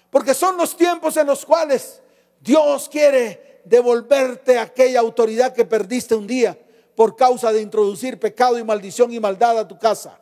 Porque 0.09 0.33
son 0.33 0.57
los 0.57 0.75
tiempos 0.75 1.17
en 1.17 1.27
los 1.27 1.45
cuales 1.45 2.01
Dios 2.41 2.89
quiere 2.89 3.61
devolverte 3.65 4.57
aquella 4.57 4.99
autoridad 4.99 5.53
que 5.53 5.65
perdiste 5.65 6.15
un 6.15 6.25
día 6.25 6.57
por 6.95 7.15
causa 7.15 7.51
de 7.51 7.61
introducir 7.61 8.19
pecado 8.19 8.57
y 8.57 8.63
maldición 8.63 9.13
y 9.13 9.19
maldad 9.19 9.59
a 9.59 9.67
tu 9.67 9.77
casa. 9.77 10.19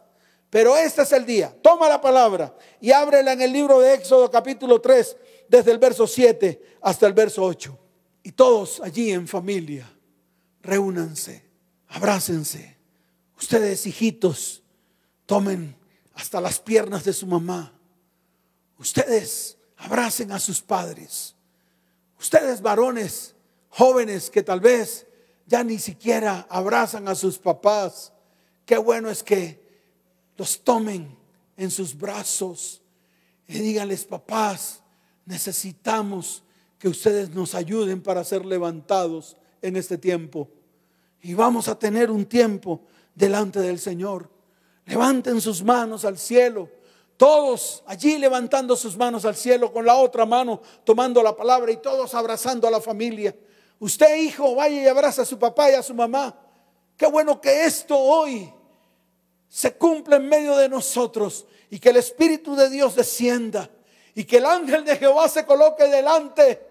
Pero 0.49 0.78
este 0.78 1.01
es 1.01 1.11
el 1.11 1.26
día. 1.26 1.55
Toma 1.61 1.89
la 1.89 1.99
palabra 1.99 2.55
y 2.80 2.91
ábrela 2.91 3.34
en 3.34 3.41
el 3.41 3.51
libro 3.51 3.80
de 3.80 3.93
Éxodo 3.93 4.30
capítulo 4.30 4.80
3, 4.80 5.18
desde 5.47 5.72
el 5.72 5.78
verso 5.78 6.07
7 6.07 6.78
hasta 6.82 7.07
el 7.07 7.13
verso 7.13 7.43
8. 7.43 7.78
Y 8.24 8.32
todos 8.32 8.82
allí 8.82 9.11
en 9.11 9.28
familia, 9.28 9.89
reúnanse, 10.61 11.45
abrácense. 11.88 12.78
Ustedes, 13.38 13.86
hijitos, 13.86 14.63
tomen 15.26 15.76
hasta 16.18 16.41
las 16.41 16.59
piernas 16.59 17.03
de 17.03 17.13
su 17.13 17.28
mamá. 17.28 17.72
Ustedes 18.80 19.57
abracen 19.78 20.32
a 20.32 20.39
sus 20.39 20.61
padres. 20.61 21.36
Ustedes, 22.20 22.61
varones, 22.61 23.36
jóvenes 23.70 24.32
que 24.32 24.41
tal 24.41 24.59
vez 24.59 25.05
ya 25.45 25.63
ni 25.63 25.78
siquiera 25.78 26.47
abrazan 26.49 27.07
a 27.07 27.13
sus 27.13 27.38
papás. 27.38 28.11
Qué 28.65 28.78
bueno 28.78 29.11
es 29.11 29.22
que 29.22 29.63
los 30.38 30.63
tomen 30.63 31.15
en 31.55 31.70
sus 31.70 31.95
brazos 31.95 32.82
y 33.47 33.59
díganles, 33.59 34.03
papás, 34.03 34.82
necesitamos 35.26 36.43
que 36.80 36.89
ustedes 36.89 37.30
nos 37.30 37.53
ayuden 37.53 38.01
para 38.01 38.24
ser 38.24 38.43
levantados 38.43 39.38
en 39.61 39.76
este 39.76 39.99
tiempo. 39.99 40.49
Y 41.22 41.36
vamos 41.36 41.68
a 41.68 41.78
tener 41.78 42.09
un 42.09 42.26
tiempo 42.26 42.82
delante 43.13 43.59
del 43.59 43.78
Señor. 43.80 44.36
Levanten 44.88 45.39
sus 45.41 45.63
manos 45.63 46.03
al 46.05 46.17
cielo. 46.17 46.69
Todos 47.17 47.83
allí 47.85 48.17
levantando 48.17 48.75
sus 48.75 48.97
manos 48.97 49.25
al 49.25 49.35
cielo 49.35 49.71
con 49.71 49.85
la 49.85 49.95
otra 49.95 50.25
mano 50.25 50.61
tomando 50.83 51.21
la 51.21 51.35
palabra 51.35 51.71
y 51.71 51.77
todos 51.77 52.13
abrazando 52.13 52.67
a 52.67 52.71
la 52.71 52.81
familia. 52.81 53.35
Usted, 53.79 54.15
hijo, 54.17 54.55
vaya 54.55 54.81
y 54.81 54.88
abraza 54.88 55.21
a 55.21 55.25
su 55.25 55.38
papá 55.38 55.71
y 55.71 55.75
a 55.75 55.83
su 55.83 55.93
mamá. 55.93 56.35
Qué 56.95 57.05
bueno 57.05 57.39
que 57.39 57.65
esto 57.65 57.97
hoy 57.97 58.51
se 59.47 59.75
cumpla 59.75 60.15
en 60.15 60.27
medio 60.27 60.55
de 60.57 60.69
nosotros 60.69 61.45
y 61.69 61.79
que 61.79 61.89
el 61.89 61.97
Espíritu 61.97 62.55
de 62.55 62.69
Dios 62.69 62.95
descienda 62.95 63.69
y 64.15 64.23
que 64.23 64.38
el 64.38 64.45
ángel 64.45 64.83
de 64.83 64.97
Jehová 64.97 65.27
se 65.27 65.45
coloque 65.45 65.85
delante 65.85 66.65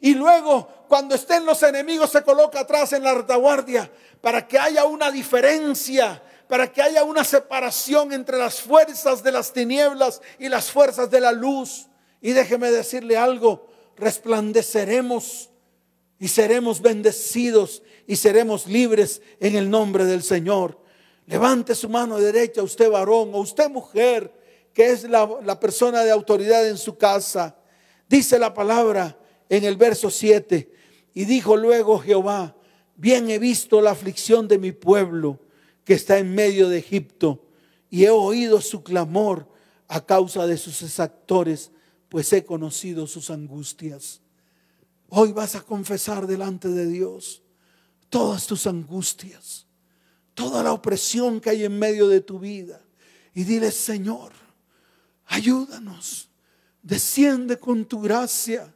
y 0.00 0.14
luego 0.14 0.66
cuando 0.88 1.14
estén 1.14 1.44
los 1.44 1.62
enemigos 1.62 2.10
se 2.10 2.22
coloca 2.22 2.60
atrás 2.60 2.92
en 2.94 3.04
la 3.04 3.14
retaguardia 3.14 3.90
para 4.20 4.46
que 4.48 4.58
haya 4.58 4.84
una 4.84 5.10
diferencia, 5.10 6.22
para 6.50 6.70
que 6.70 6.82
haya 6.82 7.04
una 7.04 7.22
separación 7.22 8.12
entre 8.12 8.36
las 8.36 8.60
fuerzas 8.60 9.22
de 9.22 9.30
las 9.30 9.52
tinieblas 9.52 10.20
y 10.36 10.48
las 10.48 10.68
fuerzas 10.68 11.08
de 11.08 11.20
la 11.20 11.30
luz. 11.30 11.86
Y 12.20 12.32
déjeme 12.32 12.72
decirle 12.72 13.16
algo, 13.16 13.68
resplandeceremos 13.96 15.50
y 16.18 16.26
seremos 16.26 16.82
bendecidos 16.82 17.84
y 18.04 18.16
seremos 18.16 18.66
libres 18.66 19.22
en 19.38 19.54
el 19.54 19.70
nombre 19.70 20.04
del 20.04 20.24
Señor. 20.24 20.76
Levante 21.26 21.76
su 21.76 21.88
mano 21.88 22.18
derecha, 22.18 22.64
usted 22.64 22.90
varón 22.90 23.30
o 23.32 23.38
usted 23.38 23.70
mujer, 23.70 24.34
que 24.74 24.90
es 24.90 25.04
la, 25.04 25.60
persona 25.60 26.02
de 26.02 26.10
autoridad 26.10 26.68
en 26.68 26.78
su 26.78 26.98
casa. 26.98 27.56
Dice 28.08 28.40
la 28.40 28.52
palabra 28.52 29.16
en 29.48 29.62
el 29.62 29.76
verso 29.76 30.10
7. 30.10 30.68
Y 31.14 31.26
dijo 31.26 31.56
luego 31.56 32.00
Jehová, 32.00 32.56
bien 32.96 33.30
he 33.30 33.38
visto 33.38 33.80
la 33.80 33.92
aflicción 33.92 34.48
de 34.48 34.58
mi 34.58 34.72
pueblo 34.72 35.38
que 35.90 35.94
está 35.94 36.18
en 36.18 36.32
medio 36.32 36.68
de 36.68 36.78
Egipto, 36.78 37.48
y 37.90 38.04
he 38.04 38.10
oído 38.10 38.60
su 38.60 38.84
clamor 38.84 39.48
a 39.88 40.06
causa 40.06 40.46
de 40.46 40.56
sus 40.56 40.82
exactores, 40.82 41.72
pues 42.08 42.32
he 42.32 42.44
conocido 42.44 43.08
sus 43.08 43.28
angustias. 43.28 44.20
Hoy 45.08 45.32
vas 45.32 45.56
a 45.56 45.62
confesar 45.62 46.28
delante 46.28 46.68
de 46.68 46.86
Dios 46.86 47.42
todas 48.08 48.46
tus 48.46 48.68
angustias 48.68 49.66
toda 50.40 50.62
la 50.62 50.72
opresión 50.72 51.40
que 51.40 51.50
hay 51.50 51.64
en 51.64 51.76
medio 51.76 52.06
de 52.08 52.20
tu 52.20 52.38
vida 52.38 52.80
y 53.34 53.42
dile, 53.42 53.70
Señor, 53.70 54.32
ayúdanos, 55.26 56.30
desciende 56.82 57.58
con 57.58 57.84
tu 57.84 58.00
gracia, 58.00 58.72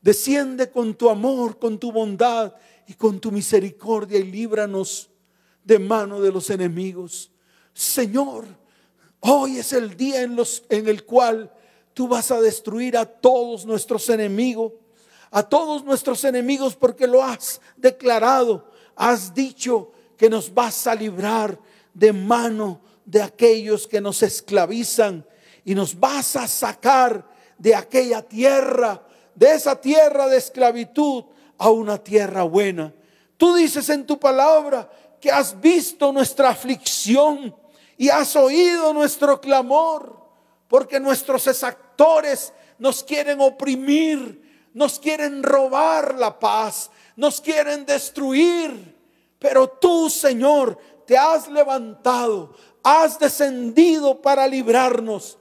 desciende 0.00 0.70
con 0.70 0.94
tu 0.94 1.10
amor, 1.10 1.58
con 1.58 1.78
tu 1.78 1.92
bondad 1.92 2.54
y 2.88 2.94
con 2.94 3.20
tu 3.20 3.30
misericordia 3.30 4.18
y 4.18 4.24
líbranos 4.24 5.10
de 5.66 5.80
mano 5.80 6.20
de 6.20 6.32
los 6.32 6.48
enemigos. 6.48 7.30
Señor, 7.74 8.44
hoy 9.20 9.58
es 9.58 9.72
el 9.72 9.96
día 9.96 10.22
en, 10.22 10.36
los, 10.36 10.62
en 10.70 10.88
el 10.88 11.04
cual 11.04 11.52
tú 11.92 12.06
vas 12.06 12.30
a 12.30 12.40
destruir 12.40 12.96
a 12.96 13.04
todos 13.04 13.66
nuestros 13.66 14.08
enemigos, 14.08 14.72
a 15.32 15.42
todos 15.42 15.84
nuestros 15.84 16.22
enemigos 16.24 16.76
porque 16.76 17.08
lo 17.08 17.22
has 17.22 17.60
declarado, 17.76 18.70
has 18.94 19.34
dicho 19.34 19.90
que 20.16 20.30
nos 20.30 20.54
vas 20.54 20.86
a 20.86 20.94
librar 20.94 21.58
de 21.92 22.12
mano 22.12 22.80
de 23.04 23.20
aquellos 23.20 23.88
que 23.88 24.00
nos 24.00 24.22
esclavizan 24.22 25.26
y 25.64 25.74
nos 25.74 25.98
vas 25.98 26.36
a 26.36 26.46
sacar 26.46 27.28
de 27.58 27.74
aquella 27.74 28.22
tierra, 28.22 29.02
de 29.34 29.52
esa 29.52 29.80
tierra 29.80 30.28
de 30.28 30.36
esclavitud 30.36 31.24
a 31.58 31.70
una 31.70 31.98
tierra 31.98 32.44
buena. 32.44 32.94
Tú 33.36 33.54
dices 33.54 33.88
en 33.90 34.06
tu 34.06 34.18
palabra 34.18 34.90
que 35.20 35.30
has 35.30 35.60
visto 35.60 36.12
nuestra 36.12 36.50
aflicción 36.50 37.54
y 37.96 38.08
has 38.08 38.36
oído 38.36 38.92
nuestro 38.92 39.40
clamor, 39.40 40.16
porque 40.68 41.00
nuestros 41.00 41.46
exactores 41.46 42.52
nos 42.78 43.02
quieren 43.02 43.40
oprimir, 43.40 44.70
nos 44.74 44.98
quieren 44.98 45.42
robar 45.42 46.14
la 46.14 46.38
paz, 46.38 46.90
nos 47.16 47.40
quieren 47.40 47.86
destruir. 47.86 48.94
Pero 49.38 49.68
tú, 49.68 50.10
Señor, 50.10 50.78
te 51.06 51.16
has 51.16 51.48
levantado, 51.48 52.54
has 52.82 53.18
descendido 53.18 54.20
para 54.20 54.46
librarnos. 54.46 55.38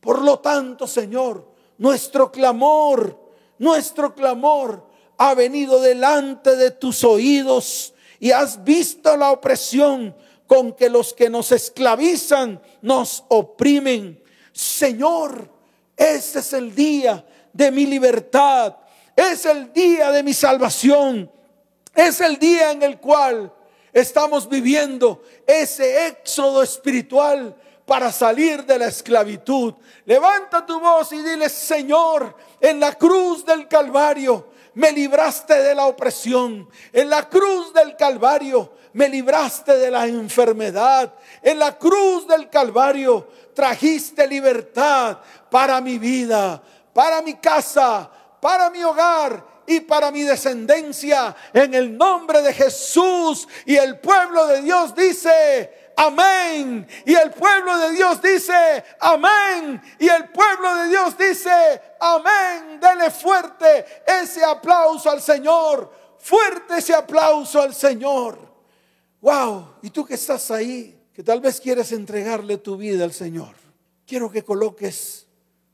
Por 0.00 0.22
lo 0.22 0.38
tanto, 0.38 0.86
Señor, 0.86 1.48
nuestro 1.78 2.30
clamor, 2.30 3.18
nuestro 3.58 4.14
clamor 4.14 4.86
ha 5.16 5.34
venido 5.34 5.80
delante 5.80 6.56
de 6.56 6.70
tus 6.70 7.04
oídos 7.04 7.94
y 8.20 8.30
has 8.30 8.62
visto 8.62 9.16
la 9.16 9.32
opresión 9.32 10.14
con 10.46 10.72
que 10.74 10.88
los 10.88 11.12
que 11.14 11.30
nos 11.30 11.50
esclavizan 11.52 12.60
nos 12.82 13.24
oprimen. 13.28 14.22
Señor, 14.52 15.50
ese 15.96 16.38
es 16.40 16.52
el 16.52 16.74
día 16.74 17.24
de 17.52 17.70
mi 17.70 17.86
libertad, 17.86 18.76
es 19.16 19.46
el 19.46 19.72
día 19.72 20.12
de 20.12 20.22
mi 20.22 20.34
salvación. 20.34 21.30
Es 21.94 22.20
el 22.20 22.38
día 22.38 22.70
en 22.70 22.82
el 22.82 22.98
cual 22.98 23.52
estamos 23.92 24.48
viviendo 24.48 25.22
ese 25.46 26.06
éxodo 26.06 26.62
espiritual 26.62 27.56
para 27.84 28.12
salir 28.12 28.64
de 28.64 28.78
la 28.78 28.86
esclavitud. 28.86 29.74
Levanta 30.04 30.64
tu 30.64 30.78
voz 30.78 31.12
y 31.12 31.22
dile, 31.22 31.48
Señor, 31.48 32.36
en 32.60 32.78
la 32.78 32.94
cruz 32.94 33.44
del 33.44 33.66
Calvario 33.66 34.49
me 34.80 34.92
libraste 34.92 35.62
de 35.62 35.74
la 35.74 35.84
opresión. 35.84 36.66
En 36.90 37.10
la 37.10 37.28
cruz 37.28 37.72
del 37.74 37.96
Calvario 37.96 38.72
me 38.94 39.10
libraste 39.10 39.76
de 39.76 39.90
la 39.90 40.06
enfermedad. 40.06 41.12
En 41.42 41.58
la 41.58 41.76
cruz 41.76 42.26
del 42.26 42.48
Calvario 42.48 43.28
trajiste 43.54 44.26
libertad 44.26 45.18
para 45.50 45.82
mi 45.82 45.98
vida, 45.98 46.62
para 46.94 47.20
mi 47.20 47.34
casa, 47.34 48.10
para 48.40 48.70
mi 48.70 48.82
hogar 48.82 49.44
y 49.66 49.80
para 49.80 50.10
mi 50.10 50.22
descendencia 50.22 51.36
en 51.52 51.74
el 51.74 51.98
nombre 51.98 52.40
de 52.40 52.54
Jesús. 52.54 53.46
Y 53.66 53.76
el 53.76 53.98
pueblo 53.98 54.46
de 54.46 54.62
Dios 54.62 54.94
dice, 54.94 55.79
amén. 56.06 56.86
Y 57.04 57.14
el 57.14 57.30
pueblo 57.30 57.76
de 57.78 57.92
Dios 57.92 58.22
dice, 58.22 58.84
amén. 59.00 59.80
Y 59.98 60.08
el 60.08 60.28
pueblo 60.30 60.74
de 60.76 60.88
Dios 60.88 61.16
dice, 61.18 61.50
amén. 62.00 62.80
Dele 62.80 63.10
fuerte 63.10 63.84
ese 64.06 64.44
aplauso 64.44 65.10
al 65.10 65.20
Señor. 65.20 65.92
Fuerte 66.18 66.78
ese 66.78 66.94
aplauso 66.94 67.60
al 67.60 67.74
Señor. 67.74 68.38
Wow. 69.20 69.74
Y 69.82 69.90
tú 69.90 70.04
que 70.04 70.14
estás 70.14 70.50
ahí, 70.50 70.98
que 71.12 71.22
tal 71.22 71.40
vez 71.40 71.60
quieres 71.60 71.92
entregarle 71.92 72.56
tu 72.58 72.76
vida 72.76 73.04
al 73.04 73.12
Señor. 73.12 73.54
Quiero 74.06 74.30
que 74.30 74.42
coloques 74.42 75.26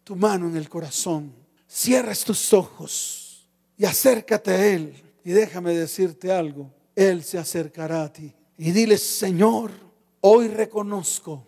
tu 0.03 0.17
mano 0.17 0.49
en 0.49 0.57
el 0.57 0.69
corazón. 0.69 1.35
Cierres 1.69 2.25
tus 2.25 2.53
ojos 2.53 3.49
y 3.77 3.85
acércate 3.85 4.51
a 4.51 4.67
Él. 4.67 5.03
Y 5.25 5.31
déjame 5.31 5.75
decirte 5.75 6.33
algo. 6.33 6.73
Él 6.95 7.23
se 7.23 7.39
acercará 7.39 8.05
a 8.05 8.13
ti. 8.13 8.33
Y 8.59 8.71
dile, 8.71 8.97
Señor, 8.97 9.86
Hoy 10.29 10.49
reconozco 10.49 11.47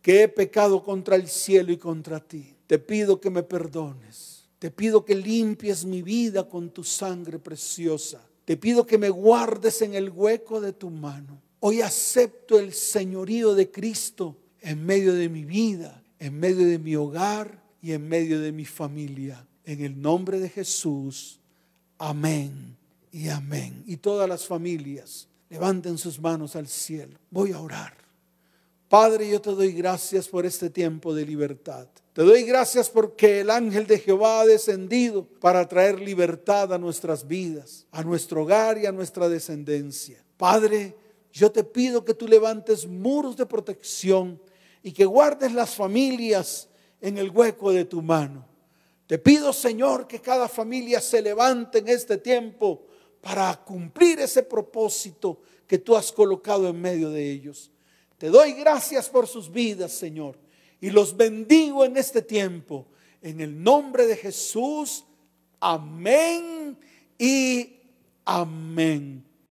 que 0.00 0.22
he 0.22 0.28
pecado 0.28 0.84
contra 0.84 1.16
el 1.16 1.26
cielo 1.26 1.72
y 1.72 1.78
contra 1.78 2.20
ti. 2.20 2.54
Te 2.68 2.78
pido 2.78 3.20
que 3.20 3.28
me 3.28 3.42
perdones. 3.42 4.44
Te 4.60 4.70
pido 4.70 5.04
que 5.04 5.16
limpies 5.16 5.84
mi 5.84 6.02
vida 6.02 6.48
con 6.48 6.70
tu 6.70 6.84
sangre 6.84 7.40
preciosa. 7.40 8.24
Te 8.44 8.56
pido 8.56 8.86
que 8.86 8.98
me 8.98 9.10
guardes 9.10 9.82
en 9.82 9.94
el 9.94 10.10
hueco 10.10 10.60
de 10.60 10.72
tu 10.72 10.90
mano. 10.90 11.42
Hoy 11.58 11.80
acepto 11.80 12.60
el 12.60 12.72
señorío 12.72 13.56
de 13.56 13.68
Cristo 13.72 14.36
en 14.60 14.86
medio 14.86 15.12
de 15.12 15.28
mi 15.28 15.44
vida, 15.44 16.00
en 16.20 16.38
medio 16.38 16.68
de 16.68 16.78
mi 16.78 16.94
hogar 16.94 17.64
y 17.82 17.90
en 17.94 18.08
medio 18.08 18.40
de 18.40 18.52
mi 18.52 18.64
familia. 18.64 19.44
En 19.64 19.82
el 19.82 20.00
nombre 20.00 20.38
de 20.38 20.50
Jesús. 20.50 21.40
Amén 21.98 22.76
y 23.10 23.28
amén. 23.28 23.82
Y 23.88 23.96
todas 23.96 24.28
las 24.28 24.46
familias 24.46 25.27
Levanten 25.50 25.96
sus 25.96 26.20
manos 26.20 26.56
al 26.56 26.68
cielo. 26.68 27.18
Voy 27.30 27.52
a 27.52 27.60
orar. 27.60 27.94
Padre, 28.88 29.28
yo 29.28 29.40
te 29.40 29.50
doy 29.50 29.72
gracias 29.72 30.28
por 30.28 30.46
este 30.46 30.70
tiempo 30.70 31.14
de 31.14 31.26
libertad. 31.26 31.86
Te 32.14 32.22
doy 32.22 32.42
gracias 32.42 32.88
porque 32.88 33.40
el 33.40 33.50
ángel 33.50 33.86
de 33.86 33.98
Jehová 33.98 34.40
ha 34.40 34.46
descendido 34.46 35.24
para 35.24 35.68
traer 35.68 36.00
libertad 36.00 36.72
a 36.72 36.78
nuestras 36.78 37.26
vidas, 37.26 37.86
a 37.90 38.02
nuestro 38.02 38.42
hogar 38.42 38.78
y 38.78 38.86
a 38.86 38.92
nuestra 38.92 39.28
descendencia. 39.28 40.24
Padre, 40.38 40.96
yo 41.32 41.52
te 41.52 41.64
pido 41.64 42.04
que 42.04 42.14
tú 42.14 42.26
levantes 42.26 42.86
muros 42.86 43.36
de 43.36 43.46
protección 43.46 44.40
y 44.82 44.92
que 44.92 45.04
guardes 45.04 45.52
las 45.52 45.74
familias 45.74 46.68
en 47.00 47.18
el 47.18 47.30
hueco 47.30 47.72
de 47.72 47.84
tu 47.84 48.00
mano. 48.00 48.46
Te 49.06 49.18
pido, 49.18 49.52
Señor, 49.52 50.06
que 50.06 50.20
cada 50.20 50.48
familia 50.48 51.00
se 51.00 51.22
levante 51.22 51.78
en 51.78 51.88
este 51.88 52.16
tiempo 52.18 52.86
para 53.20 53.54
cumplir 53.64 54.20
ese 54.20 54.42
propósito 54.42 55.40
que 55.66 55.78
tú 55.78 55.96
has 55.96 56.10
colocado 56.10 56.68
en 56.68 56.80
medio 56.80 57.10
de 57.10 57.30
ellos. 57.30 57.70
Te 58.16 58.28
doy 58.28 58.52
gracias 58.52 59.08
por 59.08 59.26
sus 59.26 59.50
vidas, 59.50 59.92
Señor, 59.92 60.38
y 60.80 60.90
los 60.90 61.16
bendigo 61.16 61.84
en 61.84 61.96
este 61.96 62.22
tiempo. 62.22 62.86
En 63.20 63.40
el 63.40 63.62
nombre 63.62 64.06
de 64.06 64.16
Jesús, 64.16 65.04
amén 65.60 66.78
y 67.18 67.80
amén. 68.24 69.27